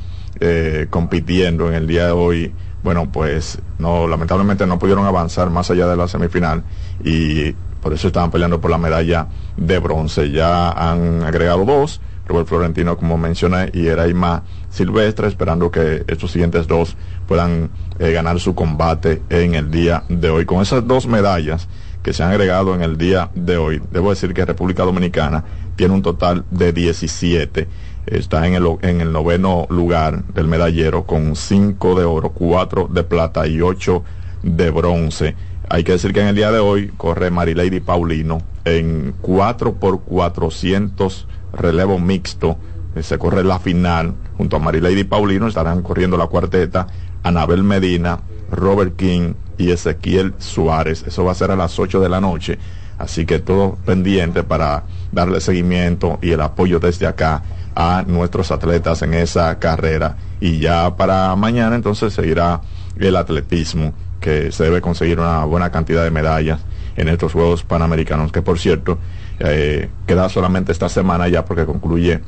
eh, 0.40 0.86
compitiendo 0.90 1.68
en 1.68 1.74
el 1.74 1.86
día 1.86 2.06
de 2.06 2.12
hoy, 2.12 2.52
bueno, 2.82 3.10
pues 3.12 3.58
no, 3.78 4.06
lamentablemente 4.08 4.66
no 4.66 4.78
pudieron 4.78 5.06
avanzar 5.06 5.50
más 5.50 5.70
allá 5.70 5.86
de 5.86 5.96
la 5.96 6.08
semifinal 6.08 6.64
y 7.02 7.52
por 7.80 7.92
eso 7.92 8.06
estaban 8.06 8.30
peleando 8.30 8.60
por 8.60 8.70
la 8.70 8.78
medalla 8.78 9.28
de 9.56 9.78
bronce. 9.78 10.30
Ya 10.30 10.70
han 10.70 11.22
agregado 11.22 11.64
dos, 11.64 12.00
Robert 12.26 12.48
Florentino, 12.48 12.96
como 12.96 13.18
mencioné, 13.18 13.70
y 13.74 13.86
Eraima 13.86 14.42
Silvestre, 14.70 15.28
esperando 15.28 15.70
que 15.70 16.04
estos 16.08 16.32
siguientes 16.32 16.66
dos 16.66 16.96
puedan 17.26 17.70
eh, 17.98 18.12
ganar 18.12 18.40
su 18.40 18.54
combate 18.54 19.22
en 19.30 19.54
el 19.54 19.70
día 19.70 20.04
de 20.08 20.30
hoy. 20.30 20.44
Con 20.44 20.62
esas 20.62 20.86
dos 20.86 21.06
medallas 21.06 21.68
que 22.02 22.12
se 22.12 22.22
han 22.22 22.30
agregado 22.30 22.74
en 22.74 22.82
el 22.82 22.98
día 22.98 23.30
de 23.34 23.56
hoy, 23.56 23.82
debo 23.90 24.10
decir 24.10 24.34
que 24.34 24.44
República 24.44 24.82
Dominicana 24.82 25.44
tiene 25.76 25.94
un 25.94 26.02
total 26.02 26.44
de 26.50 26.72
17 26.72 27.68
está 28.06 28.46
en 28.46 28.54
el, 28.54 28.66
en 28.82 29.00
el 29.00 29.12
noveno 29.12 29.66
lugar 29.70 30.24
del 30.34 30.46
medallero 30.46 31.04
con 31.04 31.36
cinco 31.36 31.98
de 31.98 32.04
oro, 32.04 32.30
cuatro 32.30 32.88
de 32.88 33.04
plata 33.04 33.46
y 33.46 33.60
ocho 33.60 34.04
de 34.42 34.70
bronce. 34.70 35.34
Hay 35.68 35.84
que 35.84 35.92
decir 35.92 36.12
que 36.12 36.20
en 36.20 36.28
el 36.28 36.36
día 36.36 36.52
de 36.52 36.58
hoy 36.58 36.92
corre 36.96 37.30
Marilady 37.30 37.80
Paulino 37.80 38.42
en 38.64 39.14
4 39.20 39.74
por 39.74 40.00
400 40.02 41.26
relevo 41.54 41.98
mixto. 41.98 42.58
Se 43.00 43.18
corre 43.18 43.42
la 43.42 43.58
final 43.58 44.14
junto 44.36 44.56
a 44.56 44.58
Marilady 44.58 45.04
Paulino. 45.04 45.48
Estarán 45.48 45.82
corriendo 45.82 46.18
la 46.18 46.26
cuarteta 46.26 46.86
Anabel 47.24 47.64
Medina, 47.64 48.20
Robert 48.50 48.94
King 48.96 49.34
y 49.58 49.70
Ezequiel 49.70 50.34
Suárez. 50.38 51.04
Eso 51.06 51.24
va 51.24 51.32
a 51.32 51.34
ser 51.34 51.50
a 51.50 51.56
las 51.56 51.78
8 51.78 52.00
de 52.00 52.08
la 52.08 52.20
noche. 52.20 52.58
Así 52.98 53.26
que 53.26 53.40
todo 53.40 53.76
pendiente 53.84 54.44
para 54.44 54.84
darle 55.10 55.40
seguimiento 55.40 56.18
y 56.22 56.30
el 56.30 56.40
apoyo 56.40 56.78
desde 56.78 57.06
acá 57.06 57.42
a 57.74 58.04
nuestros 58.06 58.52
atletas 58.52 59.02
en 59.02 59.14
esa 59.14 59.58
carrera. 59.58 60.16
Y 60.40 60.60
ya 60.60 60.96
para 60.96 61.34
mañana 61.34 61.74
entonces 61.74 62.12
seguirá 62.12 62.60
el 62.96 63.16
atletismo, 63.16 63.92
que 64.20 64.52
se 64.52 64.64
debe 64.64 64.80
conseguir 64.80 65.18
una 65.18 65.44
buena 65.44 65.70
cantidad 65.70 66.04
de 66.04 66.10
medallas 66.10 66.60
en 66.96 67.08
estos 67.08 67.32
Juegos 67.32 67.64
Panamericanos, 67.64 68.30
que 68.30 68.42
por 68.42 68.58
cierto, 68.58 68.98
eh, 69.40 69.90
queda 70.06 70.28
solamente 70.28 70.70
esta 70.70 70.88
semana 70.88 71.28
ya 71.28 71.44
porque 71.44 71.66
concluye 71.66 72.20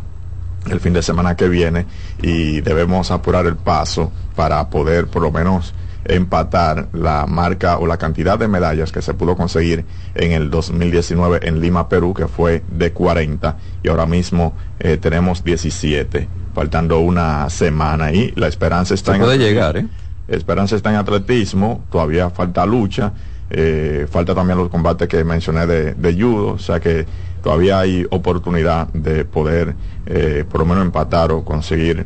el 0.71 0.81
fin 0.81 0.93
de 0.93 1.03
semana 1.03 1.37
que 1.37 1.49
viene 1.49 1.87
y 2.23 2.61
debemos 2.61 3.11
apurar 3.11 3.47
el 3.47 3.57
paso 3.57 4.13
para 4.35 4.69
poder 4.69 5.07
por 5.07 5.23
lo 5.23 5.31
menos 5.31 5.75
empatar 6.09 6.89
la 6.93 7.27
marca 7.27 7.79
o 7.79 7.87
la 7.87 7.97
cantidad 7.97 8.39
de 8.39 8.49
medallas 8.49 8.93
que 8.93 9.03
se 9.03 9.15
pudo 9.15 9.37
conseguir 9.37 9.85
en 10.15 10.33
el 10.33 10.51
2019 10.51 11.41
en 11.43 11.61
Lima, 11.61 11.89
Perú, 11.89 12.15
que 12.15 12.29
fue 12.29 12.63
de 12.71 12.93
40 12.93 13.57
y 13.83 13.89
ahora 13.89 14.07
mismo 14.07 14.55
eh, 14.79 14.97
tenemos 14.97 15.43
17, 15.43 16.29
faltando 16.55 17.01
una 17.01 17.51
semana 17.51 18.13
y 18.13 18.33
la 18.37 18.47
esperanza 18.47 18.95
está 18.95 19.17
en 19.17 19.23
puede 19.23 19.39
llegar, 19.39 19.77
¿eh? 19.77 19.87
Esperanza 20.29 20.75
está 20.75 20.91
en 20.91 20.97
atletismo, 20.97 21.85
todavía 21.91 22.31
falta 22.31 22.67
lucha, 22.67 23.13
eh, 23.49 24.09
falta 24.11 24.35
también 24.35 24.59
los 24.59 24.69
combates 24.69 25.07
que 25.07 25.23
mencioné 25.23 25.67
de, 25.67 25.95
de, 25.95 26.15
judo, 26.15 26.55
o 26.55 26.59
sea 26.59 26.81
que 26.81 27.07
todavía 27.47 27.79
hay 27.79 28.05
oportunidad 28.11 28.89
de 28.89 29.25
poder 29.25 29.77
eh, 30.07 30.45
por 30.51 30.63
lo 30.63 30.67
menos 30.67 30.85
empatar 30.85 31.31
o 31.31 31.45
conseguir 31.45 32.05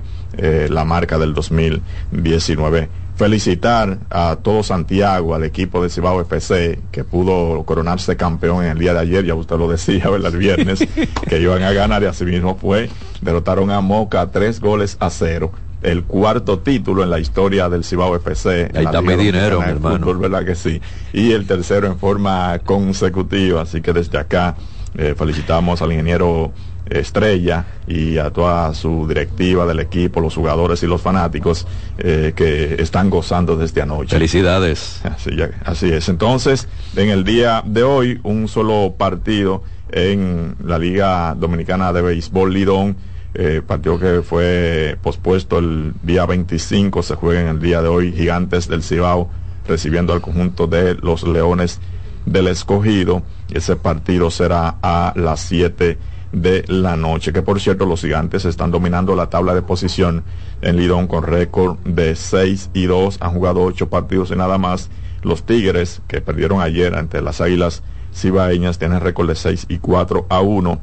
la 0.69 0.85
marca 0.85 1.19
del 1.19 1.35
2019 1.35 2.89
felicitar 3.21 3.99
a 4.09 4.37
todo 4.43 4.63
Santiago, 4.63 5.35
al 5.35 5.45
equipo 5.45 5.83
de 5.83 5.91
Cibao 5.91 6.23
FC, 6.23 6.79
que 6.91 7.05
pudo 7.05 7.65
coronarse 7.65 8.17
campeón 8.17 8.65
en 8.65 8.71
el 8.71 8.79
día 8.79 8.95
de 8.95 9.01
ayer, 9.01 9.27
ya 9.27 9.35
usted 9.35 9.59
lo 9.59 9.69
decía, 9.69 10.09
¿verdad? 10.09 10.33
el 10.33 10.39
viernes, 10.39 10.79
que 11.29 11.39
iban 11.39 11.63
a 11.63 11.71
ganar 11.73 12.03
y 12.03 12.07
así 12.07 12.25
mismo 12.25 12.57
fue. 12.57 12.89
Derrotaron 13.21 13.71
a 13.71 13.83
Moca 13.83 14.31
tres 14.31 14.59
goles 14.59 14.97
a 15.01 15.11
cero. 15.11 15.53
El 15.83 16.05
cuarto 16.05 16.61
título 16.61 17.03
en 17.03 17.11
la 17.11 17.19
historia 17.19 17.69
del 17.69 17.85
Cibao 17.85 18.17
FC. 18.17 18.71
Ahí 18.75 18.87
está 18.87 19.03
mi 19.03 19.17
dinero, 19.17 19.63
hermano. 19.63 20.19
¿verdad 20.19 20.47
que 20.47 20.55
sí? 20.55 20.81
Y 21.13 21.33
el 21.33 21.47
tercero 21.47 21.89
en 21.89 21.99
forma 21.99 22.59
consecutiva. 22.65 23.61
Así 23.61 23.83
que 23.83 23.93
desde 23.93 24.17
acá 24.17 24.57
eh, 24.97 25.15
felicitamos 25.17 25.83
al 25.83 25.93
ingeniero 25.93 26.53
Estrella 26.91 27.65
y 27.87 28.19
a 28.19 28.31
toda 28.31 28.75
su 28.75 29.07
directiva 29.07 29.65
del 29.65 29.81
equipo, 29.81 30.21
los 30.21 30.35
jugadores 30.35 30.83
y 30.83 30.87
los 30.87 31.01
fanáticos 31.01 31.67
eh, 31.99 32.33
que 32.35 32.83
están 32.83 33.11
gozando 33.11 33.57
desde 33.57 33.83
anoche. 33.83 34.17
Felicidades. 34.17 35.01
Así, 35.05 35.31
así, 35.65 35.93
es. 35.93 36.09
Entonces, 36.09 36.69
en 36.97 37.11
el 37.11 37.25
día 37.25 37.63
de 37.65 37.85
hoy, 37.85 38.21
un 38.25 38.49
solo 38.49 38.95
partido 38.99 39.63
en 39.93 40.57
la 40.65 40.79
Liga 40.79 41.35
Dominicana 41.35 41.93
de 41.93 42.03
Béisbol 42.03 42.53
Lidón. 42.53 42.97
Eh, 43.33 43.63
partido 43.65 43.97
que 43.97 44.23
fue 44.23 44.99
pospuesto 45.01 45.59
el 45.59 45.93
día 46.03 46.27
25, 46.27 47.05
se 47.05 47.15
juega 47.15 47.41
en 47.41 47.47
el 47.47 47.61
día 47.61 47.81
de 47.81 47.87
hoy 47.87 48.13
Gigantes 48.13 48.67
del 48.67 48.83
Cibao 48.83 49.31
recibiendo 49.69 50.13
al 50.13 50.21
conjunto 50.21 50.67
de 50.67 50.97
los 50.97 51.23
Leones 51.23 51.79
del 52.27 52.49
Escogido. 52.49 53.23
Ese 53.53 53.77
partido 53.77 54.31
será 54.31 54.77
a 54.83 55.13
las 55.17 55.41
7 55.41 55.99
de 56.33 56.65
la 56.69 56.97
noche, 56.97 57.33
que 57.33 57.43
por 57.43 57.61
cierto 57.61 57.87
los 57.87 58.03
gigantes 58.03 58.45
están 58.45 58.71
dominando 58.71 59.17
la 59.17 59.31
tabla 59.31 59.55
de 59.55 59.63
posición 59.63 60.23
en 60.63 60.77
Lidón 60.77 61.07
con 61.07 61.25
récord 61.25 61.79
de 61.85 62.15
6 62.15 62.71
y 62.73 62.87
2, 62.87 63.19
han 63.21 63.33
jugado 63.33 63.63
8 63.63 63.89
partidos 63.89 64.31
y 64.31 64.37
nada 64.37 64.59
más. 64.59 64.91
Los 65.23 65.45
Tigres, 65.45 66.01
que 66.09 66.23
perdieron 66.23 66.63
ayer 66.63 66.95
ante 66.95 67.21
las 67.21 67.41
Águilas 67.41 67.83
Cibaeñas, 68.15 68.79
tienen 68.79 69.01
récord 69.01 69.29
de 69.29 69.35
6 69.35 69.67
y 69.69 69.79
4 69.79 70.27
a 70.29 70.41
1. 70.41 70.81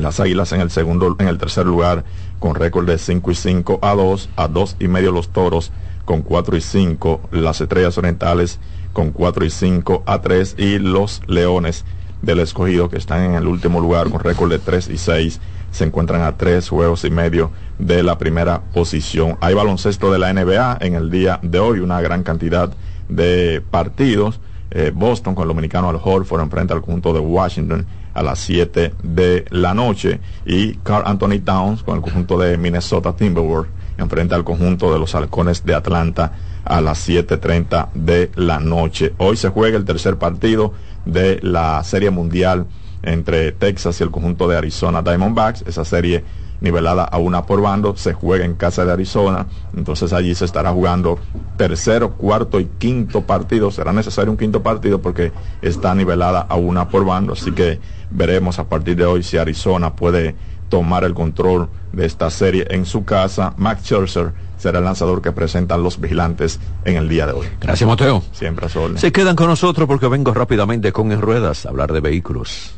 Las 0.00 0.20
Águilas 0.20 0.52
en 0.52 0.60
el 0.60 0.70
segundo, 0.70 1.16
en 1.18 1.28
el 1.28 1.38
tercer 1.38 1.66
lugar 1.66 2.04
con 2.38 2.54
récord 2.54 2.86
de 2.86 2.98
5 2.98 3.30
y 3.30 3.34
5 3.34 3.80
a 3.82 3.94
2, 3.94 4.30
a 4.36 4.48
2 4.48 4.76
y 4.78 4.88
medio 4.88 5.12
los 5.12 5.30
Toros 5.30 5.72
con 6.04 6.22
4 6.22 6.56
y 6.56 6.60
5, 6.60 7.20
las 7.32 7.60
Estrellas 7.60 7.98
Orientales 7.98 8.58
con 8.98 9.12
4 9.12 9.44
y 9.44 9.50
5 9.50 10.02
a 10.06 10.20
3 10.20 10.56
y 10.58 10.80
los 10.80 11.22
Leones 11.28 11.84
del 12.20 12.40
escogido 12.40 12.88
que 12.88 12.96
están 12.96 13.22
en 13.22 13.34
el 13.36 13.46
último 13.46 13.80
lugar 13.80 14.10
con 14.10 14.18
récord 14.18 14.50
de 14.50 14.58
3 14.58 14.88
y 14.88 14.98
6 14.98 15.40
se 15.70 15.84
encuentran 15.84 16.22
a 16.22 16.36
tres 16.36 16.68
juegos 16.68 17.04
y 17.04 17.10
medio 17.10 17.52
de 17.78 18.02
la 18.02 18.18
primera 18.18 18.60
posición. 18.74 19.36
Hay 19.40 19.54
baloncesto 19.54 20.10
de 20.10 20.18
la 20.18 20.32
NBA 20.32 20.78
en 20.80 20.96
el 20.96 21.12
día 21.12 21.38
de 21.42 21.60
hoy, 21.60 21.78
una 21.78 22.00
gran 22.00 22.24
cantidad 22.24 22.72
de 23.08 23.62
partidos. 23.70 24.40
Eh, 24.72 24.90
Boston 24.92 25.36
con 25.36 25.44
el 25.44 25.48
dominicano 25.48 25.88
Al 25.88 26.00
Horford 26.02 26.42
enfrenta 26.42 26.74
al 26.74 26.80
conjunto 26.80 27.12
de 27.12 27.20
Washington 27.20 27.86
a 28.14 28.22
las 28.24 28.40
7 28.40 28.94
de 29.04 29.44
la 29.50 29.74
noche 29.74 30.18
y 30.44 30.74
Carl 30.78 31.04
Anthony 31.06 31.38
Towns 31.44 31.84
con 31.84 31.94
el 31.94 32.02
conjunto 32.02 32.36
de 32.36 32.58
Minnesota 32.58 33.14
Timberwolves 33.14 33.70
enfrenta 33.96 34.34
al 34.34 34.44
conjunto 34.44 34.92
de 34.92 34.98
los 34.98 35.14
halcones 35.14 35.64
de 35.64 35.74
Atlanta 35.74 36.32
a 36.68 36.80
las 36.80 37.08
7.30 37.08 37.88
de 37.94 38.30
la 38.36 38.60
noche. 38.60 39.14
Hoy 39.18 39.36
se 39.36 39.48
juega 39.48 39.76
el 39.76 39.84
tercer 39.84 40.16
partido 40.16 40.74
de 41.04 41.40
la 41.42 41.82
Serie 41.82 42.10
Mundial 42.10 42.66
entre 43.02 43.52
Texas 43.52 44.00
y 44.00 44.04
el 44.04 44.10
conjunto 44.10 44.48
de 44.48 44.56
Arizona 44.56 45.02
Diamondbacks. 45.02 45.64
Esa 45.66 45.84
serie 45.84 46.24
nivelada 46.60 47.04
a 47.04 47.18
una 47.18 47.46
por 47.46 47.60
bando, 47.60 47.96
se 47.96 48.12
juega 48.12 48.44
en 48.44 48.54
casa 48.54 48.84
de 48.84 48.92
Arizona, 48.92 49.46
entonces 49.76 50.12
allí 50.12 50.34
se 50.34 50.44
estará 50.44 50.72
jugando 50.72 51.18
tercero, 51.56 52.14
cuarto 52.14 52.58
y 52.58 52.66
quinto 52.78 53.22
partido, 53.22 53.70
será 53.70 53.92
necesario 53.92 54.30
un 54.30 54.36
quinto 54.36 54.62
partido 54.62 55.00
porque 55.00 55.32
está 55.62 55.94
nivelada 55.94 56.40
a 56.40 56.56
una 56.56 56.88
por 56.88 57.04
bando, 57.04 57.34
así 57.34 57.52
que 57.52 57.78
veremos 58.10 58.58
a 58.58 58.64
partir 58.64 58.96
de 58.96 59.04
hoy 59.04 59.22
si 59.22 59.36
Arizona 59.36 59.94
puede 59.94 60.34
tomar 60.68 61.04
el 61.04 61.14
control 61.14 61.68
de 61.92 62.06
esta 62.06 62.30
serie 62.30 62.66
en 62.70 62.86
su 62.86 63.04
casa. 63.04 63.54
Max 63.56 63.82
Scherzer 63.84 64.32
será 64.58 64.78
el 64.78 64.84
lanzador 64.84 65.22
que 65.22 65.32
presentan 65.32 65.82
los 65.82 66.00
vigilantes 66.00 66.60
en 66.84 66.96
el 66.96 67.08
día 67.08 67.26
de 67.26 67.32
hoy. 67.32 67.46
Gracias, 67.60 67.88
Mateo. 67.88 68.22
Siempre 68.32 68.66
a 68.66 68.68
sol. 68.68 68.98
Se 68.98 69.12
quedan 69.12 69.36
con 69.36 69.46
nosotros 69.48 69.86
porque 69.86 70.08
vengo 70.08 70.34
rápidamente 70.34 70.92
con 70.92 71.12
En 71.12 71.20
Ruedas 71.20 71.66
a 71.66 71.70
hablar 71.70 71.92
de 71.92 72.00
vehículos. 72.00 72.74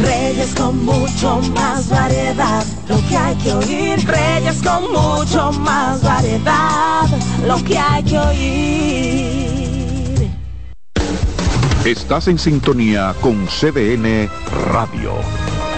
Reyes 0.00 0.54
con 0.54 0.84
mucho 0.84 1.40
más 1.54 1.88
variedad, 1.90 2.64
lo 2.88 2.96
que 3.08 3.16
hay 3.16 3.34
que 3.36 3.52
oír. 3.52 4.06
Reyes 4.06 4.62
con 4.62 4.82
mucho 4.92 5.52
más 5.60 6.02
variedad, 6.02 7.06
lo 7.46 7.62
que 7.62 7.78
hay 7.78 8.02
que 8.02 8.18
oír. 8.18 9.76
Estás 11.84 12.28
en 12.28 12.38
sintonía 12.38 13.14
con 13.20 13.46
CDN 13.46 14.28
Radio. 14.72 15.12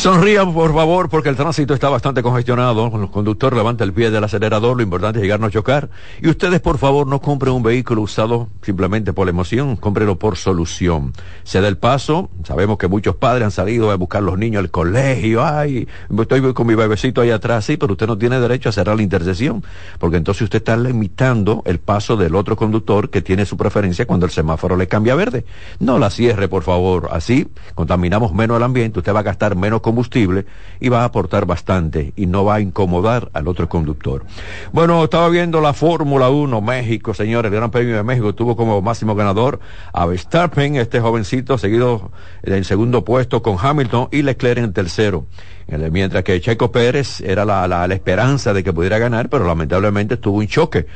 Sonrían, 0.00 0.54
por 0.54 0.72
favor, 0.72 1.10
porque 1.10 1.28
el 1.28 1.36
tránsito 1.36 1.74
está 1.74 1.90
bastante 1.90 2.22
congestionado. 2.22 2.88
Los 2.88 3.10
conductores 3.10 3.54
levantan 3.54 3.86
el 3.88 3.92
pie 3.92 4.10
del 4.10 4.24
acelerador, 4.24 4.74
lo 4.74 4.82
importante 4.82 5.18
es 5.18 5.22
llegar 5.22 5.44
a 5.44 5.50
chocar. 5.50 5.90
Y 6.22 6.30
ustedes, 6.30 6.58
por 6.62 6.78
favor, 6.78 7.06
no 7.06 7.20
compren 7.20 7.52
un 7.52 7.62
vehículo 7.62 8.00
usado 8.00 8.48
simplemente 8.62 9.12
por 9.12 9.26
la 9.26 9.30
emoción, 9.32 9.76
cómprenlo 9.76 10.18
por 10.18 10.38
solución. 10.38 11.12
Se 11.42 11.60
da 11.60 11.68
el 11.68 11.76
paso, 11.76 12.30
sabemos 12.44 12.78
que 12.78 12.88
muchos 12.88 13.16
padres 13.16 13.44
han 13.44 13.50
salido 13.50 13.90
a 13.90 13.96
buscar 13.96 14.22
a 14.22 14.24
los 14.24 14.38
niños 14.38 14.60
al 14.60 14.70
colegio, 14.70 15.44
ay, 15.44 15.86
estoy 16.18 16.54
con 16.54 16.66
mi 16.66 16.74
bebecito 16.74 17.20
ahí 17.20 17.30
atrás, 17.30 17.66
sí, 17.66 17.76
pero 17.76 17.92
usted 17.92 18.06
no 18.06 18.16
tiene 18.16 18.40
derecho 18.40 18.70
a 18.70 18.72
cerrar 18.72 18.96
la 18.96 19.02
intersección, 19.02 19.62
porque 19.98 20.16
entonces 20.16 20.44
usted 20.44 20.60
está 20.60 20.78
limitando 20.78 21.62
el 21.66 21.78
paso 21.78 22.16
del 22.16 22.36
otro 22.36 22.56
conductor 22.56 23.10
que 23.10 23.20
tiene 23.20 23.44
su 23.44 23.58
preferencia 23.58 24.06
cuando 24.06 24.24
el 24.24 24.32
semáforo 24.32 24.78
le 24.78 24.88
cambia 24.88 25.14
verde. 25.14 25.44
No 25.78 25.98
la 25.98 26.08
cierre, 26.08 26.48
por 26.48 26.62
favor, 26.62 27.10
así 27.12 27.48
contaminamos 27.74 28.32
menos 28.32 28.56
el 28.56 28.62
ambiente, 28.62 29.00
usted 29.00 29.14
va 29.14 29.20
a 29.20 29.24
gastar 29.24 29.56
menos 29.56 29.82
combustible 29.90 30.46
y 30.78 30.88
va 30.88 31.02
a 31.02 31.04
aportar 31.04 31.46
bastante 31.46 32.12
y 32.14 32.26
no 32.26 32.44
va 32.44 32.54
a 32.56 32.60
incomodar 32.60 33.28
al 33.32 33.48
otro 33.48 33.68
conductor. 33.68 34.24
Bueno, 34.72 35.02
estaba 35.02 35.28
viendo 35.28 35.60
la 35.60 35.72
Fórmula 35.72 36.30
1 36.30 36.60
México, 36.60 37.12
señores, 37.12 37.50
el 37.50 37.56
Gran 37.56 37.72
Premio 37.72 37.96
de 37.96 38.04
México 38.04 38.32
tuvo 38.34 38.56
como 38.56 38.80
máximo 38.80 39.16
ganador 39.16 39.58
a 39.92 40.06
Verstappen, 40.06 40.76
este 40.76 41.00
jovencito, 41.00 41.58
seguido 41.58 42.12
en 42.44 42.64
segundo 42.64 43.04
puesto 43.04 43.42
con 43.42 43.56
Hamilton 43.60 44.08
y 44.12 44.22
Leclerc 44.22 44.62
en 44.62 44.72
tercero. 44.72 45.26
Mientras 45.66 46.24
que 46.24 46.40
Checo 46.40 46.70
Pérez 46.70 47.20
era 47.20 47.44
la, 47.44 47.66
la, 47.66 47.86
la 47.86 47.94
esperanza 47.94 48.52
de 48.52 48.62
que 48.62 48.72
pudiera 48.72 48.98
ganar, 48.98 49.28
pero 49.28 49.44
lamentablemente 49.44 50.16
tuvo 50.16 50.38
un 50.38 50.46
choque 50.46 50.86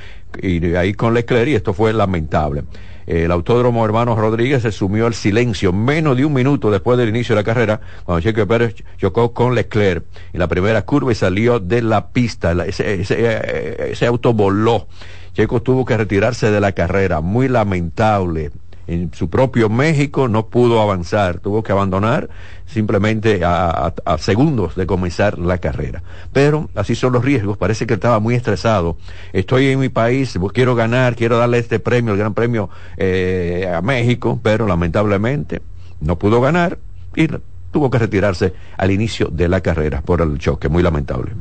y 0.41 0.75
ahí 0.75 0.95
con 0.95 1.15
Leclerc 1.15 1.49
y 1.49 1.55
esto 1.55 1.75
fue 1.75 1.93
lamentable 1.93 2.65
el 3.07 3.31
Autódromo 3.31 3.85
Hermanos 3.85 4.19
Rodríguez 4.19 4.63
se 4.63 4.73
sumió 4.73 5.07
al 5.07 5.15
silencio 5.15 5.73
menos 5.73 6.17
de 6.17 6.25
un 6.25 6.33
minuto 6.33 6.71
después 6.71 6.99
del 6.99 7.09
inicio 7.09 7.35
de 7.35 7.41
la 7.41 7.45
carrera, 7.45 7.81
cuando 8.05 8.21
Checo 8.21 8.47
Pérez 8.47 8.77
chocó 8.99 9.33
con 9.33 9.55
Leclerc 9.55 10.05
en 10.33 10.41
la 10.41 10.49
primera 10.49 10.83
curva 10.83 11.13
y 11.13 11.15
salió 11.15 11.61
de 11.61 11.83
la 11.83 12.09
pista. 12.09 12.53
Ese, 12.65 13.01
ese, 13.01 14.07
auto 14.07 14.33
voló. 14.33 14.87
Checo 15.33 15.63
tuvo 15.63 15.85
que 15.85 15.97
retirarse 15.97 16.51
de 16.51 16.61
la 16.61 16.73
carrera, 16.73 17.21
muy 17.21 17.49
lamentable 17.49 18.53
en 18.87 19.13
su 19.15 19.31
propio 19.31 19.69
México 19.69 20.29
no 20.29 20.47
pudo 20.47 20.81
avanzar, 20.81 21.41
tuvo 21.41 21.63
que 21.63 21.73
abandonar 21.73 22.29
simplemente 22.67 23.41
a, 23.45 23.93
segundos 24.19 24.75
de 24.75 24.87
comenzar 24.87 25.39
la 25.39 25.59
carrera. 25.59 26.03
Pero 26.33 26.69
así 26.75 26.95
son 26.95 27.13
los 27.13 27.25
riesgos, 27.25 27.57
parece 27.57 27.87
que 27.87 27.95
estaba 27.95 28.19
muy 28.21 28.35
estresado. 28.35 28.97
Estoy 29.33 29.69
en 29.69 29.81
mi 29.81 29.89
país, 29.89 30.39
quiero 30.53 30.75
ganar, 30.75 31.17
quiero 31.17 31.39
darle 31.39 31.59
este 31.59 31.79
premio, 31.79 32.13
el 32.13 32.19
gran 32.19 32.35
premio 32.35 32.71
eh, 32.97 33.71
a 33.75 33.81
México, 33.83 34.41
pero 34.43 34.67
lamentablemente 34.67 35.63
no 36.01 36.19
pudo 36.19 36.41
ganar 36.41 36.79
y 37.17 37.29
tuvo 37.71 37.91
que 37.91 37.99
retirarse 37.99 38.55
al 38.77 38.91
inicio 38.91 39.29
de 39.29 39.49
la 39.49 39.61
carrera 39.61 40.01
por 40.03 40.21
el 40.21 40.39
choque, 40.39 40.69
muy 40.69 40.83
lamentable. 40.83 41.33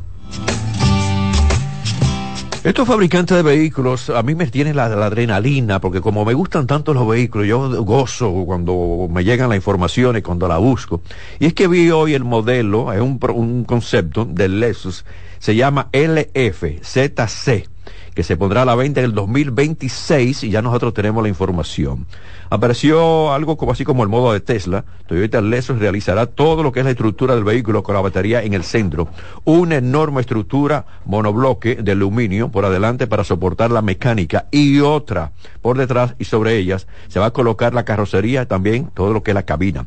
Estos 2.64 2.88
fabricantes 2.88 3.36
de 3.36 3.42
vehículos, 3.42 4.08
a 4.08 4.22
mí 4.22 4.34
me 4.34 4.46
tienen 4.46 4.76
la, 4.76 4.86
adrenalina, 4.86 5.82
porque 5.82 6.00
como 6.00 6.24
me 6.24 6.32
gustan 6.32 6.66
tanto 6.66 6.94
los 6.94 7.06
vehículos, 7.06 7.46
yo 7.46 7.84
gozo 7.84 8.32
cuando 8.46 9.06
me 9.10 9.22
llegan 9.22 9.50
las 9.50 9.56
informaciones, 9.56 10.22
cuando 10.22 10.48
la 10.48 10.56
busco. 10.56 11.02
Y 11.38 11.44
es 11.44 11.52
que 11.52 11.68
vi 11.68 11.90
hoy 11.90 12.14
el 12.14 12.24
modelo, 12.24 12.90
es 12.90 13.02
un, 13.02 13.20
un 13.34 13.64
concepto 13.64 14.24
del 14.24 14.60
Lexus, 14.60 15.04
se 15.40 15.54
llama 15.54 15.90
LFZC 15.92 17.68
que 18.14 18.22
se 18.22 18.36
pondrá 18.36 18.62
a 18.62 18.64
la 18.64 18.76
venta 18.76 19.00
en 19.00 19.06
el 19.06 19.12
2026 19.12 20.44
y 20.44 20.50
ya 20.50 20.62
nosotros 20.62 20.94
tenemos 20.94 21.22
la 21.22 21.28
información. 21.28 22.06
Apareció 22.50 23.32
algo 23.32 23.56
como 23.56 23.72
así 23.72 23.84
como 23.84 24.02
el 24.02 24.08
modo 24.08 24.32
de 24.32 24.40
Tesla. 24.40 24.84
Toyota 25.06 25.40
Lexus 25.40 25.78
realizará 25.78 26.26
todo 26.26 26.62
lo 26.62 26.72
que 26.72 26.80
es 26.80 26.84
la 26.84 26.92
estructura 26.92 27.34
del 27.34 27.44
vehículo 27.44 27.82
con 27.82 27.94
la 27.94 28.00
batería 28.00 28.42
en 28.42 28.54
el 28.54 28.64
centro. 28.64 29.08
Una 29.44 29.76
enorme 29.76 30.20
estructura 30.20 30.86
monobloque 31.04 31.76
de 31.76 31.92
aluminio 31.92 32.50
por 32.50 32.64
adelante 32.64 33.06
para 33.06 33.24
soportar 33.24 33.70
la 33.70 33.82
mecánica 33.82 34.46
y 34.50 34.80
otra 34.80 35.32
por 35.64 35.78
detrás 35.78 36.14
y 36.18 36.24
sobre 36.26 36.58
ellas 36.58 36.86
se 37.08 37.18
va 37.18 37.24
a 37.24 37.30
colocar 37.30 37.72
la 37.72 37.86
carrocería 37.86 38.46
también 38.46 38.90
todo 38.92 39.14
lo 39.14 39.22
que 39.22 39.30
es 39.30 39.34
la 39.34 39.44
cabina. 39.44 39.86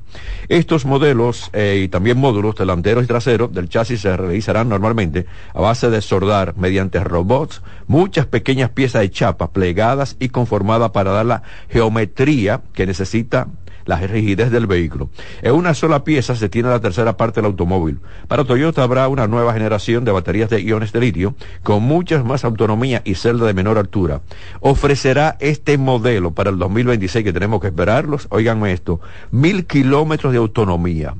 Estos 0.49 0.85
modelos 0.85 1.51
eh, 1.53 1.81
y 1.83 1.87
también 1.87 2.17
módulos 2.17 2.55
delanteros 2.55 3.03
y 3.03 3.07
traseros 3.07 3.53
del 3.53 3.69
chasis 3.69 4.01
se 4.01 4.17
realizarán 4.17 4.69
normalmente 4.69 5.27
a 5.53 5.61
base 5.61 5.91
de 5.91 6.01
soldar 6.01 6.55
mediante 6.57 7.03
robots 7.03 7.61
muchas 7.85 8.25
pequeñas 8.25 8.71
piezas 8.71 9.03
de 9.03 9.11
chapa 9.11 9.51
plegadas 9.51 10.15
y 10.19 10.29
conformadas 10.29 10.89
para 10.89 11.11
dar 11.11 11.27
la 11.27 11.43
geometría 11.69 12.61
que 12.73 12.87
necesita 12.87 13.47
la 13.87 13.97
rigidez 13.99 14.51
del 14.51 14.67
vehículo. 14.67 15.09
En 15.41 15.53
una 15.53 15.73
sola 15.73 16.03
pieza 16.03 16.35
se 16.35 16.49
tiene 16.49 16.69
la 16.69 16.79
tercera 16.79 17.17
parte 17.17 17.41
del 17.41 17.47
automóvil. 17.47 17.99
Para 18.27 18.43
Toyota 18.43 18.83
habrá 18.83 19.07
una 19.07 19.27
nueva 19.27 19.53
generación 19.53 20.05
de 20.05 20.11
baterías 20.11 20.49
de 20.49 20.61
iones 20.61 20.91
de 20.91 20.99
litio 20.99 21.35
con 21.63 21.81
mucha 21.81 22.21
más 22.23 22.45
autonomía 22.45 23.01
y 23.05 23.15
celda 23.15 23.47
de 23.47 23.53
menor 23.53 23.77
altura. 23.77 24.21
Ofrecerá 24.59 25.37
este 25.39 25.77
modelo 25.77 26.31
para 26.31 26.49
el 26.51 26.59
2026 26.59 27.23
que 27.23 27.33
tenemos 27.33 27.61
que 27.61 27.67
esperarlos. 27.67 28.27
Oiganme 28.29 28.73
esto, 28.73 28.99
mil 29.31 29.65
kilómetros 29.65 30.33
de 30.33 30.37
autonomía, 30.37 31.15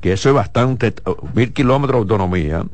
que 0.00 0.12
eso 0.12 0.30
es 0.30 0.34
bastante, 0.34 0.94
mil 1.34 1.52
kilómetros 1.52 1.98
de 1.98 2.02
autonomía 2.02 2.64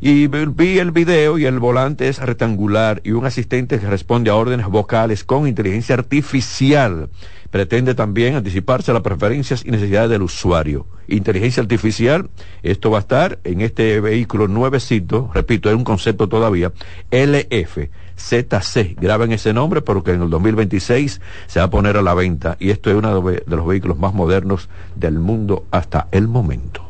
y 0.00 0.26
vi 0.28 0.78
el 0.78 0.92
video 0.92 1.38
y 1.38 1.46
el 1.46 1.58
volante 1.58 2.08
es 2.08 2.18
rectangular 2.18 3.00
y 3.04 3.12
un 3.12 3.26
asistente 3.26 3.78
que 3.78 3.86
responde 3.88 4.30
a 4.30 4.36
órdenes 4.36 4.66
vocales 4.66 5.24
con 5.24 5.48
inteligencia 5.48 5.94
artificial. 5.94 7.08
Pretende 7.50 7.94
también 7.94 8.34
anticiparse 8.34 8.90
a 8.90 8.94
las 8.94 9.02
preferencias 9.02 9.64
y 9.64 9.70
necesidades 9.70 10.10
del 10.10 10.22
usuario. 10.22 10.86
Inteligencia 11.08 11.62
artificial, 11.62 12.28
esto 12.62 12.90
va 12.90 12.98
a 12.98 13.00
estar 13.00 13.38
en 13.44 13.62
este 13.62 14.00
vehículo 14.00 14.48
nuevecito, 14.48 15.30
repito, 15.32 15.70
es 15.70 15.74
un 15.74 15.84
concepto 15.84 16.28
todavía, 16.28 16.72
LF. 17.10 17.88
ZC, 18.18 18.96
graben 19.00 19.32
ese 19.32 19.52
nombre 19.52 19.80
porque 19.80 20.10
en 20.10 20.22
el 20.22 20.30
2026 20.30 21.20
se 21.46 21.60
va 21.60 21.66
a 21.66 21.70
poner 21.70 21.96
a 21.96 22.02
la 22.02 22.14
venta 22.14 22.56
y 22.58 22.70
esto 22.70 22.90
es 22.90 22.96
uno 22.96 23.22
de 23.22 23.44
los 23.46 23.66
vehículos 23.66 23.96
más 23.96 24.12
modernos 24.12 24.68
del 24.96 25.20
mundo 25.20 25.64
hasta 25.70 26.08
el 26.10 26.26
momento. 26.26 26.87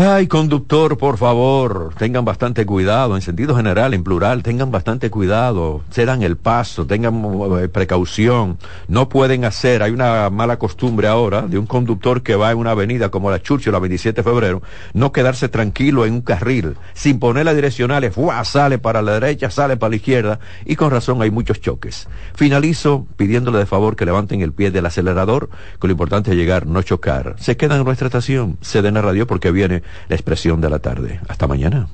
Ay, 0.00 0.28
conductor, 0.28 0.96
por 0.96 1.18
favor, 1.18 1.92
tengan 1.98 2.24
bastante 2.24 2.64
cuidado, 2.64 3.16
en 3.16 3.20
sentido 3.20 3.56
general, 3.56 3.94
en 3.94 4.04
plural, 4.04 4.44
tengan 4.44 4.70
bastante 4.70 5.10
cuidado, 5.10 5.82
cedan 5.90 6.22
el 6.22 6.36
paso, 6.36 6.86
tengan 6.86 7.20
eh, 7.60 7.66
precaución, 7.66 8.58
no 8.86 9.08
pueden 9.08 9.44
hacer, 9.44 9.82
hay 9.82 9.90
una 9.90 10.30
mala 10.30 10.56
costumbre 10.56 11.08
ahora 11.08 11.42
de 11.42 11.58
un 11.58 11.66
conductor 11.66 12.22
que 12.22 12.36
va 12.36 12.52
en 12.52 12.58
una 12.58 12.70
avenida 12.70 13.08
como 13.08 13.28
la 13.28 13.42
Churchill, 13.42 13.72
la 13.72 13.80
27 13.80 14.22
de 14.22 14.22
febrero, 14.22 14.62
no 14.92 15.10
quedarse 15.10 15.48
tranquilo 15.48 16.06
en 16.06 16.12
un 16.12 16.20
carril, 16.20 16.76
sin 16.94 17.18
poner 17.18 17.46
las 17.46 17.56
direccionales, 17.56 18.14
¡fua! 18.14 18.44
sale 18.44 18.78
para 18.78 19.02
la 19.02 19.14
derecha, 19.14 19.50
sale 19.50 19.76
para 19.76 19.90
la 19.90 19.96
izquierda, 19.96 20.38
y 20.64 20.76
con 20.76 20.92
razón 20.92 21.20
hay 21.22 21.32
muchos 21.32 21.60
choques. 21.60 22.06
Finalizo 22.36 23.04
pidiéndole 23.16 23.58
de 23.58 23.66
favor 23.66 23.96
que 23.96 24.06
levanten 24.06 24.42
el 24.42 24.52
pie 24.52 24.70
del 24.70 24.86
acelerador, 24.86 25.50
que 25.80 25.88
lo 25.88 25.90
importante 25.90 26.30
es 26.30 26.36
llegar, 26.36 26.68
no 26.68 26.82
chocar. 26.82 27.34
Se 27.40 27.56
quedan 27.56 27.80
en 27.80 27.84
nuestra 27.84 28.06
estación, 28.06 28.58
se 28.60 28.80
den 28.80 28.96
a 28.96 29.02
radio 29.02 29.26
porque 29.26 29.50
viene 29.50 29.82
la 30.08 30.14
expresión 30.14 30.60
de 30.60 30.70
la 30.70 30.78
tarde. 30.78 31.20
Hasta 31.28 31.46
mañana. 31.46 31.88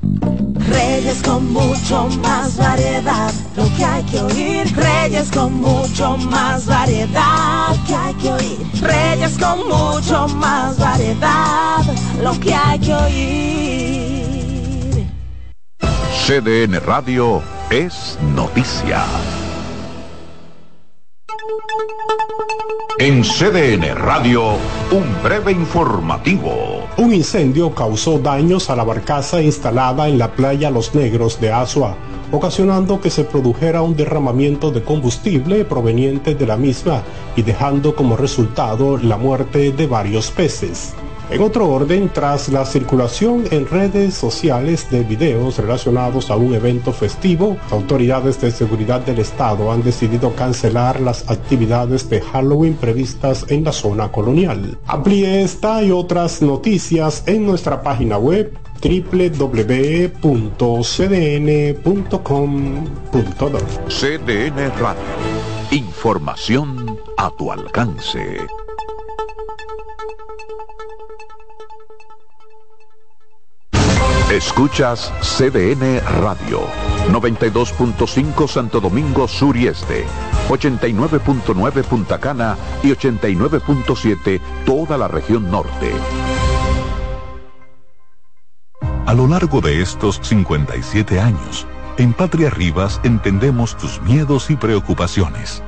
Reyes 0.68 1.22
con 1.22 1.52
mucho 1.52 2.08
más 2.22 2.56
variedad, 2.56 3.32
lo 3.56 3.64
que 3.76 3.84
hay 3.84 4.02
que 4.04 4.20
oír. 4.20 4.76
Reyes 4.76 5.30
con 5.30 5.54
mucho 5.54 6.16
más 6.16 6.66
variedad, 6.66 7.68
lo 7.70 7.84
que 7.86 7.94
hay 7.94 8.14
que 8.14 8.32
oír. 8.32 8.58
Reyes 8.80 9.38
con 9.38 9.68
mucho 9.68 10.28
más 10.28 10.78
variedad, 10.78 11.82
lo 12.22 12.38
que 12.40 12.54
hay 12.54 12.78
que 12.78 12.94
oír. 12.94 13.44
CDN 16.26 16.80
Radio 16.80 17.42
es 17.70 18.18
noticia. 18.34 19.04
En 22.98 23.22
CDN 23.22 23.94
Radio, 23.96 24.52
un 24.90 25.22
breve 25.22 25.52
informativo. 25.52 26.86
Un 26.96 27.12
incendio 27.12 27.74
causó 27.74 28.18
daños 28.18 28.70
a 28.70 28.76
la 28.76 28.84
barcaza 28.84 29.42
instalada 29.42 30.08
en 30.08 30.16
la 30.16 30.32
playa 30.32 30.70
Los 30.70 30.94
Negros 30.94 31.40
de 31.40 31.52
Asua, 31.52 31.96
ocasionando 32.30 33.00
que 33.00 33.10
se 33.10 33.24
produjera 33.24 33.82
un 33.82 33.96
derramamiento 33.96 34.70
de 34.70 34.82
combustible 34.82 35.64
proveniente 35.64 36.34
de 36.34 36.46
la 36.46 36.56
misma 36.56 37.02
y 37.34 37.42
dejando 37.42 37.96
como 37.96 38.16
resultado 38.16 38.96
la 38.96 39.16
muerte 39.16 39.72
de 39.72 39.86
varios 39.86 40.30
peces. 40.30 40.94
En 41.30 41.40
otro 41.40 41.68
orden, 41.68 42.10
tras 42.12 42.48
la 42.50 42.66
circulación 42.66 43.44
en 43.50 43.66
redes 43.66 44.14
sociales 44.14 44.90
de 44.90 45.02
videos 45.04 45.58
relacionados 45.58 46.30
a 46.30 46.36
un 46.36 46.54
evento 46.54 46.92
festivo, 46.92 47.56
autoridades 47.70 48.40
de 48.40 48.50
seguridad 48.50 49.00
del 49.00 49.18
estado 49.20 49.72
han 49.72 49.82
decidido 49.82 50.34
cancelar 50.34 51.00
las 51.00 51.30
actividades 51.30 52.10
de 52.10 52.20
Halloween 52.20 52.74
previstas 52.74 53.46
en 53.48 53.64
la 53.64 53.72
zona 53.72 54.12
colonial. 54.12 54.78
Amplíe 54.86 55.42
esta 55.42 55.82
y 55.82 55.90
otras 55.90 56.42
noticias 56.42 57.22
en 57.26 57.46
nuestra 57.46 57.82
página 57.82 58.18
web 58.18 58.52
www.cdn.com.do. 58.82 59.78
CDN 63.88 64.72
Radio. 64.78 65.02
Información 65.70 66.98
a 67.16 67.30
tu 67.30 67.50
alcance. 67.50 68.63
Escuchas 74.34 75.12
CDN 75.20 76.00
Radio, 76.20 76.62
92.5 77.08 78.48
Santo 78.48 78.80
Domingo 78.80 79.28
Sur 79.28 79.56
y 79.56 79.68
Este, 79.68 80.06
89.9 80.48 81.84
Punta 81.84 82.18
Cana 82.18 82.56
y 82.82 82.88
89.7 82.88 84.40
toda 84.66 84.98
la 84.98 85.06
región 85.06 85.48
norte. 85.52 85.92
A 89.06 89.14
lo 89.14 89.28
largo 89.28 89.60
de 89.60 89.80
estos 89.80 90.18
57 90.24 91.20
años, 91.20 91.68
en 91.96 92.12
Patria 92.12 92.50
Rivas 92.50 93.00
entendemos 93.04 93.76
tus 93.76 94.02
miedos 94.02 94.50
y 94.50 94.56
preocupaciones. 94.56 95.62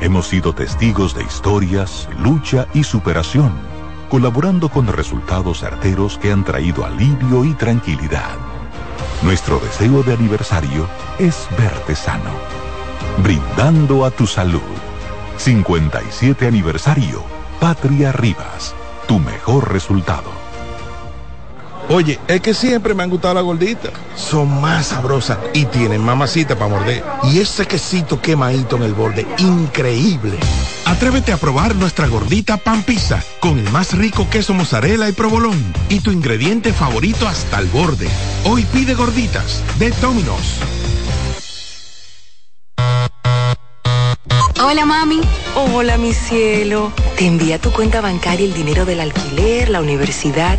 Hemos 0.00 0.26
sido 0.26 0.52
testigos 0.52 1.14
de 1.14 1.22
historias, 1.22 2.08
lucha 2.18 2.66
y 2.74 2.82
superación 2.82 3.77
colaborando 4.08 4.68
con 4.68 4.86
resultados 4.86 5.60
certeros 5.60 6.18
que 6.18 6.32
han 6.32 6.44
traído 6.44 6.84
alivio 6.84 7.44
y 7.44 7.54
tranquilidad. 7.54 8.36
Nuestro 9.22 9.58
deseo 9.58 10.02
de 10.02 10.14
aniversario 10.14 10.88
es 11.18 11.48
verte 11.58 11.94
sano, 11.94 12.30
brindando 13.22 14.04
a 14.04 14.10
tu 14.10 14.26
salud. 14.26 14.62
57 15.36 16.46
aniversario, 16.46 17.22
Patria 17.60 18.12
Rivas, 18.12 18.74
tu 19.06 19.18
mejor 19.18 19.72
resultado. 19.72 20.47
Oye, 21.90 22.18
es 22.28 22.42
que 22.42 22.52
siempre 22.52 22.92
me 22.92 23.02
han 23.02 23.08
gustado 23.08 23.34
las 23.34 23.44
gorditas. 23.44 23.92
Son 24.14 24.60
más 24.60 24.88
sabrosas 24.88 25.38
y 25.54 25.64
tienen 25.64 26.02
mamacita 26.02 26.54
para 26.54 26.70
morder. 26.70 27.02
Y 27.24 27.38
ese 27.38 27.66
quesito 27.66 28.20
quemadito 28.20 28.76
en 28.76 28.82
el 28.82 28.92
borde, 28.92 29.26
increíble. 29.38 30.36
Atrévete 30.84 31.32
a 31.32 31.38
probar 31.38 31.74
nuestra 31.76 32.06
gordita 32.06 32.58
pan 32.58 32.82
pizza 32.82 33.22
con 33.40 33.58
el 33.58 33.70
más 33.70 33.96
rico 33.96 34.28
queso 34.30 34.52
mozzarella 34.52 35.08
y 35.08 35.12
provolón 35.12 35.58
y 35.88 36.00
tu 36.00 36.10
ingrediente 36.10 36.74
favorito 36.74 37.26
hasta 37.26 37.58
el 37.58 37.66
borde. 37.68 38.08
Hoy 38.44 38.64
pide 38.64 38.94
gorditas 38.94 39.62
de 39.78 39.90
Domino's. 39.92 40.56
Hola 44.62 44.84
mami. 44.84 45.22
Hola 45.54 45.96
mi 45.96 46.12
cielo. 46.12 46.92
Te 47.16 47.26
envía 47.26 47.58
tu 47.58 47.72
cuenta 47.72 48.02
bancaria 48.02 48.44
el 48.44 48.52
dinero 48.52 48.84
del 48.84 49.00
alquiler, 49.00 49.70
la 49.70 49.80
universidad 49.80 50.58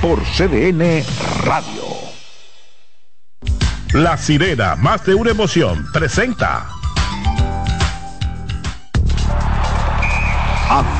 por 0.00 0.22
CDN 0.22 1.04
Radio. 1.44 1.84
La 3.92 4.16
sirena, 4.16 4.76
más 4.76 5.04
de 5.06 5.14
una 5.14 5.30
emoción, 5.30 5.86
presenta. 5.92 6.66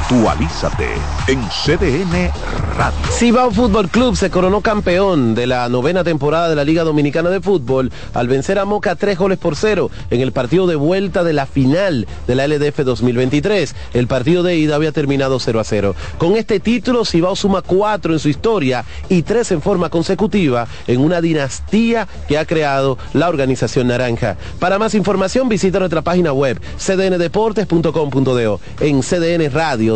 Actualízate 0.09 0.87
en 1.27 1.43
CDN 1.49 2.31
Radio. 2.79 2.97
Cibao 3.11 3.51
Fútbol 3.51 3.89
Club 3.89 4.15
se 4.15 4.31
coronó 4.31 4.61
campeón 4.61 5.35
de 5.35 5.49
la 5.49 5.69
novena 5.69 6.05
temporada 6.05 6.49
de 6.49 6.55
la 6.55 6.63
Liga 6.63 6.85
Dominicana 6.85 7.29
de 7.29 7.41
Fútbol 7.41 7.91
al 8.15 8.29
vencer 8.29 8.61
a 8.61 8.65
Moca 8.65 8.95
tres 8.95 9.19
goles 9.19 9.37
por 9.37 9.57
cero 9.57 9.91
en 10.11 10.21
el 10.21 10.31
partido 10.31 10.69
de 10.69 10.77
vuelta 10.77 11.25
de 11.25 11.33
la 11.33 11.47
final 11.47 12.07
de 12.29 12.35
la 12.37 12.47
LDF 12.47 12.85
2023. 12.85 13.75
El 13.95 14.07
partido 14.07 14.45
de 14.45 14.57
ida 14.57 14.77
había 14.77 14.93
terminado 14.93 15.41
0 15.41 15.59
a 15.59 15.65
0. 15.65 15.97
Con 16.19 16.37
este 16.37 16.61
título, 16.61 17.05
Cibao 17.05 17.35
suma 17.35 17.63
cuatro 17.63 18.13
en 18.13 18.21
su 18.21 18.29
historia 18.29 18.85
y 19.09 19.23
tres 19.23 19.51
en 19.51 19.61
forma 19.61 19.91
consecutiva 19.91 20.69
en 20.87 21.01
una 21.01 21.21
dinastía 21.21 22.07
que 22.29 22.39
ha 22.39 22.45
creado 22.45 22.97
la 23.13 23.29
organización 23.29 23.89
naranja. 23.89 24.37
Para 24.61 24.79
más 24.79 24.95
información, 24.95 25.49
visita 25.49 25.81
nuestra 25.81 26.03
página 26.03 26.33
web 26.33 26.61
cdndeportes.com.do 26.79 28.61
en 28.79 29.01
CDN 29.01 29.51
Radio 29.53 29.96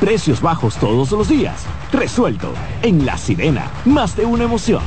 Precios 0.00 0.40
bajos 0.40 0.76
todos 0.76 1.10
los 1.12 1.28
días. 1.28 1.64
Resuelto. 1.92 2.52
En 2.82 3.06
La 3.06 3.16
Sirena, 3.16 3.70
más 3.84 4.16
de 4.16 4.24
una 4.24 4.44
emoción. 4.44 4.82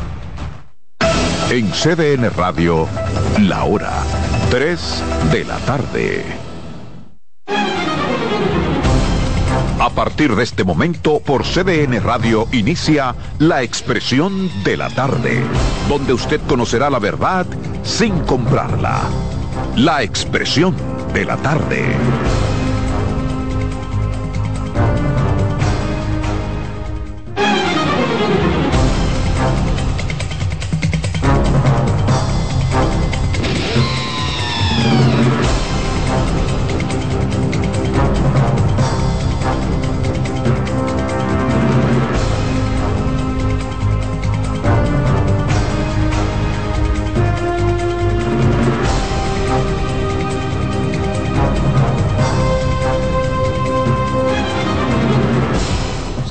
En 1.49 1.71
CDN 1.71 2.29
Radio, 2.35 2.87
la 3.39 3.63
hora 3.63 4.03
3 4.49 5.03
de 5.31 5.45
la 5.45 5.57
tarde. 5.59 6.25
A 9.79 9.89
partir 9.91 10.35
de 10.35 10.43
este 10.43 10.63
momento, 10.63 11.19
por 11.19 11.43
CDN 11.43 12.01
Radio 12.03 12.47
inicia 12.51 13.15
La 13.39 13.61
Expresión 13.61 14.49
de 14.63 14.75
la 14.75 14.89
Tarde, 14.89 15.41
donde 15.87 16.13
usted 16.13 16.41
conocerá 16.47 16.89
la 16.89 16.99
verdad 16.99 17.45
sin 17.83 18.19
comprarla. 18.21 19.03
La 19.75 20.03
Expresión 20.03 20.75
de 21.13 21.25
la 21.25 21.37
Tarde. 21.37 21.85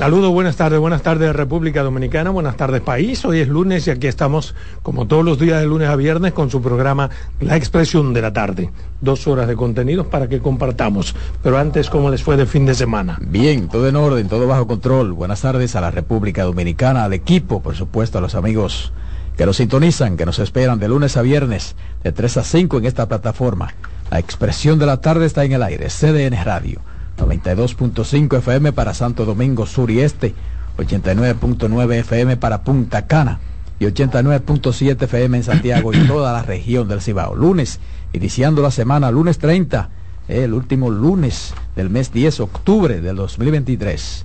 Saludos, 0.07 0.31
buenas 0.31 0.55
tardes, 0.55 0.79
buenas 0.79 1.03
tardes 1.03 1.35
República 1.35 1.83
Dominicana, 1.83 2.31
buenas 2.31 2.57
tardes 2.57 2.81
país. 2.81 3.25
Hoy 3.25 3.41
es 3.41 3.49
lunes 3.49 3.89
y 3.89 3.91
aquí 3.91 4.07
estamos 4.07 4.55
como 4.85 5.09
todos 5.09 5.25
los 5.25 5.37
días 5.37 5.61
de 5.61 5.67
lunes 5.67 5.89
a 5.89 5.97
viernes 5.97 6.33
con 6.33 6.49
su 6.49 6.63
programa 6.63 7.11
La 7.41 7.57
Expresión 7.57 8.15
de 8.15 8.23
la 8.23 8.33
Tarde. 8.33 8.71
Dos 9.01 9.27
horas 9.27 9.49
de 9.49 9.57
contenidos 9.57 10.07
para 10.07 10.29
que 10.29 10.39
compartamos. 10.39 11.17
Pero 11.43 11.59
antes, 11.59 11.91
¿cómo 11.91 12.09
les 12.09 12.23
fue 12.23 12.37
de 12.37 12.47
fin 12.47 12.67
de 12.67 12.77
semana? 12.77 13.19
Bien, 13.21 13.67
todo 13.67 13.89
en 13.89 13.97
orden, 13.97 14.29
todo 14.29 14.47
bajo 14.47 14.69
control. 14.69 15.13
Buenas 15.13 15.41
tardes 15.41 15.75
a 15.75 15.81
la 15.81 15.91
República 15.91 16.45
Dominicana, 16.45 17.03
al 17.03 17.13
equipo, 17.13 17.61
por 17.61 17.75
supuesto, 17.75 18.19
a 18.19 18.21
los 18.21 18.37
amigos 18.37 18.93
que 19.37 19.45
nos 19.45 19.57
sintonizan, 19.57 20.17
que 20.17 20.25
nos 20.25 20.39
esperan 20.39 20.79
de 20.79 20.87
lunes 20.87 21.17
a 21.17 21.23
viernes, 21.23 21.75
de 22.05 22.13
3 22.13 22.37
a 22.37 22.45
5 22.45 22.79
en 22.79 22.85
esta 22.85 23.09
plataforma. 23.09 23.75
La 24.13 24.21
Expresión 24.21 24.79
de 24.79 24.87
la 24.87 25.01
Tarde 25.01 25.27
está 25.27 25.45
en 25.45 25.55
el 25.55 25.65
aire, 25.65 25.89
CDN 25.89 26.45
Radio. 26.45 26.81
92.5 27.17 28.39
FM 28.39 28.73
para 28.73 28.95
Santo 28.95 29.25
Domingo 29.25 29.67
Sur 29.67 29.91
y 29.91 30.01
Este, 30.01 30.35
89.9 30.79 31.95
FM 31.95 32.37
para 32.37 32.63
Punta 32.63 33.07
Cana 33.07 33.41
y 33.79 33.85
89.7 33.85 35.03
FM 35.03 35.39
en 35.39 35.45
Santiago 35.45 35.93
y 35.93 36.07
toda 36.07 36.33
la 36.33 36.43
región 36.43 36.89
del 36.89 37.01
Cibao. 37.03 37.35
Lunes, 37.35 37.81
iniciando 38.13 38.63
la 38.63 38.71
semana, 38.71 39.11
lunes 39.11 39.39
30, 39.39 39.91
el 40.29 40.55
último 40.55 40.91
lunes 40.91 41.55
del 41.75 41.91
mes 41.91 42.13
10, 42.13 42.41
octubre 42.41 43.01
del 43.01 43.17
2023. 43.17 44.25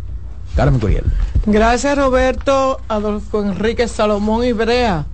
Carmen 0.55 0.79
Curiel. 0.79 1.05
Gracias 1.45 1.97
Roberto, 1.97 2.81
Adolfo 2.89 3.41
Enrique 3.41 3.87
Salomón 3.87 4.43
Ibrea, 4.43 5.05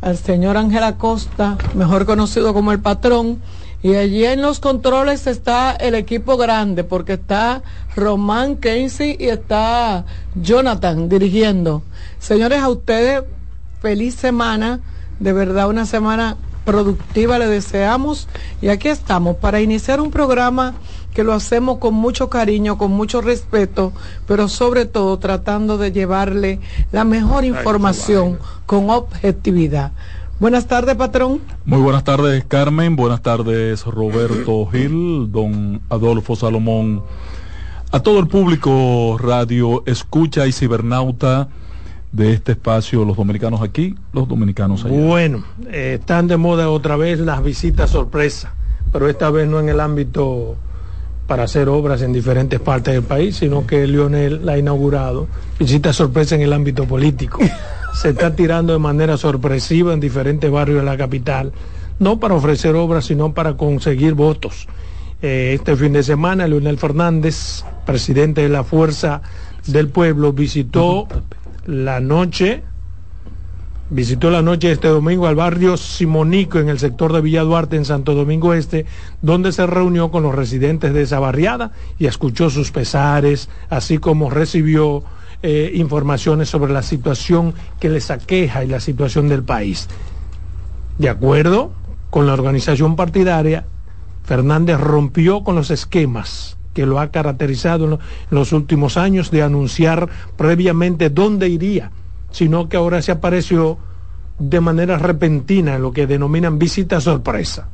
al 0.00 0.16
señor 0.16 0.56
Ángel 0.56 0.84
Acosta, 0.84 1.56
mejor 1.74 2.06
conocido 2.06 2.54
como 2.54 2.70
el 2.70 2.78
patrón 2.78 3.40
y 3.82 3.94
allí 3.94 4.24
en 4.24 4.42
los 4.42 4.58
controles 4.58 5.26
está 5.26 5.72
el 5.72 5.94
equipo 5.94 6.36
grande, 6.36 6.82
porque 6.84 7.14
está 7.14 7.62
Román 7.94 8.56
Casey 8.56 9.16
y 9.18 9.28
está 9.28 10.04
Jonathan 10.34 11.08
dirigiendo. 11.08 11.82
Señores, 12.18 12.60
a 12.60 12.68
ustedes 12.68 13.22
feliz 13.80 14.14
semana, 14.16 14.80
de 15.20 15.32
verdad 15.32 15.68
una 15.68 15.86
semana 15.86 16.36
productiva 16.64 17.38
le 17.38 17.46
deseamos 17.46 18.28
y 18.60 18.68
aquí 18.68 18.88
estamos 18.88 19.36
para 19.36 19.60
iniciar 19.60 20.00
un 20.00 20.10
programa 20.10 20.74
que 21.14 21.24
lo 21.24 21.32
hacemos 21.32 21.78
con 21.78 21.94
mucho 21.94 22.28
cariño, 22.28 22.78
con 22.78 22.90
mucho 22.90 23.20
respeto, 23.20 23.92
pero 24.26 24.48
sobre 24.48 24.84
todo 24.84 25.18
tratando 25.18 25.78
de 25.78 25.92
llevarle 25.92 26.60
la 26.92 27.04
mejor 27.04 27.44
información 27.44 28.38
con 28.66 28.90
objetividad. 28.90 29.92
Buenas 30.40 30.66
tardes, 30.66 30.94
patrón. 30.94 31.40
Muy 31.64 31.80
buenas 31.80 32.04
tardes, 32.04 32.44
Carmen. 32.46 32.94
Buenas 32.94 33.22
tardes, 33.22 33.84
Roberto 33.84 34.66
Gil, 34.72 35.32
don 35.32 35.80
Adolfo 35.88 36.36
Salomón. 36.36 37.02
A 37.90 37.98
todo 38.00 38.20
el 38.20 38.28
público 38.28 39.18
radio, 39.18 39.82
escucha 39.84 40.46
y 40.46 40.52
cibernauta 40.52 41.48
de 42.12 42.34
este 42.34 42.52
espacio, 42.52 43.04
los 43.04 43.16
dominicanos 43.16 43.62
aquí, 43.62 43.96
los 44.12 44.28
dominicanos 44.28 44.84
allá. 44.84 44.96
Bueno, 44.96 45.42
eh, 45.70 45.96
están 45.98 46.28
de 46.28 46.36
moda 46.36 46.70
otra 46.70 46.94
vez 46.96 47.18
las 47.18 47.42
visitas 47.42 47.90
sorpresa, 47.90 48.54
pero 48.92 49.08
esta 49.08 49.30
vez 49.30 49.48
no 49.48 49.58
en 49.58 49.70
el 49.70 49.80
ámbito 49.80 50.54
para 51.26 51.42
hacer 51.42 51.68
obras 51.68 52.00
en 52.02 52.12
diferentes 52.12 52.60
partes 52.60 52.94
del 52.94 53.02
país, 53.02 53.36
sino 53.36 53.66
que 53.66 53.88
Lionel 53.88 54.46
la 54.46 54.52
ha 54.52 54.58
inaugurado. 54.58 55.26
Visita 55.58 55.92
sorpresa 55.92 56.36
en 56.36 56.42
el 56.42 56.52
ámbito 56.52 56.84
político. 56.84 57.40
Se 57.92 58.10
está 58.10 58.34
tirando 58.34 58.72
de 58.72 58.78
manera 58.78 59.16
sorpresiva 59.16 59.92
en 59.92 60.00
diferentes 60.00 60.50
barrios 60.50 60.78
de 60.78 60.84
la 60.84 60.96
capital, 60.96 61.52
no 61.98 62.20
para 62.20 62.34
ofrecer 62.34 62.74
obras, 62.76 63.06
sino 63.06 63.32
para 63.32 63.56
conseguir 63.56 64.14
votos. 64.14 64.68
Eh, 65.20 65.52
este 65.54 65.74
fin 65.76 65.92
de 65.92 66.02
semana, 66.02 66.46
Leonel 66.46 66.78
Fernández, 66.78 67.64
presidente 67.84 68.42
de 68.42 68.48
la 68.48 68.62
Fuerza 68.62 69.22
del 69.66 69.88
Pueblo, 69.88 70.32
visitó 70.32 71.08
la 71.66 72.00
noche 72.00 72.62
visitó 73.90 74.30
la 74.30 74.42
noche 74.42 74.70
este 74.70 74.88
domingo 74.88 75.26
al 75.26 75.34
barrio 75.34 75.76
Simonico 75.76 76.58
en 76.58 76.68
el 76.68 76.78
sector 76.78 77.12
de 77.12 77.22
Villa 77.22 77.42
Duarte 77.42 77.76
en 77.76 77.84
Santo 77.84 78.14
Domingo 78.14 78.52
Este, 78.52 78.84
donde 79.22 79.52
se 79.52 79.66
reunió 79.66 80.10
con 80.10 80.22
los 80.22 80.34
residentes 80.34 80.92
de 80.92 81.02
esa 81.02 81.20
barriada 81.20 81.72
y 81.98 82.06
escuchó 82.06 82.50
sus 82.50 82.70
pesares, 82.70 83.48
así 83.70 83.98
como 83.98 84.30
recibió 84.30 85.04
eh, 85.42 85.70
informaciones 85.74 86.48
sobre 86.48 86.72
la 86.72 86.82
situación 86.82 87.54
que 87.78 87.88
les 87.88 88.10
aqueja 88.10 88.64
y 88.64 88.68
la 88.68 88.80
situación 88.80 89.28
del 89.28 89.42
país. 89.42 89.88
De 90.98 91.08
acuerdo 91.08 91.72
con 92.10 92.26
la 92.26 92.32
organización 92.32 92.96
partidaria, 92.96 93.66
Fernández 94.24 94.78
rompió 94.78 95.44
con 95.44 95.54
los 95.54 95.70
esquemas 95.70 96.56
que 96.74 96.86
lo 96.86 97.00
ha 97.00 97.10
caracterizado 97.10 97.86
en 97.86 97.98
los 98.30 98.52
últimos 98.52 98.96
años 98.96 99.30
de 99.30 99.42
anunciar 99.42 100.08
previamente 100.36 101.10
dónde 101.10 101.48
iría, 101.48 101.90
sino 102.30 102.68
que 102.68 102.76
ahora 102.76 103.02
se 103.02 103.12
apareció 103.12 103.78
de 104.38 104.60
manera 104.60 104.98
repentina 104.98 105.76
en 105.76 105.82
lo 105.82 105.92
que 105.92 106.06
denominan 106.06 106.58
visita 106.58 107.00
sorpresa. 107.00 107.68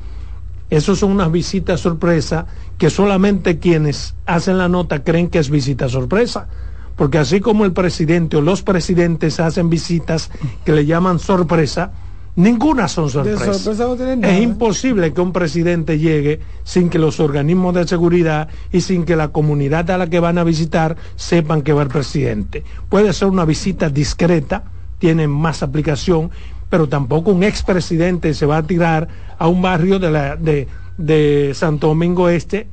Esas 0.71 0.99
son 0.99 1.13
unas 1.13 1.31
visitas 1.31 1.81
sorpresa 1.81 2.47
que 2.79 2.91
solamente 2.91 3.59
quienes 3.59 4.15
hacen 4.27 4.59
la 4.59 4.69
nota 4.69 5.05
creen 5.05 5.29
que 5.29 5.39
es 5.39 5.51
visita 5.51 5.89
sorpresa. 5.89 6.49
Porque 6.97 7.19
así 7.19 7.41
como 7.41 7.65
el 7.65 7.73
presidente 7.73 8.37
o 8.37 8.41
los 8.41 8.63
presidentes 8.63 9.41
hacen 9.41 9.69
visitas 9.69 10.31
que 10.65 10.73
le 10.73 10.87
llaman 10.87 11.19
sorpresa, 11.19 11.93
Ninguna 12.37 12.89
son 12.89 13.11
sorpresas. 13.11 13.59
sorpresa 13.59 13.85
no 13.85 13.95
tienen 13.95 14.21
nada. 14.21 14.35
es 14.35 14.43
imposible 14.43 15.13
que 15.13 15.21
un 15.21 15.33
presidente 15.33 16.01
llegue 16.01 16.41
sin 16.65 16.89
que 16.89 16.99
los 16.99 17.21
organismos 17.21 17.75
de 17.75 17.87
seguridad 17.87 18.49
y 18.73 18.81
sin 18.81 19.05
que 19.05 19.15
la 19.15 19.29
comunidad 19.29 19.89
a 19.93 19.99
la 19.99 20.09
que 20.11 20.19
van 20.19 20.39
a 20.39 20.45
visitar 20.45 20.97
sepan 21.15 21.63
que 21.63 21.73
va 21.73 21.83
el 21.83 21.89
presidente. 21.89 22.65
Puede 22.89 23.13
ser 23.13 23.29
una 23.29 23.45
visita 23.45 23.89
discreta, 23.89 24.65
tiene 24.99 25.29
más 25.29 25.63
aplicación, 25.63 26.31
pero 26.69 26.89
tampoco 26.89 27.31
un 27.31 27.45
expresidente 27.45 28.35
se 28.35 28.47
va 28.47 28.57
a 28.57 28.63
tirar 28.65 29.07
a 29.39 29.47
un 29.47 29.63
barrio 29.63 30.01
de, 30.01 30.11
la, 30.11 30.35
de, 30.35 30.67
de 30.99 31.53
Santo 31.55 31.87
Domingo 31.87 32.29
Este 32.29 32.67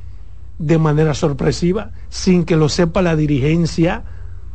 de 0.62 0.78
manera 0.78 1.14
sorpresiva, 1.14 1.90
sin 2.10 2.46
que 2.46 2.56
lo 2.56 2.70
sepa 2.70 3.02
la 3.02 3.16
dirigencia 3.16 4.04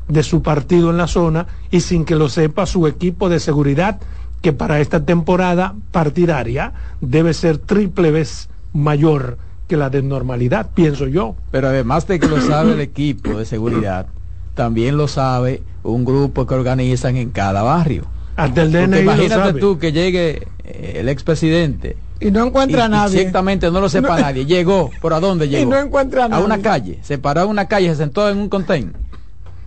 de 0.09 0.23
su 0.23 0.41
partido 0.41 0.91
en 0.91 0.97
la 0.97 1.09
zona 1.09 1.49
y 1.71 1.81
sin 1.81 2.05
que 2.05 2.15
lo 2.15 2.29
sepa 2.29 2.65
su 2.65 2.87
equipo 2.87 3.29
de 3.29 3.41
seguridad 3.41 4.01
que 4.41 4.53
para 4.53 4.81
esta 4.81 5.05
temporada 5.05 5.75
partidaria 5.91 6.73
debe 7.01 7.35
ser 7.35 7.59
triple 7.59 8.13
vez 8.13 8.49
mayor 8.73 9.39
que 9.67 9.77
la 9.77 9.91
de 9.91 10.03
normalidad, 10.03 10.71
pienso 10.73 11.09
yo. 11.09 11.35
Pero 11.51 11.69
además 11.69 12.07
de 12.07 12.21
que 12.21 12.29
lo 12.29 12.41
sabe 12.41 12.75
el 12.75 12.81
equipo 12.81 13.37
de 13.37 13.45
seguridad, 13.45 14.07
también 14.55 14.97
lo 14.97 15.09
sabe 15.09 15.63
un 15.83 16.05
grupo 16.05 16.47
que 16.47 16.55
organizan 16.55 17.17
en 17.17 17.31
cada 17.31 17.63
barrio. 17.63 18.05
Hasta 18.37 18.63
el 18.63 18.71
DNI 18.71 18.87
lo 18.87 19.01
imagínate 19.01 19.35
sabe. 19.35 19.61
tú 19.61 19.79
que 19.81 19.91
llegue 19.91 20.47
eh, 20.63 20.99
el 21.01 21.09
expresidente 21.09 21.97
Y 22.21 22.31
no 22.31 22.47
encuentra 22.47 22.79
y- 22.79 22.83
a 22.83 22.89
nadie. 22.89 23.17
y 23.17 23.21
Ciertamente 23.21 23.71
no 23.71 23.81
lo 23.81 23.89
sepa 23.89 24.17
No. 24.17 24.23
nadie. 24.23 24.47
Llegó, 24.47 24.91
¿por 25.01 25.13
a 25.13 25.21
dónde 25.21 25.47
Y 25.47 25.51
llegó? 25.51 25.71
no 25.71 25.79
encuentra 25.79 26.25
a 26.25 26.27
A 26.27 26.39
una 26.41 26.49
nadie. 26.57 26.63
calle. 26.63 26.99
Se 27.03 27.19
paró 27.19 27.43
en 27.43 27.49
una 27.51 27.67
calle, 27.69 27.89
se 27.91 27.97
sentó 27.97 28.29
en 28.29 28.39
un 28.39 28.49
contain. 28.49 28.93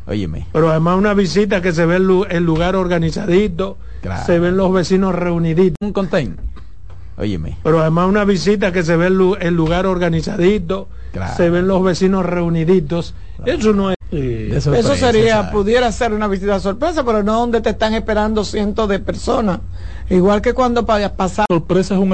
Óyeme. 0.07 0.47
Pero 0.51 0.71
además 0.71 0.97
una 0.97 1.13
visita 1.13 1.61
que 1.61 1.71
se 1.71 1.85
ve 1.85 1.97
el, 1.97 2.03
lu- 2.07 2.25
el 2.29 2.43
lugar 2.43 2.75
organizadito, 2.75 3.77
Claro. 4.01 4.25
se 4.25 4.39
ven 4.39 4.57
los 4.57 4.71
vecinos 4.73 5.13
reuniditos. 5.13 5.75
Un 5.81 5.93
contain. 5.93 6.37
Óyeme. 7.17 7.57
Pero 7.63 7.81
además 7.81 8.07
una 8.07 8.23
visita 8.25 8.71
que 8.71 8.81
se 8.81 8.95
ve 8.95 9.07
el, 9.07 9.13
lu- 9.13 9.35
el 9.39 9.53
lugar 9.53 9.85
organizadito, 9.85 10.87
Claro. 11.11 11.35
se 11.35 11.49
ven 11.49 11.67
los 11.67 11.83
vecinos 11.83 12.25
reuniditos. 12.25 13.13
Eso 13.45 13.73
no 13.73 13.91
es... 13.91 13.97
eh, 14.11 14.51
Eso 14.55 14.95
sería, 14.95 15.51
pudiera 15.51 15.91
ser 15.91 16.13
una 16.13 16.27
visita 16.27 16.59
sorpresa, 16.59 17.03
pero 17.03 17.21
no 17.21 17.39
donde 17.39 17.61
te 17.61 17.69
están 17.71 17.93
esperando 17.93 18.43
cientos 18.45 18.87
de 18.89 18.99
personas. 18.99 19.59
Igual 20.09 20.41
que 20.41 20.53
cuando 20.53 20.85
pa- 20.85 21.09
pasar 21.09 21.45
Sorpresa 21.51 21.93
es 21.95 21.99
un 21.99 22.07